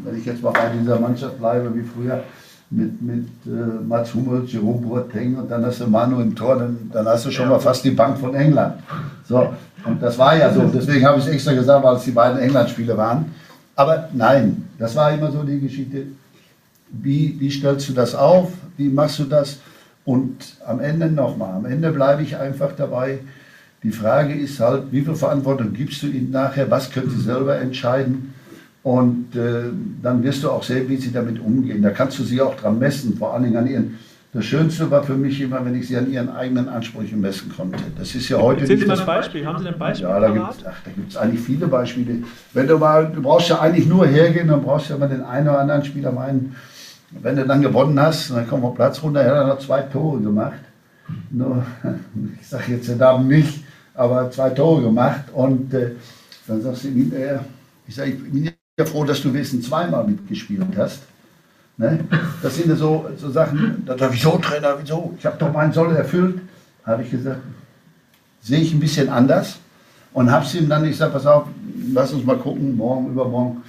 wenn 0.03 0.17
ich 0.17 0.25
jetzt 0.25 0.43
mal 0.43 0.51
bei 0.51 0.69
dieser 0.79 0.99
Mannschaft 0.99 1.39
bleibe 1.39 1.73
wie 1.73 1.83
früher, 1.83 2.23
mit, 2.69 3.01
mit 3.01 3.27
äh, 3.45 3.49
Mats 3.87 4.13
Hummels, 4.13 4.51
Jerome 4.51 4.85
Boateng 4.85 5.37
und 5.37 5.49
dann 5.49 5.65
hast 5.65 5.79
du 5.79 5.87
Manu 5.87 6.19
im 6.19 6.35
Tor, 6.35 6.57
dann, 6.57 6.89
dann 6.91 7.07
hast 7.07 7.25
du 7.25 7.31
schon 7.31 7.45
ja. 7.45 7.51
mal 7.51 7.59
fast 7.59 7.83
die 7.85 7.91
Bank 7.91 8.17
von 8.17 8.35
England. 8.35 8.75
So, 9.27 9.53
und 9.85 10.01
das 10.01 10.17
war 10.17 10.37
ja 10.37 10.53
so, 10.53 10.63
deswegen 10.63 11.05
habe 11.05 11.19
ich 11.19 11.25
es 11.25 11.31
extra 11.31 11.53
gesagt, 11.53 11.83
weil 11.83 11.95
es 11.95 12.03
die 12.03 12.11
beiden 12.11 12.39
England-Spiele 12.39 12.97
waren. 12.97 13.25
Aber 13.75 14.09
nein, 14.13 14.65
das 14.79 14.95
war 14.95 15.11
immer 15.13 15.31
so 15.31 15.43
die 15.43 15.59
Geschichte. 15.59 16.03
Wie, 16.89 17.35
wie 17.39 17.51
stellst 17.51 17.87
du 17.89 17.93
das 17.93 18.15
auf? 18.15 18.51
Wie 18.75 18.89
machst 18.89 19.19
du 19.19 19.25
das? 19.25 19.59
Und 20.03 20.55
am 20.65 20.79
Ende 20.79 21.11
nochmal, 21.11 21.53
am 21.53 21.65
Ende 21.65 21.91
bleibe 21.91 22.23
ich 22.23 22.37
einfach 22.37 22.71
dabei. 22.75 23.19
Die 23.83 23.91
Frage 23.91 24.33
ist 24.33 24.59
halt, 24.59 24.91
wie 24.91 25.01
viel 25.01 25.15
Verantwortung 25.15 25.73
gibst 25.73 26.01
du 26.01 26.07
ihnen 26.07 26.31
nachher? 26.31 26.71
Was 26.71 26.91
können 26.91 27.09
sie 27.09 27.21
selber 27.21 27.57
entscheiden? 27.59 28.33
Und 28.83 29.35
äh, 29.35 29.63
dann 30.01 30.23
wirst 30.23 30.43
du 30.43 30.49
auch 30.49 30.63
sehen, 30.63 30.87
wie 30.89 30.97
sie 30.97 31.11
damit 31.11 31.39
umgehen. 31.39 31.81
Da 31.83 31.89
kannst 31.89 32.17
du 32.19 32.23
sie 32.23 32.41
auch 32.41 32.55
dran 32.55 32.79
messen, 32.79 33.17
vor 33.17 33.33
allen 33.33 33.43
Dingen 33.43 33.57
an 33.57 33.67
ihren. 33.67 33.99
Das 34.37 34.45
Schönste 34.45 34.91
war 34.91 35.01
für 35.01 35.15
mich 35.15 35.41
immer, 35.41 35.65
wenn 35.65 35.73
ich 35.73 35.87
sie 35.87 35.97
an 35.97 36.11
ihren 36.11 36.29
eigenen 36.29 36.69
Ansprüchen 36.69 37.19
messen 37.19 37.51
konnte. 37.57 37.79
Das 37.97 38.13
ist 38.13 38.29
ja 38.29 38.37
heute 38.37 38.61
Erzählen 38.61 38.81
Sie 38.81 38.85
mal 38.85 38.99
ein 38.99 39.05
Beispiel. 39.07 39.43
Haben 39.43 39.57
Sie 39.57 39.67
ein 39.67 39.79
Beispiel? 39.79 40.07
Ja, 40.07 40.19
da 40.19 40.29
gibt 40.29 41.09
es 41.09 41.17
eigentlich 41.17 41.41
viele 41.41 41.65
Beispiele. 41.65 42.19
Wenn 42.53 42.67
du 42.67 42.77
mal, 42.77 43.11
du 43.11 43.19
brauchst 43.19 43.49
ja 43.49 43.59
eigentlich 43.59 43.87
nur 43.87 44.05
hergehen, 44.05 44.47
dann 44.47 44.61
brauchst 44.61 44.89
du 44.89 44.93
ja 44.93 44.99
mal 44.99 45.09
den 45.09 45.23
einen 45.23 45.47
oder 45.47 45.57
anderen 45.61 45.83
Spieler 45.83 46.11
meinen. 46.11 46.55
Wenn 47.09 47.35
du 47.35 47.47
dann 47.47 47.63
gewonnen 47.63 47.99
hast, 47.99 48.29
dann 48.29 48.47
kommen 48.47 48.61
wir 48.61 48.75
Platz 48.75 49.01
runter, 49.01 49.21
er 49.21 49.39
hat 49.39 49.47
noch 49.47 49.57
zwei 49.57 49.81
Tore 49.81 50.19
gemacht. 50.19 50.59
Nur, 51.31 51.65
ich 52.39 52.47
sage 52.47 52.73
jetzt 52.73 52.89
den 52.89 52.99
Namen 52.99 53.27
nicht, 53.27 53.63
aber 53.95 54.29
zwei 54.29 54.51
Tore 54.51 54.83
gemacht. 54.83 55.31
Und 55.33 55.73
äh, 55.73 55.93
dann 56.45 56.61
sagst 56.61 56.83
du 56.83 56.89
ihm, 56.89 57.11
äh, 57.11 57.39
ich 57.87 57.95
sage, 57.95 58.11
ich 58.11 58.31
bin 58.31 58.51
ja 58.77 58.85
froh, 58.85 59.03
dass 59.03 59.19
du 59.19 59.33
wenigstens 59.33 59.65
zweimal 59.65 60.05
mitgespielt 60.05 60.61
hast. 60.77 60.99
Ne? 61.77 61.99
Das 62.41 62.55
sind 62.55 62.75
so, 62.77 63.07
so 63.17 63.29
Sachen, 63.29 63.83
da 63.85 63.93
darf 63.93 64.13
ich 64.13 64.21
so 64.21 64.37
Trainer, 64.37 64.75
wieso? 64.81 65.13
Ich 65.17 65.25
habe 65.25 65.37
doch 65.37 65.53
meinen 65.53 65.71
Soll 65.71 65.95
erfüllt. 65.95 66.39
Habe 66.83 67.03
ich 67.03 67.11
gesagt, 67.11 67.39
sehe 68.41 68.59
ich 68.59 68.73
ein 68.73 68.79
bisschen 68.79 69.09
anders. 69.09 69.59
Und 70.13 70.31
habe 70.31 70.45
es 70.45 70.55
ihm 70.55 70.67
dann, 70.67 70.91
sage, 70.93 71.11
pass 71.11 71.25
auf, 71.25 71.47
lass 71.93 72.13
uns 72.13 72.25
mal 72.25 72.37
gucken, 72.37 72.75
morgen, 72.75 73.07
übermorgen. 73.11 73.61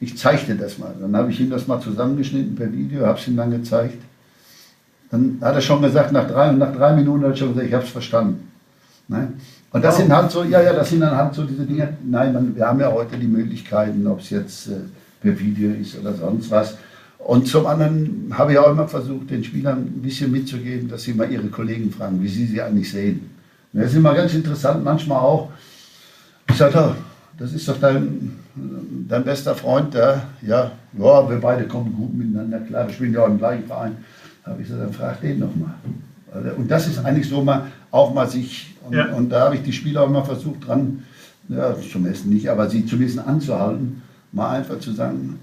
Ich 0.00 0.14
dir 0.20 0.54
das 0.56 0.78
mal. 0.78 0.94
Dann 1.00 1.14
habe 1.14 1.30
ich 1.30 1.40
ihm 1.40 1.50
das 1.50 1.68
mal 1.68 1.80
zusammengeschnitten 1.80 2.56
per 2.56 2.72
Video, 2.72 3.06
habe 3.06 3.18
es 3.18 3.28
ihm 3.28 3.36
dann 3.36 3.50
gezeigt. 3.50 4.02
Dann 5.10 5.38
hat 5.42 5.54
er 5.54 5.60
schon 5.60 5.82
gesagt, 5.82 6.10
nach 6.12 6.26
drei, 6.26 6.50
nach 6.52 6.74
drei 6.74 6.94
Minuten 6.94 7.22
hat 7.24 7.32
er 7.32 7.36
schon 7.36 7.48
gesagt, 7.50 7.68
ich 7.68 7.74
habe 7.74 7.84
es 7.84 7.90
verstanden. 7.90 8.50
Ne? 9.08 9.34
Und 9.70 9.84
das 9.84 9.98
sind 9.98 10.12
halt 10.12 10.30
so, 10.30 10.44
ja, 10.44 10.62
ja, 10.62 10.72
das 10.72 10.90
sind 10.90 11.00
dann 11.00 11.16
halt 11.16 11.34
so 11.34 11.44
diese 11.44 11.64
Dinge. 11.64 11.96
Nein, 12.04 12.32
man, 12.32 12.56
wir 12.56 12.66
haben 12.66 12.80
ja 12.80 12.90
heute 12.90 13.16
die 13.16 13.26
Möglichkeiten, 13.26 14.06
ob 14.06 14.20
es 14.20 14.30
jetzt 14.30 14.68
äh, 14.68 14.80
per 15.20 15.38
Video 15.38 15.72
ist 15.72 15.98
oder 15.98 16.14
sonst 16.14 16.50
was. 16.50 16.76
Und 17.24 17.46
zum 17.46 17.66
anderen 17.66 18.32
habe 18.32 18.52
ich 18.52 18.58
auch 18.58 18.70
immer 18.70 18.88
versucht, 18.88 19.30
den 19.30 19.44
Spielern 19.44 19.78
ein 19.78 20.02
bisschen 20.02 20.32
mitzugeben, 20.32 20.88
dass 20.88 21.04
sie 21.04 21.14
mal 21.14 21.30
ihre 21.30 21.46
Kollegen 21.48 21.90
fragen, 21.90 22.20
wie 22.20 22.28
sie 22.28 22.46
sie 22.46 22.60
eigentlich 22.60 22.90
sehen. 22.90 23.30
Das 23.72 23.90
ist 23.90 23.96
immer 23.96 24.14
ganz 24.14 24.34
interessant, 24.34 24.84
manchmal 24.84 25.18
auch. 25.18 25.50
Ich 26.50 26.56
sage, 26.56 26.74
oh, 26.76 26.94
das 27.38 27.52
ist 27.52 27.66
doch 27.68 27.78
dein, 27.80 28.32
dein 29.08 29.24
bester 29.24 29.54
Freund, 29.54 29.94
der, 29.94 30.22
ja, 30.42 30.72
ja, 30.98 31.30
wir 31.30 31.38
beide 31.40 31.66
kommen 31.66 31.94
gut 31.94 32.12
miteinander, 32.12 32.60
klar, 32.60 32.88
wir 32.88 32.92
spielen 32.94 33.14
ja 33.14 33.22
auch 33.22 33.28
im 33.28 33.38
gleichen 33.38 33.66
Verein. 33.66 33.96
Da 34.44 34.50
habe 34.50 34.62
ich 34.62 34.68
gesagt, 34.68 34.84
dann 34.84 34.92
frag 34.92 35.20
den 35.20 35.38
noch 35.38 35.54
mal. 35.54 35.74
Und 36.56 36.70
das 36.70 36.88
ist 36.88 37.04
eigentlich 37.04 37.28
so 37.28 37.42
mal, 37.42 37.66
auch 37.90 38.12
mal 38.12 38.28
sich, 38.28 38.74
und, 38.84 38.94
ja. 38.94 39.12
und 39.14 39.30
da 39.30 39.42
habe 39.42 39.54
ich 39.54 39.62
die 39.62 39.72
Spieler 39.72 40.02
auch 40.02 40.08
immer 40.08 40.24
versucht 40.24 40.66
dran, 40.66 41.04
ja, 41.48 41.74
zum 41.80 42.04
Essen 42.06 42.32
nicht, 42.32 42.48
aber 42.48 42.68
sie 42.68 42.84
zumindest 42.84 43.20
anzuhalten, 43.20 44.02
mal 44.32 44.58
einfach 44.58 44.80
zu 44.80 44.92
sagen, 44.92 45.38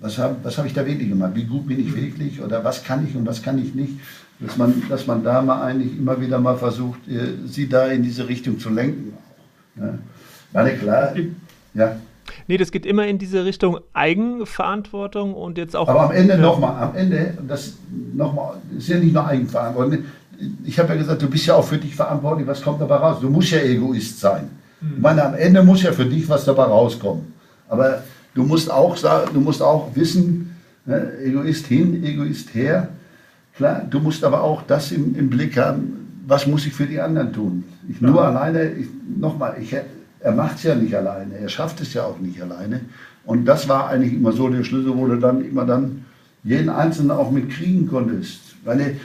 was 0.00 0.18
habe 0.18 0.36
was 0.42 0.58
hab 0.58 0.66
ich 0.66 0.74
da 0.74 0.86
wirklich 0.86 1.08
gemacht, 1.08 1.32
wie 1.34 1.44
gut 1.44 1.66
bin 1.66 1.80
ich 1.80 1.94
wirklich 1.94 2.42
oder 2.42 2.64
was 2.64 2.84
kann 2.84 3.06
ich 3.08 3.16
und 3.16 3.26
was 3.26 3.42
kann 3.42 3.58
ich 3.58 3.74
nicht, 3.74 3.94
dass 4.40 4.56
man, 4.56 4.82
dass 4.88 5.06
man 5.06 5.24
da 5.24 5.42
mal 5.42 5.62
eigentlich 5.62 5.96
immer 5.96 6.20
wieder 6.20 6.38
mal 6.38 6.56
versucht, 6.56 7.00
äh, 7.08 7.46
sie 7.46 7.68
da 7.68 7.86
in 7.86 8.02
diese 8.02 8.28
Richtung 8.28 8.58
zu 8.58 8.70
lenken. 8.70 9.14
Ja. 9.76 9.98
Meine 10.52 10.74
klar, 10.74 11.14
ja. 11.74 11.96
Nee, 12.48 12.56
das 12.56 12.72
geht 12.72 12.86
immer 12.86 13.06
in 13.06 13.18
diese 13.18 13.44
Richtung 13.44 13.78
Eigenverantwortung 13.92 15.34
und 15.34 15.58
jetzt 15.58 15.76
auch. 15.76 15.88
Aber 15.88 16.02
am 16.02 16.10
Ende 16.10 16.34
ja. 16.34 16.40
nochmal, 16.40 16.82
am 16.82 16.96
Ende, 16.96 17.38
das 17.46 17.74
nochmal, 18.14 18.54
ist 18.76 18.88
ja 18.88 18.98
nicht 18.98 19.14
nur 19.14 19.26
Eigenverantwortung. 19.26 20.04
Ich 20.64 20.78
habe 20.78 20.90
ja 20.90 20.96
gesagt, 20.96 21.22
du 21.22 21.30
bist 21.30 21.46
ja 21.46 21.54
auch 21.54 21.64
für 21.64 21.78
dich 21.78 21.94
verantwortlich, 21.94 22.46
was 22.46 22.62
kommt 22.62 22.80
dabei 22.80 22.96
raus? 22.96 23.18
Du 23.20 23.30
musst 23.30 23.50
ja 23.50 23.58
Egoist 23.58 24.20
sein. 24.20 24.50
Mhm. 24.80 24.92
Ich 24.96 25.02
meine, 25.02 25.24
am 25.24 25.34
Ende 25.34 25.62
muss 25.62 25.82
ja 25.82 25.92
für 25.92 26.04
dich 26.04 26.28
was 26.28 26.44
dabei 26.44 26.64
rauskommen. 26.64 27.32
Aber 27.68 28.02
du 28.36 28.44
musst 28.44 28.70
auch, 28.70 28.96
du 29.32 29.40
musst 29.40 29.62
auch 29.62 29.96
wissen, 29.96 30.54
ne, 30.84 31.10
Egoist 31.24 31.66
hin, 31.66 32.04
Egoist 32.04 32.54
her. 32.54 32.88
Klar, 33.56 33.86
du 33.90 33.98
musst 33.98 34.22
aber 34.22 34.42
auch 34.42 34.62
das 34.62 34.92
im, 34.92 35.16
im 35.16 35.30
Blick 35.30 35.56
haben, 35.56 36.22
was 36.26 36.46
muss 36.46 36.66
ich 36.66 36.74
für 36.74 36.86
die 36.86 37.00
anderen 37.00 37.32
tun? 37.32 37.64
Ich 37.88 38.00
ja. 38.00 38.08
nur 38.08 38.22
alleine, 38.22 38.72
nochmal, 39.18 39.56
er 40.20 40.32
macht 40.32 40.56
es 40.56 40.64
ja 40.64 40.74
nicht 40.74 40.94
alleine, 40.94 41.38
er 41.38 41.48
schafft 41.48 41.80
es 41.80 41.94
ja 41.94 42.04
auch 42.04 42.18
nicht 42.18 42.40
alleine. 42.40 42.82
Und 43.24 43.46
das 43.46 43.68
war 43.68 43.88
eigentlich 43.88 44.12
immer 44.12 44.32
so 44.32 44.48
der 44.48 44.62
Schlüssel, 44.62 44.96
wo 44.96 45.06
du 45.06 45.16
dann 45.16 45.44
immer 45.44 45.64
dann 45.64 46.04
jeden 46.44 46.68
Einzelnen 46.68 47.12
auch 47.12 47.30
mitkriegen 47.30 47.88
konntest. 47.88 48.40
Weil 48.64 48.96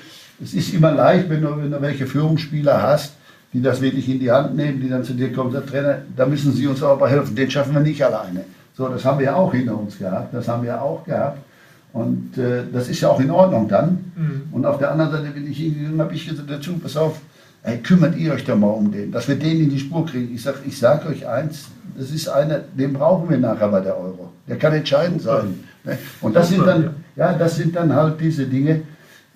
es 0.43 0.53
ist 0.53 0.73
immer 0.73 0.91
leicht, 0.91 1.29
wenn 1.29 1.41
du, 1.41 1.57
wenn 1.57 1.71
du 1.71 1.81
welche 1.81 2.05
Führungsspieler 2.05 2.81
hast, 2.81 3.13
die 3.53 3.61
das 3.61 3.81
wirklich 3.81 4.09
in 4.09 4.19
die 4.19 4.31
Hand 4.31 4.55
nehmen, 4.55 4.81
die 4.81 4.89
dann 4.89 5.03
zu 5.03 5.13
dir 5.13 5.31
kommen 5.31 5.51
sagen, 5.51 5.67
Trainer, 5.67 6.01
da 6.15 6.25
müssen 6.25 6.53
Sie 6.53 6.67
uns 6.67 6.83
aber 6.83 7.09
helfen, 7.09 7.35
den 7.35 7.49
schaffen 7.49 7.73
wir 7.73 7.81
nicht 7.81 8.03
alleine. 8.03 8.45
So, 8.81 8.87
das 8.87 9.05
haben 9.05 9.19
wir 9.19 9.27
ja 9.27 9.35
auch 9.35 9.53
hinter 9.53 9.77
uns 9.77 9.99
gehabt, 9.99 10.33
das 10.33 10.47
haben 10.47 10.63
wir 10.63 10.69
ja 10.69 10.81
auch 10.81 11.03
gehabt. 11.05 11.37
Und 11.93 12.35
äh, 12.35 12.63
das 12.73 12.89
ist 12.89 12.99
ja 13.01 13.09
auch 13.09 13.19
in 13.19 13.29
Ordnung 13.29 13.67
dann. 13.67 14.11
Mhm. 14.15 14.41
Und 14.51 14.65
auf 14.65 14.79
der 14.79 14.91
anderen 14.91 15.11
Seite 15.11 15.29
bin 15.29 15.51
ich 15.51 15.59
hingegangen, 15.59 16.01
habe 16.01 16.15
ich 16.15 16.27
gesagt, 16.27 16.49
dazu, 16.49 16.79
pass 16.79 16.97
auf, 16.97 17.21
Ey, 17.61 17.77
kümmert 17.77 18.17
ihr 18.17 18.33
euch 18.33 18.43
doch 18.43 18.57
mal 18.57 18.69
um 18.69 18.91
den, 18.91 19.11
dass 19.11 19.27
wir 19.27 19.35
den 19.35 19.61
in 19.61 19.69
die 19.69 19.77
Spur 19.77 20.03
kriegen. 20.03 20.33
Ich 20.33 20.41
sage 20.41 20.57
ich 20.65 20.79
sag 20.79 21.07
euch 21.07 21.27
eins, 21.27 21.67
das 21.95 22.09
ist 22.09 22.27
einer, 22.27 22.57
den 22.57 22.93
brauchen 22.93 23.29
wir 23.29 23.37
nachher 23.37 23.67
bei 23.67 23.81
der 23.81 23.95
Euro. 23.95 24.33
Der 24.47 24.57
kann 24.57 24.73
entscheidend 24.73 25.21
sein. 25.21 25.59
Ne? 25.83 25.99
Und 26.21 26.35
das 26.35 26.49
sind 26.49 26.65
dann, 26.65 26.95
Ja, 27.15 27.33
das 27.33 27.57
sind 27.57 27.75
dann 27.75 27.93
halt 27.93 28.19
diese 28.19 28.47
Dinge. 28.47 28.81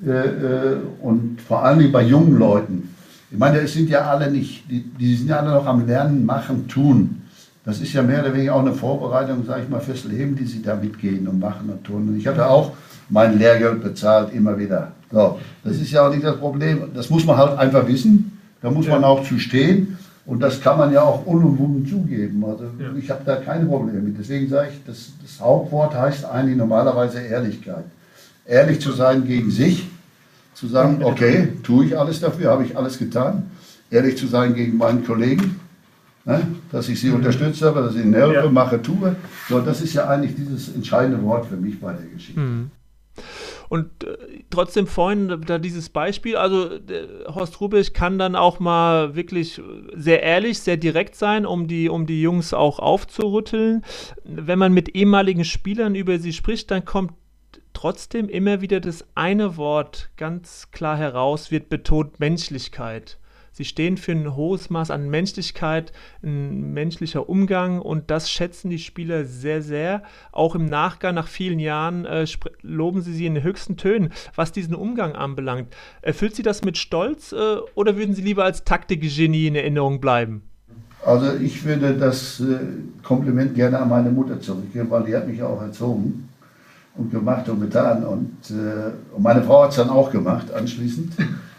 Äh, 0.03 0.09
äh, 0.09 0.77
und 1.01 1.39
vor 1.39 1.63
allem 1.63 1.91
bei 1.91 2.01
jungen 2.01 2.39
Leuten. 2.39 2.95
Ich 3.29 3.37
meine, 3.37 3.59
es 3.59 3.73
sind 3.73 3.91
ja 3.91 4.09
alle 4.09 4.31
nicht, 4.31 4.63
die, 4.71 4.81
die 4.81 5.15
sind 5.15 5.27
ja 5.29 5.37
alle 5.37 5.51
noch 5.51 5.67
am 5.67 5.85
Lernen, 5.85 6.25
Machen, 6.25 6.67
Tun. 6.67 7.21
Das 7.65 7.81
ist 7.81 7.93
ja 7.93 8.03
mehr 8.03 8.21
oder 8.21 8.33
weniger 8.33 8.55
auch 8.55 8.61
eine 8.61 8.73
Vorbereitung, 8.73 9.43
sage 9.43 9.63
ich 9.63 9.69
mal, 9.69 9.81
fürs 9.81 10.05
Leben, 10.05 10.35
die 10.35 10.45
sie 10.45 10.61
da 10.61 10.75
mitgehen 10.75 11.27
und 11.27 11.39
machen 11.39 11.69
und 11.69 11.83
tun. 11.83 12.07
Und 12.09 12.17
ich 12.17 12.27
habe 12.27 12.37
ja 12.37 12.47
auch 12.47 12.73
mein 13.09 13.39
Lehrgeld 13.39 13.83
bezahlt, 13.83 14.33
immer 14.33 14.57
wieder. 14.57 14.91
So, 15.11 15.39
das 15.63 15.77
ist 15.77 15.91
ja 15.91 16.07
auch 16.07 16.11
nicht 16.11 16.23
das 16.23 16.37
Problem. 16.37 16.83
Das 16.93 17.09
muss 17.09 17.25
man 17.25 17.37
halt 17.37 17.57
einfach 17.57 17.87
wissen. 17.87 18.39
Da 18.61 18.69
muss 18.69 18.85
ja. 18.85 18.93
man 18.93 19.03
auch 19.03 19.23
zu 19.23 19.39
stehen. 19.39 19.97
Und 20.27 20.41
das 20.41 20.59
kann 20.59 20.77
man 20.77 20.91
ja 20.91 21.03
auch 21.03 21.25
unumwunden 21.25 21.85
zugeben. 21.87 22.43
Also 22.45 22.65
ja. 22.79 22.87
ich 22.97 23.09
habe 23.09 23.21
da 23.25 23.35
keine 23.35 23.65
Probleme 23.65 23.99
mit. 23.99 24.17
Deswegen 24.19 24.47
sage 24.49 24.69
ich, 24.71 24.83
das, 24.85 25.11
das 25.21 25.39
Hauptwort 25.39 25.93
heißt 25.93 26.25
eigentlich 26.25 26.57
normalerweise 26.57 27.19
Ehrlichkeit. 27.19 27.85
Ehrlich 28.45 28.79
zu 28.79 28.91
sein 28.91 29.25
gegen 29.25 29.51
sich, 29.51 29.87
zu 30.53 30.67
sagen, 30.67 31.03
okay, 31.03 31.49
tue 31.63 31.85
ich 31.85 31.97
alles 31.97 32.21
dafür, 32.21 32.51
habe 32.51 32.63
ich 32.63 32.77
alles 32.77 32.97
getan. 32.97 33.43
Ehrlich 33.91 34.17
zu 34.17 34.25
sein 34.27 34.55
gegen 34.55 34.77
meinen 34.77 35.05
Kollegen, 35.05 35.59
Ne? 36.25 36.41
Dass 36.71 36.89
ich 36.89 36.99
sie 36.99 37.09
mhm. 37.09 37.15
unterstütze, 37.15 37.69
aber 37.69 37.81
dass 37.83 37.95
ich 37.95 38.01
ihnen 38.01 38.13
helfe, 38.13 38.33
ja. 38.33 38.49
mache, 38.49 38.81
tue. 38.81 39.15
So, 39.47 39.59
das 39.59 39.81
ist 39.81 39.93
ja 39.93 40.07
eigentlich 40.07 40.35
dieses 40.35 40.73
entscheidende 40.73 41.21
Wort 41.23 41.45
für 41.45 41.55
mich 41.55 41.79
bei 41.79 41.93
der 41.93 42.07
Geschichte. 42.07 42.39
Mhm. 42.39 42.71
Und 43.69 44.03
äh, 44.03 44.17
trotzdem 44.49 44.87
vorhin 44.87 45.41
da 45.45 45.57
dieses 45.57 45.89
Beispiel, 45.89 46.35
also 46.35 46.69
Horst 47.27 47.61
Rubisch 47.61 47.93
kann 47.93 48.17
dann 48.17 48.35
auch 48.35 48.59
mal 48.59 49.15
wirklich 49.15 49.61
sehr 49.93 50.23
ehrlich, 50.23 50.59
sehr 50.59 50.77
direkt 50.77 51.15
sein, 51.15 51.45
um 51.45 51.67
die, 51.67 51.89
um 51.89 52.05
die 52.05 52.21
Jungs 52.21 52.53
auch 52.53 52.79
aufzurütteln. 52.79 53.83
Wenn 54.23 54.59
man 54.59 54.73
mit 54.73 54.95
ehemaligen 54.95 55.45
Spielern 55.45 55.95
über 55.95 56.19
sie 56.19 56.33
spricht, 56.33 56.71
dann 56.71 56.85
kommt 56.85 57.13
trotzdem 57.73 58.29
immer 58.29 58.61
wieder 58.61 58.79
das 58.79 59.05
eine 59.15 59.57
Wort 59.57 60.09
ganz 60.17 60.71
klar 60.71 60.97
heraus, 60.97 61.51
wird 61.51 61.69
betont 61.69 62.19
Menschlichkeit. 62.19 63.19
Sie 63.55 63.63
stehen 63.63 63.95
für 63.95 64.11
ein 64.11 64.35
hohes 64.35 64.69
Maß 64.69 64.91
an 64.91 65.09
Menschlichkeit, 65.09 65.93
ein 66.21 66.73
menschlicher 66.73 67.29
Umgang 67.29 67.79
und 67.79 68.11
das 68.11 68.29
schätzen 68.29 68.69
die 68.69 68.79
Spieler 68.79 69.23
sehr, 69.23 69.61
sehr. 69.61 70.03
Auch 70.33 70.55
im 70.55 70.65
Nachgang, 70.65 71.15
nach 71.15 71.29
vielen 71.29 71.59
Jahren, 71.59 72.03
äh, 72.03 72.25
loben 72.63 73.01
sie 73.01 73.13
sie 73.13 73.25
in 73.25 73.35
den 73.35 73.43
höchsten 73.43 73.77
Tönen, 73.77 74.11
was 74.35 74.51
diesen 74.51 74.75
Umgang 74.75 75.15
anbelangt. 75.15 75.73
Erfüllt 76.01 76.35
Sie 76.35 76.43
das 76.43 76.65
mit 76.65 76.77
Stolz 76.77 77.31
äh, 77.31 77.55
oder 77.75 77.95
würden 77.95 78.13
Sie 78.13 78.23
lieber 78.23 78.43
als 78.43 78.65
Taktikgenie 78.65 79.47
in 79.47 79.55
Erinnerung 79.55 80.01
bleiben? 80.01 80.41
Also 81.05 81.33
ich 81.35 81.63
würde 81.63 81.93
das 81.93 82.41
äh, 82.41 82.57
Kompliment 83.03 83.55
gerne 83.55 83.79
an 83.79 83.87
meine 83.87 84.09
Mutter 84.09 84.37
zurückgeben, 84.41 84.89
weil 84.89 85.05
die 85.05 85.15
hat 85.15 85.29
mich 85.29 85.41
auch 85.41 85.61
erzogen 85.61 86.27
und 86.97 87.09
gemacht 87.09 87.47
und 87.47 87.61
getan. 87.61 88.03
Und, 88.03 88.35
äh, 88.49 88.91
und 89.15 89.23
meine 89.23 89.43
Frau 89.43 89.63
hat 89.63 89.69
es 89.69 89.77
dann 89.77 89.89
auch 89.89 90.11
gemacht 90.11 90.51
anschließend. 90.51 91.13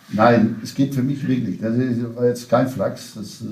Nein, 0.09 0.57
es 0.63 0.75
geht 0.75 0.95
für 0.95 1.03
mich 1.03 1.27
wirklich. 1.27 1.61
Das 1.61 1.75
war 2.15 2.27
jetzt 2.27 2.49
kein 2.49 2.69
Flachs, 2.69 3.15
das, 3.15 3.41
äh, 3.41 3.45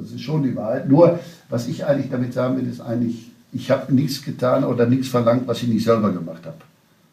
das 0.00 0.10
ist 0.10 0.22
schon 0.22 0.42
die 0.42 0.56
Wahrheit. 0.56 0.88
Nur, 0.88 1.20
was 1.48 1.68
ich 1.68 1.84
eigentlich 1.84 2.10
damit 2.10 2.32
sagen 2.32 2.56
will, 2.56 2.68
ist 2.68 2.80
eigentlich, 2.80 3.30
ich 3.52 3.70
habe 3.70 3.94
nichts 3.94 4.22
getan 4.22 4.64
oder 4.64 4.86
nichts 4.86 5.08
verlangt, 5.08 5.46
was 5.46 5.62
ich 5.62 5.68
nicht 5.68 5.84
selber 5.84 6.12
gemacht 6.12 6.44
habe. 6.46 6.58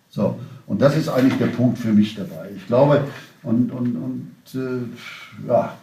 So, 0.09 0.39
und 0.65 0.81
das 0.81 0.97
ist 0.97 1.09
eigentlich 1.09 1.37
der 1.37 1.47
Punkt 1.47 1.77
für 1.77 1.93
mich 1.93 2.15
dabei. 2.15 2.49
Ich 2.55 2.65
glaube, 2.65 3.03
und, 3.43 3.71
und, 3.71 3.95
und 3.95 4.31
äh, 4.55 5.47
ja, 5.47 5.75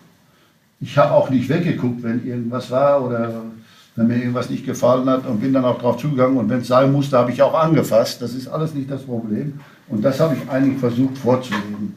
ich 0.80 0.98
habe 0.98 1.12
auch 1.12 1.30
nicht 1.30 1.48
weggeguckt, 1.48 2.02
wenn 2.02 2.26
irgendwas 2.26 2.70
war 2.70 3.04
oder 3.04 3.42
wenn 3.96 4.08
mir 4.08 4.16
irgendwas 4.16 4.50
nicht 4.50 4.66
gefallen 4.66 5.08
hat 5.08 5.26
und 5.26 5.40
bin 5.40 5.52
dann 5.52 5.64
auch 5.64 5.78
drauf 5.78 5.98
zugegangen. 5.98 6.36
Und 6.36 6.48
wenn 6.48 6.60
es 6.60 6.66
sein 6.66 6.90
musste, 6.90 7.16
habe 7.16 7.30
ich 7.30 7.40
auch 7.42 7.54
angefasst. 7.54 8.20
Das 8.20 8.34
ist 8.34 8.48
alles 8.48 8.74
nicht 8.74 8.90
das 8.90 9.02
Problem. 9.02 9.60
Und 9.88 10.04
das 10.04 10.18
habe 10.18 10.34
ich 10.34 10.50
eigentlich 10.50 10.78
versucht 10.78 11.16
vorzuleben. 11.16 11.94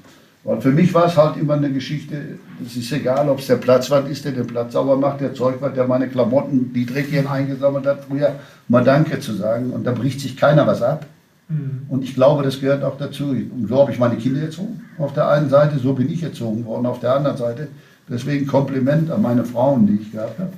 Weil 0.48 0.62
für 0.62 0.72
mich 0.72 0.94
war 0.94 1.08
es 1.08 1.18
halt 1.18 1.36
immer 1.36 1.56
eine 1.56 1.70
Geschichte, 1.74 2.40
es 2.66 2.78
ist 2.78 2.90
egal, 2.94 3.28
ob 3.28 3.40
es 3.40 3.48
der 3.48 3.58
Platzwart 3.58 4.10
ist, 4.10 4.24
der 4.24 4.32
den 4.32 4.48
Platz 4.48 4.72
sauber 4.72 4.96
macht, 4.96 5.20
der 5.20 5.34
Zeugwart, 5.34 5.76
der 5.76 5.86
meine 5.86 6.08
Klamotten, 6.08 6.72
die 6.72 6.86
Dreckchen 6.86 7.28
eingesammelt 7.28 7.86
hat, 7.86 8.06
früher 8.06 8.32
mal 8.70 8.82
Danke 8.82 9.20
zu 9.20 9.34
sagen. 9.34 9.72
Und 9.72 9.86
da 9.86 9.92
bricht 9.92 10.22
sich 10.22 10.38
keiner 10.38 10.66
was 10.66 10.82
ab. 10.82 11.06
Mhm. 11.50 11.82
Und 11.90 12.06
ich 12.06 12.16
glaube, 12.16 12.44
das 12.44 12.62
gehört 12.62 12.86
auch 12.86 12.98
dazu. 12.98 13.26
Und 13.26 13.68
so 13.68 13.78
habe 13.78 13.92
ich 13.92 14.00
meine 14.00 14.16
Kinder 14.16 14.40
erzogen. 14.40 14.86
Auf 14.98 15.12
der 15.12 15.28
einen 15.28 15.50
Seite, 15.50 15.80
so 15.80 15.92
bin 15.92 16.10
ich 16.10 16.24
erzogen 16.24 16.64
worden, 16.64 16.86
auf 16.86 17.02
der 17.02 17.14
anderen 17.14 17.36
Seite. 17.36 17.68
Deswegen 18.08 18.48
Kompliment 18.48 19.12
an 19.12 19.22
meine 19.22 19.44
Frauen, 19.44 19.86
die 19.86 20.02
ich 20.02 20.14
gehabt 20.14 20.40
habe, 20.40 20.54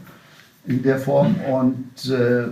in 0.67 0.83
der 0.83 0.99
Form. 0.99 1.33
Und 1.51 2.11
äh, 2.11 2.43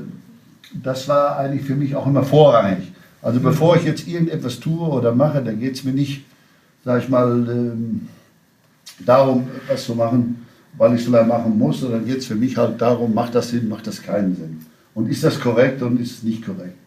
das 0.74 1.08
war 1.08 1.38
eigentlich 1.38 1.68
für 1.68 1.76
mich 1.76 1.96
auch 1.96 2.08
immer 2.08 2.24
vorrangig. 2.24 2.92
Also 3.22 3.40
bevor 3.40 3.76
ich 3.76 3.84
jetzt 3.84 4.08
irgendetwas 4.08 4.60
tue 4.60 4.88
oder 4.88 5.14
mache, 5.14 5.44
dann 5.44 5.60
geht 5.60 5.76
es 5.76 5.84
mir 5.84 5.94
nicht 5.94 6.26
sag 6.88 7.04
ich 7.04 7.10
mal, 7.10 7.30
ähm, 7.50 8.08
darum, 9.06 9.46
etwas 9.62 9.84
zu 9.84 9.94
machen, 9.94 10.46
weil 10.78 10.94
ich 10.94 11.02
es 11.02 11.06
vielleicht 11.08 11.28
machen 11.28 11.58
muss, 11.58 11.82
sondern 11.82 12.08
jetzt 12.08 12.28
für 12.28 12.36
mich 12.36 12.56
halt 12.56 12.80
darum, 12.80 13.14
macht 13.14 13.36
das 13.36 13.50
Sinn, 13.50 13.68
macht 13.68 13.88
das 13.88 14.02
keinen 14.02 14.38
Sinn. 14.38 14.66
Und 14.94 15.10
ist 15.10 15.22
das 15.22 15.38
korrekt 15.38 15.82
und 15.82 16.00
ist 16.00 16.12
es 16.12 16.24
nicht 16.24 16.46
korrekt? 16.46 16.78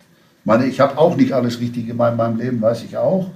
Ich 0.40 0.46
meine, 0.46 0.64
ich 0.64 0.80
habe 0.80 0.96
auch 0.96 1.18
nicht 1.18 1.34
alles 1.34 1.60
richtig 1.60 1.86
gemacht 1.86 2.12
in 2.12 2.16
meinem 2.16 2.38
Leben, 2.38 2.62
weiß 2.62 2.82
ich 2.84 2.96
auch, 2.96 3.30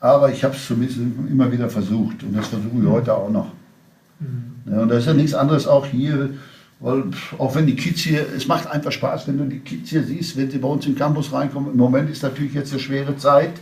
aber 0.00 0.32
ich 0.32 0.42
habe 0.42 0.56
es 0.56 0.66
zumindest 0.66 0.98
immer 1.30 1.52
wieder 1.52 1.70
versucht 1.70 2.24
und 2.24 2.36
das 2.36 2.48
versuche 2.48 2.82
ich 2.82 2.88
heute 2.88 3.14
auch 3.14 3.30
noch. 3.30 3.52
Mhm. 4.18 4.72
Ja, 4.72 4.80
und 4.80 4.88
das 4.88 4.98
ist 4.98 5.06
ja 5.06 5.14
nichts 5.14 5.34
anderes 5.34 5.68
auch 5.68 5.86
hier, 5.86 6.30
weil 6.80 7.04
auch 7.38 7.54
wenn 7.54 7.66
die 7.66 7.76
Kids 7.76 8.00
hier, 8.00 8.26
es 8.36 8.48
macht 8.48 8.66
einfach 8.66 8.90
Spaß, 8.90 9.28
wenn 9.28 9.38
du 9.38 9.44
die 9.44 9.60
Kids 9.60 9.90
hier 9.90 10.02
siehst, 10.02 10.36
wenn 10.36 10.50
sie 10.50 10.58
bei 10.58 10.66
uns 10.66 10.84
in 10.86 10.94
den 10.94 10.98
Campus 10.98 11.32
reinkommen. 11.32 11.70
Im 11.70 11.78
Moment 11.78 12.10
ist 12.10 12.24
natürlich 12.24 12.54
jetzt 12.54 12.72
eine 12.72 12.80
schwere 12.80 13.16
Zeit, 13.16 13.52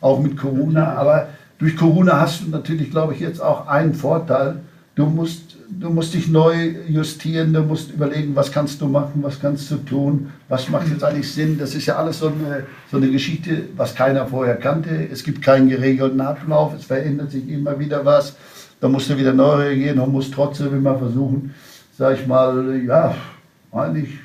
auch 0.00 0.18
mit 0.18 0.38
Corona, 0.38 0.94
aber 0.94 1.28
durch 1.60 1.76
Corona 1.76 2.18
hast 2.18 2.42
du 2.42 2.48
natürlich, 2.48 2.90
glaube 2.90 3.12
ich, 3.12 3.20
jetzt 3.20 3.40
auch 3.40 3.68
einen 3.68 3.94
Vorteil. 3.94 4.56
Du 4.94 5.06
musst, 5.06 5.56
du 5.68 5.90
musst 5.90 6.14
dich 6.14 6.28
neu 6.28 6.74
justieren, 6.88 7.52
du 7.52 7.62
musst 7.62 7.92
überlegen, 7.92 8.34
was 8.34 8.50
kannst 8.50 8.80
du 8.80 8.86
machen, 8.86 9.22
was 9.22 9.38
kannst 9.38 9.70
du 9.70 9.76
tun, 9.76 10.30
was 10.48 10.70
macht 10.70 10.88
jetzt 10.88 11.04
eigentlich 11.04 11.30
Sinn. 11.30 11.58
Das 11.58 11.74
ist 11.74 11.84
ja 11.84 11.96
alles 11.96 12.18
so 12.18 12.28
eine, 12.28 12.64
so 12.90 12.96
eine 12.96 13.10
Geschichte, 13.10 13.64
was 13.76 13.94
keiner 13.94 14.26
vorher 14.26 14.56
kannte. 14.56 15.08
Es 15.12 15.22
gibt 15.22 15.42
keinen 15.42 15.68
geregelten 15.68 16.22
Ablauf, 16.22 16.74
es 16.74 16.86
verändert 16.86 17.30
sich 17.30 17.46
immer 17.48 17.78
wieder 17.78 18.04
was. 18.06 18.36
Da 18.80 18.88
musst 18.88 19.10
du 19.10 19.18
wieder 19.18 19.34
neu 19.34 19.56
reagieren 19.56 20.00
und 20.00 20.12
musst 20.12 20.32
trotzdem 20.32 20.74
immer 20.74 20.98
versuchen, 20.98 21.54
sag 21.96 22.18
ich 22.18 22.26
mal, 22.26 22.82
ja, 22.82 23.14
eigentlich, 23.70 24.18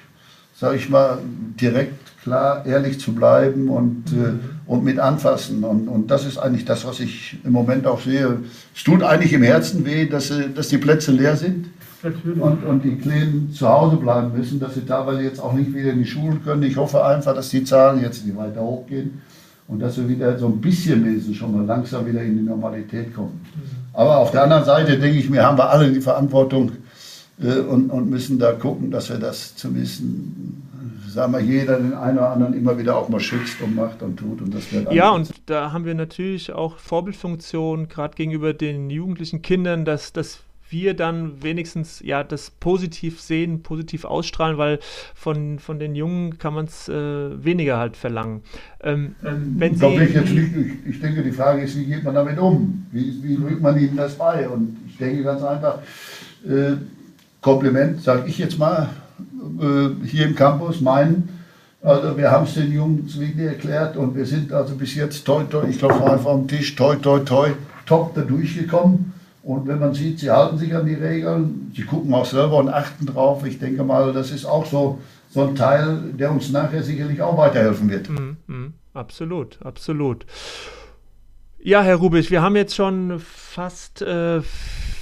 sag 0.55 0.75
ich 0.75 0.89
mal, 0.89 1.17
direkt, 1.59 1.93
klar, 2.23 2.65
ehrlich 2.65 2.97
zu 2.97 3.13
bleiben 3.13 3.69
und 3.69 4.05
äh, 4.13 4.33
und 4.67 4.83
mit 4.83 4.99
anfassen. 4.99 5.63
Und, 5.63 5.87
und 5.87 6.11
das 6.11 6.25
ist 6.25 6.37
eigentlich 6.37 6.65
das, 6.65 6.85
was 6.85 6.99
ich 6.99 7.37
im 7.43 7.51
Moment 7.51 7.85
auch 7.87 8.01
sehe. 8.01 8.39
Es 8.75 8.83
tut 8.83 9.03
eigentlich 9.03 9.33
im 9.33 9.43
Herzen 9.43 9.85
weh, 9.85 10.05
dass, 10.07 10.33
dass 10.55 10.69
die 10.69 10.77
Plätze 10.77 11.11
leer 11.11 11.35
sind. 11.35 11.67
Und, 12.03 12.63
und 12.63 12.83
die 12.83 12.97
Kleinen 12.97 13.51
zu 13.51 13.67
Hause 13.67 13.95
bleiben 13.97 14.37
müssen, 14.37 14.59
dass 14.59 14.75
sie 14.75 14.81
teilweise 14.81 15.23
jetzt 15.23 15.39
auch 15.39 15.53
nicht 15.53 15.73
wieder 15.73 15.91
in 15.91 15.99
die 15.99 16.05
Schulen 16.05 16.43
können. 16.43 16.61
Ich 16.61 16.77
hoffe 16.77 17.03
einfach, 17.03 17.33
dass 17.33 17.49
die 17.49 17.63
Zahlen 17.63 17.99
jetzt 18.01 18.25
nicht 18.25 18.37
weiter 18.37 18.61
hochgehen 18.61 19.21
und 19.67 19.79
dass 19.79 19.97
wir 19.97 20.07
wieder 20.07 20.37
so 20.37 20.47
ein 20.47 20.61
bisschen 20.61 21.03
wenigstens 21.03 21.37
schon 21.37 21.55
mal 21.55 21.65
langsam 21.65 22.05
wieder 22.05 22.21
in 22.21 22.37
die 22.37 22.43
Normalität 22.43 23.15
kommen. 23.15 23.41
Aber 23.93 24.17
auf 24.17 24.29
der 24.29 24.43
anderen 24.43 24.65
Seite 24.65 24.99
denke 24.99 25.17
ich 25.17 25.29
mir, 25.29 25.43
haben 25.43 25.57
wir 25.57 25.69
alle 25.69 25.91
die 25.91 26.01
Verantwortung 26.01 26.73
äh, 27.41 27.59
und, 27.59 27.89
und 27.89 28.09
müssen 28.09 28.37
da 28.37 28.51
gucken, 28.51 28.91
dass 28.91 29.09
wir 29.09 29.17
das 29.17 29.55
zumindest 29.55 30.03
sagen 31.15 31.31
wir, 31.31 31.39
jeder 31.39 31.77
den 31.77 31.93
einen 31.93 32.17
oder 32.17 32.29
anderen 32.29 32.53
immer 32.53 32.77
wieder 32.77 32.97
auch 32.97 33.09
mal 33.09 33.19
schützt 33.19 33.61
und 33.61 33.73
macht 33.73 34.03
und 34.03 34.17
tut. 34.17 34.41
Und 34.41 34.53
das 34.53 34.71
wird 34.71 34.91
ja, 34.91 35.09
und 35.09 35.31
da 35.47 35.71
haben 35.71 35.85
wir 35.85 35.95
natürlich 35.95 36.51
auch 36.51 36.77
Vorbildfunktion, 36.77 37.87
gerade 37.87 38.15
gegenüber 38.15 38.53
den 38.53 38.89
jugendlichen 38.89 39.41
Kindern, 39.41 39.85
dass, 39.85 40.13
dass 40.13 40.41
wir 40.69 40.93
dann 40.93 41.41
wenigstens 41.41 42.01
ja 42.03 42.23
das 42.23 42.49
positiv 42.49 43.21
sehen, 43.21 43.63
positiv 43.63 44.03
ausstrahlen, 44.03 44.57
weil 44.57 44.79
von, 45.13 45.59
von 45.59 45.79
den 45.79 45.95
Jungen 45.95 46.37
kann 46.37 46.53
man 46.53 46.65
es 46.65 46.89
äh, 46.89 47.43
weniger 47.43 47.77
halt 47.77 47.95
verlangen. 47.95 48.41
Ähm, 48.83 49.15
ähm, 49.23 49.55
wenn 49.57 49.75
Sie 49.75 49.85
ich, 49.85 50.13
jetzt 50.13 50.33
nicht, 50.33 50.55
ich, 50.55 50.95
ich, 50.95 50.99
denke, 50.99 51.23
die 51.23 51.31
Frage 51.31 51.61
ist, 51.61 51.77
wie 51.77 51.85
geht 51.85 52.03
man 52.03 52.15
damit 52.15 52.37
um? 52.37 52.87
Wie, 52.91 53.23
wie 53.23 53.37
bringt 53.37 53.61
man 53.61 53.79
ihnen 53.79 53.95
das 53.95 54.15
bei? 54.15 54.49
Und 54.49 54.77
ich 54.87 54.97
denke 54.97 55.23
ganz 55.23 55.43
einfach, 55.43 55.79
äh, 56.45 56.73
Kompliment, 57.41 58.01
sage 58.01 58.27
ich 58.27 58.39
jetzt 58.39 58.57
mal, 58.57 58.89
äh, 59.61 60.05
hier 60.05 60.27
im 60.27 60.35
Campus 60.35 60.81
meinen. 60.81 61.29
Also 61.81 62.17
wir 62.17 62.31
haben 62.31 62.45
es 62.45 62.55
den 62.55 62.71
Jungs 62.71 63.19
wirklich 63.19 63.45
erklärt 63.45 63.95
und 63.95 64.15
wir 64.15 64.25
sind 64.25 64.51
also 64.51 64.75
bis 64.75 64.95
jetzt 64.95 65.23
toi 65.23 65.43
toi, 65.43 65.65
ich 65.69 65.77
glaube 65.77 66.03
einfach 66.11 66.31
am 66.31 66.47
Tisch 66.47 66.75
toi 66.75 66.95
toi 66.95 67.19
toi 67.19 67.51
top 67.85 68.15
da 68.15 68.21
durchgekommen. 68.21 69.13
Und 69.43 69.67
wenn 69.67 69.79
man 69.79 69.93
sieht, 69.93 70.19
sie 70.19 70.31
halten 70.31 70.57
sich 70.57 70.75
an 70.75 70.87
die 70.87 70.95
Regeln, 70.95 71.71
sie 71.75 71.83
gucken 71.83 72.11
auch 72.15 72.25
selber 72.25 72.57
und 72.57 72.69
achten 72.69 73.05
drauf. 73.05 73.45
Ich 73.45 73.59
denke 73.59 73.83
mal, 73.83 74.11
das 74.11 74.31
ist 74.31 74.45
auch 74.45 74.65
so, 74.65 74.97
so 75.29 75.43
ein 75.43 75.55
Teil, 75.55 75.99
der 76.13 76.31
uns 76.31 76.51
nachher 76.51 76.81
sicherlich 76.81 77.21
auch 77.21 77.37
weiterhelfen 77.37 77.87
wird. 77.87 78.09
Mm, 78.09 78.37
mm, 78.47 78.73
absolut, 78.95 79.59
absolut. 79.63 80.25
Ja, 81.59 81.83
Herr 81.83 81.97
Rubisch, 81.97 82.31
wir 82.31 82.41
haben 82.41 82.55
jetzt 82.55 82.73
schon 82.73 83.19
fast 83.19 84.01
äh, 84.01 84.41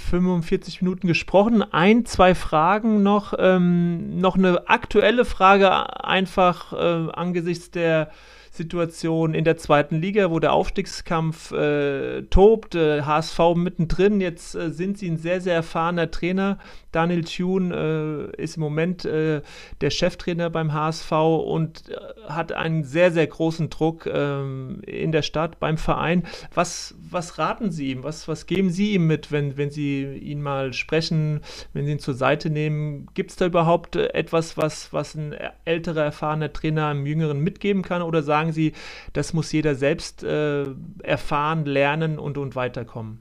45 0.04 0.82
Minuten 0.82 1.08
gesprochen. 1.08 1.64
Ein, 1.64 2.06
zwei 2.06 2.36
Fragen 2.36 3.04
noch. 3.04 3.34
Ähm, 3.38 4.20
noch 4.20 4.36
eine 4.36 4.68
aktuelle 4.68 5.26
Frage, 5.26 6.04
einfach 6.04 6.74
äh, 6.74 7.12
angesichts 7.12 7.72
der 7.72 8.12
Situation 8.54 9.34
in 9.34 9.46
der 9.46 9.58
zweiten 9.58 10.00
Liga, 10.00 10.30
wo 10.30 10.40
der 10.40 10.54
Aufstiegskampf 10.54 11.52
äh, 11.52 12.22
tobt, 12.30 12.76
äh, 12.76 13.02
HSV 13.02 13.56
mittendrin. 13.56 14.22
Jetzt 14.22 14.54
äh, 14.54 14.70
sind 14.70 15.00
sie 15.00 15.10
ein 15.10 15.18
sehr, 15.18 15.42
sehr 15.42 15.56
erfahrener 15.56 16.12
Trainer. 16.12 16.60
Daniel 16.92 17.24
Thune 17.24 18.32
äh, 18.38 18.42
ist 18.42 18.58
im 18.58 18.62
Moment 18.62 19.06
äh, 19.06 19.42
der 19.82 19.90
Cheftrainer 19.90 20.52
beim 20.52 20.72
HSV 20.72 21.12
und 21.12 21.90
äh, 21.90 21.96
hat 22.30 22.52
einen 22.52 22.84
sehr, 22.84 23.12
sehr 23.12 23.26
großen 23.26 23.72
Druck 23.72 24.06
ähm, 24.06 24.82
in 24.86 25.12
der 25.12 25.24
Stadt, 25.24 25.60
beim 25.60 25.78
Verein. 25.78 26.24
Was, 26.54 26.94
was 27.10 27.40
raten 27.40 27.72
Sie 27.72 27.90
ihm? 27.90 28.04
Was, 28.04 28.28
was 28.28 28.46
geben 28.46 28.70
Sie 28.70 28.94
ihm 28.94 29.08
mit, 29.08 29.32
wenn, 29.32 29.58
wenn 29.58 29.72
Sie 29.72 30.04
ihn 30.04 30.44
mal 30.44 30.74
sprechen, 30.74 31.42
wenn 31.74 31.86
Sie 31.86 31.94
ihn 31.94 32.00
zur 32.00 32.14
Seite 32.14 32.52
nehmen? 32.52 33.08
Gibt 33.16 33.32
es 33.32 33.38
da 33.38 33.48
überhaupt 33.48 33.96
etwas, 33.96 34.58
was, 34.58 34.94
was 34.94 35.16
ein 35.16 35.36
älterer, 35.66 36.04
erfahrener 36.04 36.54
Trainer 36.54 36.88
einem 36.88 37.08
Jüngeren 37.08 37.40
mitgeben 37.40 37.82
kann? 37.82 38.04
Oder 38.04 38.22
sagen 38.22 38.43
Sie, 38.52 38.74
das 39.14 39.34
muss 39.34 39.52
jeder 39.52 39.76
selbst 39.76 40.24
äh, 40.24 40.66
erfahren, 41.04 41.66
lernen 41.66 42.20
und, 42.20 42.38
und 42.38 42.56
weiterkommen? 42.56 43.20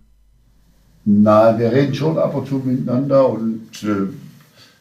Nein, 1.05 1.59
wir 1.59 1.73
reden 1.73 1.95
schon 1.95 2.19
ab 2.19 2.35
und 2.35 2.47
zu 2.47 2.57
miteinander 2.65 3.29
und 3.29 3.69
äh, 3.83 4.09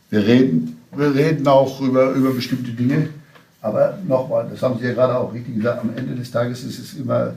wir, 0.09 0.25
reden, 0.25 0.77
wir 0.95 1.13
reden 1.13 1.47
auch 1.47 1.81
über, 1.81 2.11
über 2.11 2.31
bestimmte 2.31 2.71
Dinge. 2.71 3.09
Aber 3.61 3.97
nochmal, 4.07 4.47
das 4.49 4.61
haben 4.61 4.79
Sie 4.79 4.85
ja 4.85 4.93
gerade 4.93 5.17
auch 5.17 5.33
richtig 5.33 5.55
gesagt, 5.55 5.81
am 5.81 5.91
Ende 5.95 6.15
des 6.15 6.31
Tages 6.31 6.63
ist 6.63 6.79
es 6.79 6.93
immer, 6.95 7.33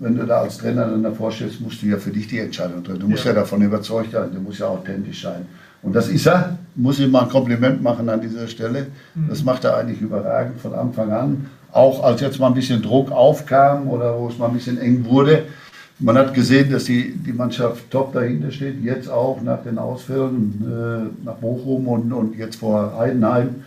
wenn 0.00 0.16
du 0.16 0.26
da 0.26 0.40
als 0.40 0.58
Trainer 0.58 0.86
dann 0.86 1.02
davor 1.02 1.30
stehst, 1.30 1.60
musst 1.60 1.82
du 1.82 1.86
ja 1.86 1.96
für 1.96 2.10
dich 2.10 2.26
die 2.26 2.38
Entscheidung 2.38 2.82
treffen. 2.82 3.00
Du 3.00 3.08
musst 3.08 3.24
ja, 3.24 3.30
ja 3.30 3.40
davon 3.40 3.62
überzeugt 3.62 4.12
sein, 4.12 4.30
du 4.32 4.40
musst 4.40 4.58
ja 4.58 4.66
authentisch 4.66 5.22
sein. 5.22 5.46
Und 5.82 5.94
das 5.94 6.08
ist 6.08 6.26
er, 6.26 6.58
muss 6.74 6.98
ich 6.98 7.08
mal 7.08 7.22
ein 7.22 7.28
Kompliment 7.28 7.82
machen 7.82 8.08
an 8.08 8.20
dieser 8.20 8.48
Stelle. 8.48 8.88
Mhm. 9.14 9.28
Das 9.28 9.44
macht 9.44 9.64
er 9.64 9.76
eigentlich 9.76 10.00
überragend 10.00 10.60
von 10.60 10.74
Anfang 10.74 11.12
an. 11.12 11.46
Auch 11.76 12.02
als 12.02 12.20
jetzt 12.22 12.40
mal 12.40 12.48
ein 12.48 12.54
bisschen 12.54 12.80
Druck 12.80 13.12
aufkam 13.12 13.88
oder 13.88 14.18
wo 14.18 14.28
es 14.28 14.38
mal 14.38 14.46
ein 14.46 14.54
bisschen 14.54 14.78
eng 14.78 15.04
wurde, 15.04 15.42
man 15.98 16.18
hat 16.18 16.34
gesehen, 16.34 16.70
dass 16.70 16.84
die, 16.84 17.14
die 17.14 17.32
Mannschaft 17.32 17.90
top 17.90 18.12
dahinter 18.12 18.50
steht, 18.50 18.82
jetzt 18.82 19.08
auch 19.08 19.40
nach 19.42 19.62
den 19.62 19.78
Ausfällen 19.78 20.62
äh, 20.62 21.24
nach 21.24 21.34
Bochum 21.36 21.88
und, 21.88 22.12
und 22.12 22.36
jetzt 22.36 22.56
vor 22.56 22.96
Heidenheim. 22.98 23.64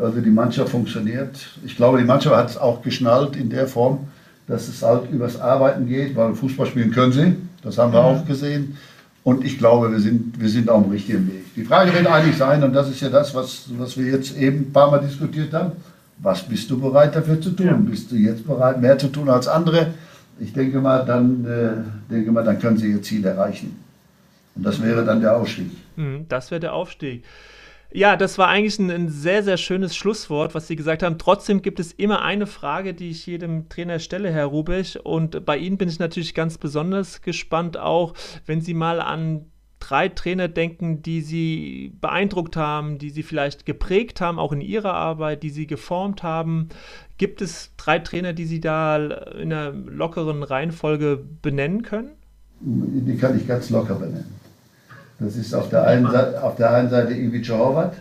Also 0.00 0.20
die 0.20 0.30
Mannschaft 0.30 0.70
funktioniert. 0.70 1.36
Ich 1.64 1.76
glaube, 1.76 1.98
die 1.98 2.04
Mannschaft 2.04 2.36
hat 2.36 2.50
es 2.50 2.56
auch 2.56 2.82
geschnallt 2.82 3.36
in 3.36 3.50
der 3.50 3.66
Form, 3.66 4.00
dass 4.46 4.68
es 4.68 4.82
halt 4.82 5.10
übers 5.10 5.40
Arbeiten 5.40 5.86
geht, 5.86 6.16
weil 6.16 6.34
Fußball 6.34 6.66
spielen 6.66 6.90
können 6.90 7.12
sie. 7.12 7.36
Das 7.62 7.78
haben 7.78 7.92
wir 7.92 8.00
mhm. 8.00 8.06
auch 8.06 8.26
gesehen. 8.26 8.76
Und 9.24 9.44
ich 9.44 9.58
glaube, 9.58 9.90
wir 9.90 10.00
sind, 10.00 10.38
wir 10.38 10.48
sind 10.48 10.68
auf 10.68 10.82
dem 10.82 10.92
richtigen 10.92 11.26
Weg. 11.28 11.54
Die 11.56 11.64
Frage 11.64 11.94
wird 11.94 12.06
eigentlich 12.06 12.36
sein, 12.36 12.62
und 12.62 12.74
das 12.74 12.90
ist 12.90 13.00
ja 13.00 13.08
das, 13.08 13.34
was, 13.34 13.64
was 13.78 13.96
wir 13.96 14.12
jetzt 14.12 14.36
eben 14.36 14.58
ein 14.58 14.72
paar 14.72 14.90
Mal 14.90 14.98
diskutiert 14.98 15.52
haben, 15.52 15.72
was 16.18 16.42
bist 16.42 16.70
du 16.70 16.80
bereit 16.80 17.14
dafür 17.14 17.40
zu 17.40 17.50
tun? 17.50 17.66
Ja. 17.66 17.72
Bist 17.74 18.10
du 18.10 18.16
jetzt 18.16 18.46
bereit, 18.46 18.80
mehr 18.80 18.98
zu 18.98 19.08
tun 19.08 19.28
als 19.28 19.48
andere? 19.48 19.94
ich 20.40 20.52
denke 20.52 20.80
mal, 20.80 21.04
dann, 21.04 21.44
äh, 21.44 22.12
denke 22.12 22.32
mal, 22.32 22.44
dann 22.44 22.58
können 22.58 22.76
sie 22.76 22.90
ihr 22.90 23.02
Ziel 23.02 23.24
erreichen. 23.24 23.82
Und 24.54 24.64
das 24.64 24.82
wäre 24.82 25.04
dann 25.04 25.20
der 25.20 25.36
Aufstieg. 25.36 25.70
Mhm, 25.96 26.26
das 26.28 26.50
wäre 26.50 26.60
der 26.60 26.74
Aufstieg. 26.74 27.24
Ja, 27.92 28.16
das 28.16 28.38
war 28.38 28.48
eigentlich 28.48 28.78
ein, 28.80 28.90
ein, 28.90 29.08
sehr, 29.08 29.44
sehr 29.44 29.56
schönes 29.56 29.94
Schlusswort, 29.94 30.54
was 30.54 30.66
Sie 30.66 30.74
gesagt 30.74 31.04
haben. 31.04 31.16
Trotzdem 31.16 31.62
gibt 31.62 31.78
es 31.78 31.92
immer 31.92 32.22
eine 32.22 32.46
Frage, 32.46 32.92
die 32.92 33.10
ich 33.10 33.24
jedem 33.26 33.68
Trainer 33.68 34.00
stelle, 34.00 34.32
Herr 34.32 34.46
Rubich. 34.46 35.04
Und 35.04 35.44
bei 35.44 35.56
Ihnen 35.56 35.78
bin 35.78 35.88
ich 35.88 36.00
natürlich 36.00 36.34
ganz 36.34 36.58
besonders 36.58 37.22
gespannt, 37.22 37.76
auch 37.76 38.14
wenn 38.46 38.60
Sie 38.60 38.74
mal 38.74 39.00
an 39.00 39.46
drei 39.84 40.08
Trainer 40.08 40.48
denken, 40.48 41.02
die 41.02 41.20
Sie 41.20 41.92
beeindruckt 42.00 42.56
haben, 42.56 42.98
die 42.98 43.10
Sie 43.10 43.22
vielleicht 43.22 43.66
geprägt 43.66 44.20
haben, 44.20 44.38
auch 44.38 44.52
in 44.52 44.62
Ihrer 44.62 44.94
Arbeit, 44.94 45.42
die 45.42 45.50
Sie 45.50 45.66
geformt 45.66 46.22
haben. 46.22 46.70
Gibt 47.18 47.42
es 47.42 47.70
drei 47.76 47.98
Trainer, 47.98 48.32
die 48.32 48.46
Sie 48.46 48.60
da 48.60 48.96
in 48.96 49.52
einer 49.52 49.72
lockeren 49.72 50.42
Reihenfolge 50.42 51.20
benennen 51.42 51.82
können? 51.82 52.10
Die 52.60 53.16
kann 53.18 53.36
ich 53.36 53.46
ganz 53.46 53.68
locker 53.68 53.94
benennen. 53.94 54.34
Das 55.18 55.36
ist 55.36 55.54
auf 55.54 55.68
der 55.68 55.86
einen, 55.86 56.10
Seite, 56.10 56.42
auf 56.42 56.56
der 56.56 56.72
einen 56.72 56.88
Seite 56.88 57.12
Ivica 57.12 57.56
Horvath, 57.56 57.96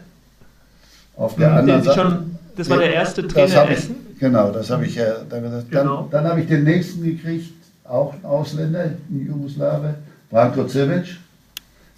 auf 1.18 1.36
der 1.36 1.52
hm, 1.52 1.58
anderen 1.58 1.84
Seite... 1.84 2.00
Schon, 2.00 2.38
das 2.56 2.70
war 2.70 2.78
der 2.78 2.94
erste 2.94 3.28
Trainer 3.28 3.66
in 3.66 3.72
Essen? 3.72 3.96
Genau, 4.20 4.52
das 4.52 4.70
habe 4.70 4.86
ich 4.86 4.96
ja 4.96 5.16
dann 5.30 5.44
gesagt. 5.44 5.70
Genau. 5.70 6.08
Dann, 6.10 6.24
dann 6.24 6.32
habe 6.32 6.42
ich 6.42 6.48
den 6.48 6.64
nächsten 6.64 7.04
gekriegt, 7.04 7.54
auch 7.84 8.14
ein 8.14 8.24
Ausländer, 8.24 8.84
ein 8.84 9.26
Jugoslawe, 9.28 9.96
Branko 10.30 10.68
Cevic 10.68 11.18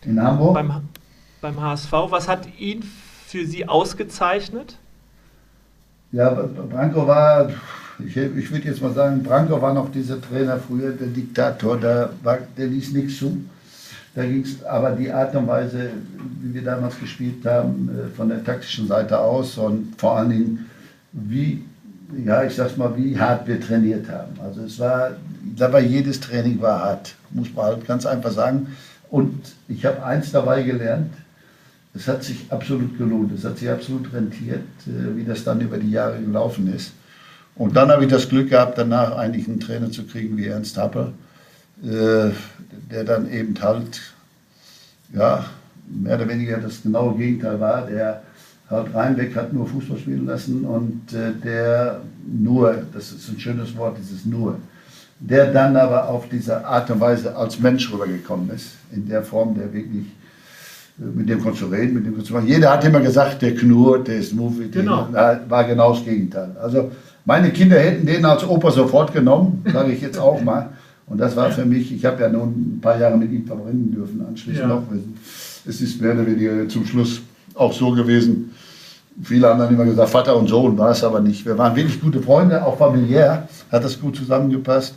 in 0.06 0.22
Hamburg. 0.22 0.54
Beim, 0.54 0.72
beim 1.42 1.62
HSV. 1.62 1.92
Was 1.92 2.28
hat 2.28 2.48
ihn 2.60 2.84
für 3.28 3.46
Sie 3.46 3.68
ausgezeichnet? 3.68 4.78
Ja, 6.12 6.30
Branko 6.30 7.08
war, 7.08 7.50
ich, 8.00 8.16
ich 8.16 8.52
würde 8.52 8.68
jetzt 8.68 8.82
mal 8.82 8.94
sagen, 8.94 9.24
Branko 9.24 9.62
war 9.62 9.74
noch 9.74 9.92
dieser 9.92 10.22
Trainer 10.22 10.58
früher, 10.58 10.92
der 10.92 11.08
Diktator, 11.08 11.78
der, 11.78 12.12
war, 12.24 12.38
der 12.58 12.68
ließ 12.68 12.94
nichts 12.94 13.18
zu. 13.18 13.44
Da 14.16 14.24
ging 14.24 14.44
es 14.44 14.64
aber 14.64 14.92
die 14.92 15.12
Art 15.12 15.36
und 15.36 15.48
Weise, 15.48 15.90
wie 16.42 16.54
wir 16.54 16.64
damals 16.64 16.98
gespielt 16.98 17.46
haben, 17.46 17.90
äh, 17.90 18.16
von 18.16 18.30
der 18.30 18.44
taktischen 18.44 18.88
Seite 18.88 19.20
aus 19.20 19.58
und 19.58 19.94
vor 19.98 20.18
allen 20.18 20.30
Dingen, 20.30 20.70
wie, 21.12 21.66
ja, 22.26 22.44
ich 22.46 22.56
sag's 22.56 22.78
mal, 22.78 22.96
wie 22.96 23.20
hart 23.20 23.46
wir 23.46 23.60
trainiert 23.60 24.10
haben. 24.10 24.40
Also 24.42 24.62
es 24.62 24.80
war, 24.80 25.12
dabei 25.58 25.82
jedes 25.82 26.22
Training 26.22 26.62
war 26.62 26.82
hart, 26.82 27.16
muss 27.32 27.54
man 27.54 27.66
halt 27.66 27.86
ganz 27.86 28.06
einfach 28.06 28.32
sagen. 28.32 28.68
Und 29.10 29.56
ich 29.68 29.86
habe 29.86 30.04
eins 30.04 30.32
dabei 30.32 30.64
gelernt, 30.64 31.14
es 31.94 32.08
hat 32.08 32.24
sich 32.24 32.46
absolut 32.50 32.98
gelohnt, 32.98 33.32
es 33.32 33.46
hat 33.46 33.58
sich 33.58 33.70
absolut 33.70 34.12
rentiert, 34.14 34.64
äh, 34.86 35.16
wie 35.16 35.24
das 35.24 35.44
dann 35.44 35.62
über 35.62 35.78
die 35.78 35.92
Jahre 35.92 36.20
gelaufen 36.20 36.74
ist. 36.74 36.92
Und 37.56 37.76
dann 37.76 37.90
habe 37.90 38.04
ich 38.04 38.10
das 38.10 38.28
Glück 38.28 38.50
gehabt, 38.50 38.78
danach 38.78 39.16
eigentlich 39.16 39.48
einen 39.48 39.62
Trainer 39.62 39.90
zu 39.90 40.04
kriegen 40.04 40.36
wie 40.36 40.48
Ernst 40.48 40.78
Happel, 40.78 41.14
äh, 41.84 42.32
der 42.92 43.04
dann 43.06 43.32
eben 43.32 43.56
halt, 43.62 44.02
ja, 45.14 45.46
mehr 45.88 46.16
oder 46.16 46.28
weniger 46.28 46.58
das 46.58 46.84
genaue 46.84 47.18
Gegenteil 47.18 47.60
war, 47.60 47.88
der 47.88 48.24
halt 48.70 48.94
reinweg 48.94 49.36
hat 49.36 49.54
nur 49.54 49.68
Fußball 49.68 50.00
spielen 50.00 50.26
lassen 50.26 50.66
und 50.66 51.14
äh, 51.14 51.32
der 51.44 52.02
nur, 52.26 52.84
das 52.94 53.12
ist 53.12 53.30
ein 53.30 53.40
schönes 53.40 53.78
Wort, 53.78 53.98
dieses 54.00 54.26
nur, 54.26 54.60
der 55.20 55.52
dann 55.52 55.76
aber 55.78 56.10
auf 56.10 56.28
diese 56.30 56.66
Art 56.66 56.90
und 56.92 57.00
Weise 57.00 57.36
als 57.36 57.60
Mensch 57.60 57.92
rübergekommen 57.92 58.50
ist, 58.50 58.72
in 58.92 59.08
der 59.08 59.24
Form, 59.24 59.56
der 59.56 59.74
wirklich, 59.74 60.06
äh, 61.00 61.04
mit 61.04 61.30
dem 61.30 61.42
konntest 61.42 61.64
du 61.64 61.68
reden, 61.68 61.94
mit 61.94 62.06
dem 62.06 62.14
konntest 62.14 62.30
du 62.30 62.34
machen. 62.36 62.48
Jeder 62.48 62.72
hat 62.72 62.84
immer 62.84 63.00
gesagt, 63.00 63.42
der 63.42 63.56
knurrt, 63.56 64.08
der 64.08 64.18
ist 64.18 64.34
movie, 64.34 64.70
genau. 64.70 65.08
war 65.12 65.64
genau 65.64 65.94
das 65.94 66.04
Gegenteil. 66.04 66.56
Also 66.62 66.92
meine 67.24 67.52
Kinder 67.52 67.80
hätten 67.80 68.06
den 68.06 68.26
als 68.26 68.48
Opa 68.48 68.72
sofort 68.72 69.14
genommen, 69.14 69.64
sage 69.72 69.94
ich 69.94 70.02
jetzt 70.02 70.20
auch 70.20 70.42
mal. 70.42 70.70
Und 71.08 71.20
das 71.20 71.36
war 71.36 71.52
für 71.52 71.66
mich, 71.66 71.94
ich 71.94 72.04
habe 72.04 72.22
ja 72.22 72.30
nun 72.30 72.50
ein 72.50 72.80
paar 72.82 73.00
Jahre 73.00 73.18
mit 73.18 73.32
ihm 73.32 73.46
verbringen 73.46 73.92
dürfen, 73.92 74.26
anschließend 74.28 74.64
ja. 74.64 74.68
noch. 74.68 74.84
Es 75.68 75.82
ist 75.82 76.02
mehr 76.02 76.14
oder 76.14 76.26
weniger 76.26 76.68
zum 76.68 76.86
Schluss 76.86 77.22
auch 77.54 77.74
so 77.74 77.92
gewesen. 77.92 78.52
Viele 79.24 79.48
haben 79.48 79.60
dann 79.60 79.74
immer 79.74 79.86
gesagt, 79.86 80.10
Vater 80.10 80.36
und 80.36 80.48
Sohn 80.48 80.78
war 80.78 80.92
es 80.92 81.04
aber 81.04 81.22
nicht. 81.22 81.46
Wir 81.46 81.58
waren 81.58 81.76
wirklich 81.76 82.02
gute 82.02 82.22
Freunde, 82.22 82.66
auch 82.66 82.78
familiär 82.78 83.48
hat 83.72 83.84
das 83.84 84.00
gut 84.00 84.16
zusammengepasst 84.16 84.96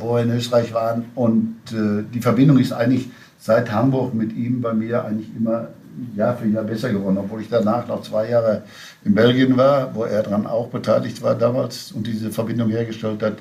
wo 0.00 0.14
wir 0.14 0.22
in 0.22 0.30
Österreich 0.30 0.72
waren. 0.72 1.06
Und 1.14 1.56
äh, 1.72 2.04
die 2.12 2.20
Verbindung 2.20 2.58
ist 2.58 2.72
eigentlich 2.72 3.10
seit 3.38 3.72
Hamburg 3.72 4.14
mit 4.14 4.34
ihm 4.36 4.60
bei 4.60 4.72
mir 4.72 5.04
eigentlich 5.04 5.28
immer 5.36 5.68
Jahr 6.16 6.36
für 6.36 6.46
Jahr 6.46 6.64
besser 6.64 6.92
geworden, 6.92 7.18
obwohl 7.18 7.42
ich 7.42 7.48
danach 7.48 7.86
noch 7.88 8.02
zwei 8.02 8.30
Jahre 8.30 8.62
in 9.04 9.14
Belgien 9.14 9.56
war, 9.56 9.94
wo 9.94 10.04
er 10.04 10.22
daran 10.22 10.46
auch 10.46 10.68
beteiligt 10.68 11.22
war 11.22 11.34
damals 11.34 11.92
und 11.92 12.06
diese 12.06 12.30
Verbindung 12.30 12.70
hergestellt 12.70 13.22
hat. 13.22 13.38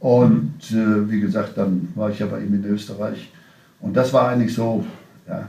Und 0.00 0.54
äh, 0.72 1.10
wie 1.10 1.20
gesagt, 1.20 1.56
dann 1.56 1.88
war 1.94 2.10
ich 2.10 2.18
ja 2.18 2.26
bei 2.26 2.40
ihm 2.40 2.54
in 2.54 2.64
Österreich. 2.64 3.30
Und 3.80 3.96
das 3.96 4.12
war 4.12 4.28
eigentlich 4.28 4.54
so, 4.54 4.84
ja, 5.28 5.48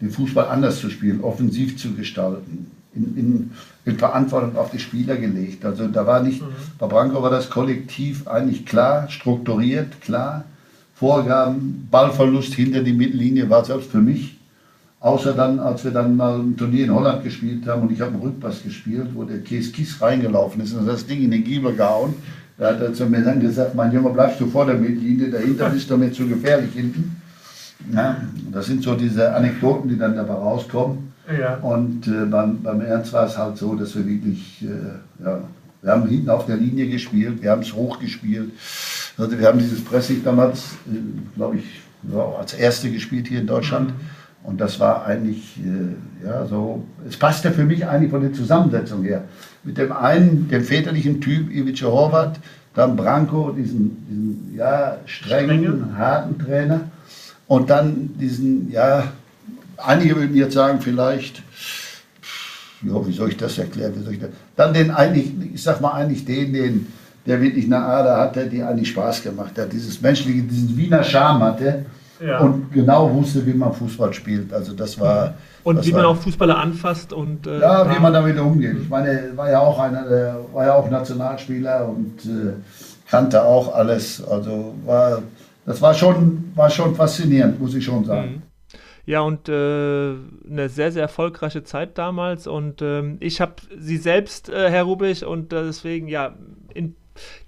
den 0.00 0.10
Fußball 0.10 0.48
anders 0.48 0.80
zu 0.80 0.90
spielen, 0.90 1.22
offensiv 1.22 1.78
zu 1.78 1.94
gestalten, 1.94 2.70
in, 2.94 3.16
in, 3.16 3.50
in, 3.84 3.98
Verantwortung 3.98 4.56
auf 4.56 4.70
die 4.70 4.78
Spieler 4.78 5.16
gelegt. 5.16 5.64
Also 5.64 5.86
da 5.88 6.06
war 6.06 6.22
nicht, 6.22 6.42
mhm. 6.42 6.46
bei 6.78 6.86
Branko 6.86 7.22
war 7.22 7.30
das 7.30 7.50
Kollektiv 7.50 8.26
eigentlich 8.26 8.66
klar, 8.66 9.08
strukturiert, 9.08 10.00
klar. 10.00 10.44
Vorgaben, 10.94 11.88
Ballverlust 11.90 12.54
hinter 12.54 12.82
die 12.82 12.92
Mittellinie 12.92 13.48
war 13.48 13.64
selbst 13.64 13.90
für 13.90 14.02
mich. 14.02 14.36
Außer 15.00 15.32
dann, 15.32 15.58
als 15.58 15.82
wir 15.82 15.92
dann 15.92 16.14
mal 16.14 16.38
ein 16.38 16.58
Turnier 16.58 16.84
in 16.84 16.94
Holland 16.94 17.24
gespielt 17.24 17.66
haben 17.66 17.82
und 17.82 17.92
ich 17.92 18.02
habe 18.02 18.12
einen 18.12 18.20
Rückpass 18.20 18.62
gespielt, 18.62 19.08
wo 19.14 19.24
der 19.24 19.38
Käse 19.38 19.72
Kies 19.72 20.00
reingelaufen 20.02 20.60
ist 20.62 20.74
und 20.74 20.86
das 20.86 21.06
Ding 21.06 21.22
in 21.22 21.30
den 21.30 21.42
Giebel 21.42 21.74
gehauen. 21.74 22.14
Da 22.58 22.68
hat 22.68 22.82
er 22.82 22.92
zu 22.92 23.06
mir 23.06 23.22
dann 23.22 23.40
gesagt, 23.40 23.74
mein 23.74 23.90
Junge, 23.92 24.10
bleibst 24.10 24.38
du 24.38 24.46
vor 24.46 24.66
der 24.66 24.74
Mittellinie, 24.74 25.30
dahinter 25.30 25.70
bist 25.70 25.88
du 25.88 25.96
mir 25.96 26.12
zu 26.12 26.28
gefährlich 26.28 26.74
hinten. 26.74 27.16
Ja, 27.94 28.20
das 28.52 28.66
sind 28.66 28.82
so 28.82 28.94
diese 28.94 29.34
Anekdoten, 29.34 29.88
die 29.88 29.96
dann 29.96 30.14
dabei 30.14 30.34
rauskommen. 30.34 31.09
Ja. 31.38 31.56
Und 31.56 32.06
äh, 32.06 32.24
beim, 32.26 32.62
beim 32.62 32.80
Ernst 32.80 33.12
war 33.12 33.26
es 33.26 33.36
halt 33.36 33.56
so, 33.56 33.74
dass 33.74 33.94
wir 33.96 34.06
wirklich, 34.06 34.62
äh, 34.62 35.24
ja, 35.24 35.40
wir 35.82 35.92
haben 35.92 36.08
hinten 36.08 36.30
auf 36.30 36.46
der 36.46 36.56
Linie 36.56 36.88
gespielt, 36.88 37.42
wir 37.42 37.50
haben 37.50 37.62
es 37.62 37.72
hochgespielt. 37.72 38.50
Also 39.16 39.38
wir 39.38 39.46
haben 39.46 39.58
dieses 39.58 39.84
Pressing 39.84 40.22
damals, 40.24 40.72
äh, 40.86 41.36
glaube 41.36 41.58
ich, 41.58 41.64
ja, 42.12 42.24
als 42.38 42.54
Erste 42.54 42.90
gespielt 42.90 43.28
hier 43.28 43.40
in 43.40 43.46
Deutschland. 43.46 43.90
Mhm. 43.90 44.20
Und 44.42 44.60
das 44.60 44.80
war 44.80 45.04
eigentlich, 45.06 45.58
äh, 45.58 46.26
ja, 46.26 46.46
so, 46.46 46.84
es 47.06 47.16
passte 47.16 47.50
für 47.50 47.64
mich 47.64 47.86
eigentlich 47.86 48.10
von 48.10 48.22
der 48.22 48.32
Zusammensetzung 48.32 49.02
her. 49.02 49.24
Mit 49.64 49.76
dem 49.76 49.92
einen, 49.92 50.48
dem 50.48 50.64
väterlichen 50.64 51.20
Typ, 51.20 51.50
Ivica 51.50 51.86
Horvath, 51.86 52.40
dann 52.74 52.96
Branko, 52.96 53.50
diesen, 53.52 54.06
diesen 54.08 54.54
ja, 54.56 54.96
strengen, 55.04 55.64
Strenge. 55.64 55.98
harten 55.98 56.38
Trainer. 56.38 56.80
Und 57.46 57.68
dann 57.68 58.10
diesen, 58.18 58.70
ja, 58.70 59.04
einige 59.84 60.16
würden 60.16 60.36
jetzt 60.36 60.54
sagen, 60.54 60.80
vielleicht, 60.80 61.42
ja, 62.82 63.06
wie 63.06 63.12
soll 63.12 63.28
ich 63.30 63.36
das 63.36 63.58
erklären? 63.58 63.92
Wie 63.96 64.02
soll 64.02 64.14
ich 64.14 64.20
das? 64.20 64.30
Dann 64.56 64.72
den 64.72 64.90
eigentlich, 64.90 65.32
ich 65.54 65.62
sag 65.62 65.80
mal 65.80 65.92
eigentlich 65.92 66.24
den, 66.24 66.52
den, 66.52 66.86
der 67.26 67.40
wirklich 67.40 67.66
eine 67.66 67.78
Ader 67.78 68.16
hatte, 68.18 68.46
die 68.46 68.62
eigentlich 68.62 68.88
Spaß 68.88 69.22
gemacht 69.22 69.58
hat. 69.58 69.72
Dieses 69.72 70.00
menschliche, 70.00 70.42
diesen 70.42 70.76
Wiener 70.76 71.04
Charme 71.04 71.42
hatte 71.42 71.84
ja. 72.20 72.38
und 72.38 72.72
genau 72.72 73.12
wusste, 73.12 73.44
wie 73.46 73.54
man 73.54 73.72
Fußball 73.72 74.12
spielt. 74.12 74.52
Also 74.52 74.72
das 74.72 74.98
war. 74.98 75.34
Und 75.62 75.76
das 75.76 75.86
wie 75.86 75.92
man 75.92 76.06
auch 76.06 76.16
Fußballer 76.16 76.58
anfasst 76.58 77.12
und. 77.12 77.46
Äh, 77.46 77.60
ja, 77.60 77.94
wie 77.94 78.00
man 78.00 78.12
damit 78.12 78.38
umgeht. 78.38 78.76
Ich 78.82 78.88
meine, 78.88 79.32
war 79.36 79.50
ja 79.50 79.60
auch 79.60 79.78
einer, 79.78 80.08
der 80.08 80.40
war 80.52 80.66
ja 80.66 80.74
auch 80.74 80.90
Nationalspieler 80.90 81.88
und 81.88 82.24
äh, 82.24 82.52
kannte 83.10 83.42
auch 83.44 83.74
alles. 83.74 84.22
Also 84.26 84.74
war, 84.86 85.22
das 85.66 85.82
war 85.82 85.92
schon, 85.92 86.52
war 86.54 86.70
schon 86.70 86.94
faszinierend, 86.94 87.60
muss 87.60 87.74
ich 87.74 87.84
schon 87.84 88.04
sagen. 88.04 88.42
Ja, 89.10 89.22
und 89.22 89.48
äh, 89.48 89.52
eine 89.52 90.68
sehr, 90.68 90.92
sehr 90.92 91.02
erfolgreiche 91.02 91.64
Zeit 91.64 91.98
damals. 91.98 92.46
Und 92.46 92.80
ähm, 92.80 93.16
ich 93.18 93.40
habe 93.40 93.54
sie 93.76 93.96
selbst, 93.96 94.48
äh, 94.48 94.70
Herr 94.70 94.84
Rubich, 94.84 95.24
und 95.24 95.52
äh, 95.52 95.64
deswegen, 95.64 96.06
ja, 96.06 96.36
in, 96.72 96.94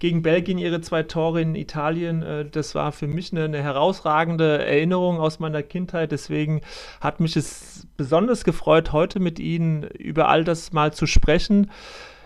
gegen 0.01 0.23
Belgien 0.23 0.59
ihre 0.59 0.81
zwei 0.81 1.05
Tore 1.05 1.41
in 1.41 1.55
Italien, 1.55 2.25
äh, 2.25 2.47
das 2.47 2.75
war 2.75 2.91
für 2.91 3.07
mich 3.07 3.31
eine, 3.31 3.45
eine, 3.45 3.63
herausragende 3.63 4.59
Erinnerung 4.59 5.21
aus 5.21 5.39
meiner 5.39 5.63
Kindheit. 5.63 6.11
Deswegen 6.11 6.63
hat 7.01 7.21
mich 7.21 7.37
es 7.37 7.87
besonders 7.97 8.43
gefreut, 8.43 8.91
heute 8.91 9.21
mit 9.21 9.39
Ihnen 9.39 9.85
über 9.85 10.29
all 10.29 10.43
das 10.43 10.73
mal 10.73 10.93
zu 10.93 11.07
sprechen. 11.07 11.71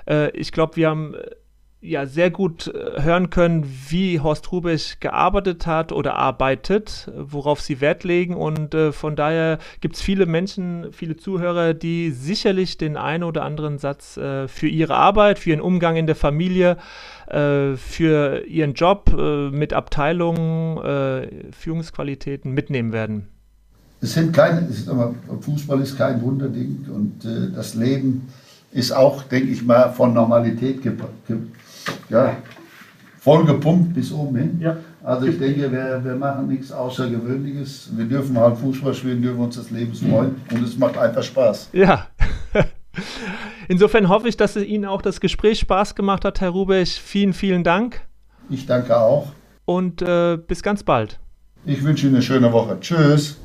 Äh, 0.08 0.30
ich 0.30 0.50
glaube, 0.50 0.76
wir 0.76 0.88
haben 0.88 1.14
ja 1.86 2.06
sehr 2.06 2.30
gut 2.30 2.68
äh, 2.68 3.02
hören 3.02 3.30
können, 3.30 3.64
wie 3.88 4.20
Horst 4.20 4.50
Rubich 4.52 5.00
gearbeitet 5.00 5.66
hat 5.66 5.92
oder 5.92 6.16
arbeitet, 6.16 7.10
worauf 7.16 7.60
sie 7.60 7.80
Wert 7.80 8.04
legen. 8.04 8.34
Und 8.34 8.74
äh, 8.74 8.92
von 8.92 9.16
daher 9.16 9.58
gibt 9.80 9.96
es 9.96 10.02
viele 10.02 10.26
Menschen, 10.26 10.92
viele 10.92 11.16
Zuhörer, 11.16 11.74
die 11.74 12.10
sicherlich 12.10 12.76
den 12.76 12.96
einen 12.96 13.24
oder 13.24 13.44
anderen 13.44 13.78
Satz 13.78 14.16
äh, 14.16 14.48
für 14.48 14.68
ihre 14.68 14.94
Arbeit, 14.94 15.38
für 15.38 15.50
ihren 15.50 15.60
Umgang 15.60 15.96
in 15.96 16.06
der 16.06 16.16
Familie, 16.16 16.76
äh, 17.26 17.76
für 17.76 18.44
ihren 18.46 18.74
Job 18.74 19.12
äh, 19.16 19.50
mit 19.50 19.72
Abteilungen, 19.72 20.78
äh, 20.78 21.52
Führungsqualitäten 21.52 22.52
mitnehmen 22.52 22.92
werden. 22.92 23.28
Es 24.00 24.14
sind 24.14 24.32
keine, 24.32 24.66
es 24.68 24.80
ist 24.80 24.88
aber, 24.88 25.14
Fußball 25.40 25.80
ist 25.80 25.96
kein 25.96 26.20
Wunderding 26.20 26.84
und 26.94 27.24
das 27.56 27.74
Leben 27.74 28.28
ist 28.70 28.92
auch, 28.92 29.22
denke 29.22 29.50
ich 29.50 29.64
mal, 29.64 29.90
von 29.90 30.12
Normalität 30.12 30.82
geprägt 30.82 31.30
ja, 32.08 32.36
voll 33.18 33.44
gepumpt 33.44 33.94
bis 33.94 34.12
oben 34.12 34.36
hin. 34.36 34.60
Ja. 34.60 34.76
Also 35.02 35.26
ich 35.26 35.38
denke, 35.38 35.70
wir, 35.70 36.00
wir 36.04 36.16
machen 36.16 36.48
nichts 36.48 36.72
Außergewöhnliches. 36.72 37.90
Wir 37.96 38.06
dürfen 38.06 38.36
halt 38.36 38.56
Fußball 38.58 38.92
spielen, 38.92 39.22
dürfen 39.22 39.40
uns 39.40 39.56
des 39.56 39.70
Lebens 39.70 40.00
freuen 40.00 40.34
und 40.50 40.64
es 40.64 40.76
macht 40.76 40.98
einfach 40.98 41.22
Spaß. 41.22 41.70
Ja. 41.72 42.08
Insofern 43.68 44.08
hoffe 44.08 44.28
ich, 44.28 44.36
dass 44.36 44.56
Ihnen 44.56 44.84
auch 44.84 45.02
das 45.02 45.20
Gespräch 45.20 45.60
Spaß 45.60 45.94
gemacht 45.94 46.24
hat, 46.24 46.40
Herr 46.40 46.50
Rubech. 46.50 47.00
Vielen, 47.00 47.32
vielen 47.32 47.62
Dank. 47.62 48.00
Ich 48.50 48.66
danke 48.66 48.96
auch. 48.96 49.28
Und 49.64 50.02
äh, 50.02 50.36
bis 50.36 50.62
ganz 50.62 50.82
bald. 50.82 51.18
Ich 51.64 51.82
wünsche 51.82 52.06
Ihnen 52.06 52.16
eine 52.16 52.22
schöne 52.22 52.52
Woche. 52.52 52.78
Tschüss. 52.80 53.38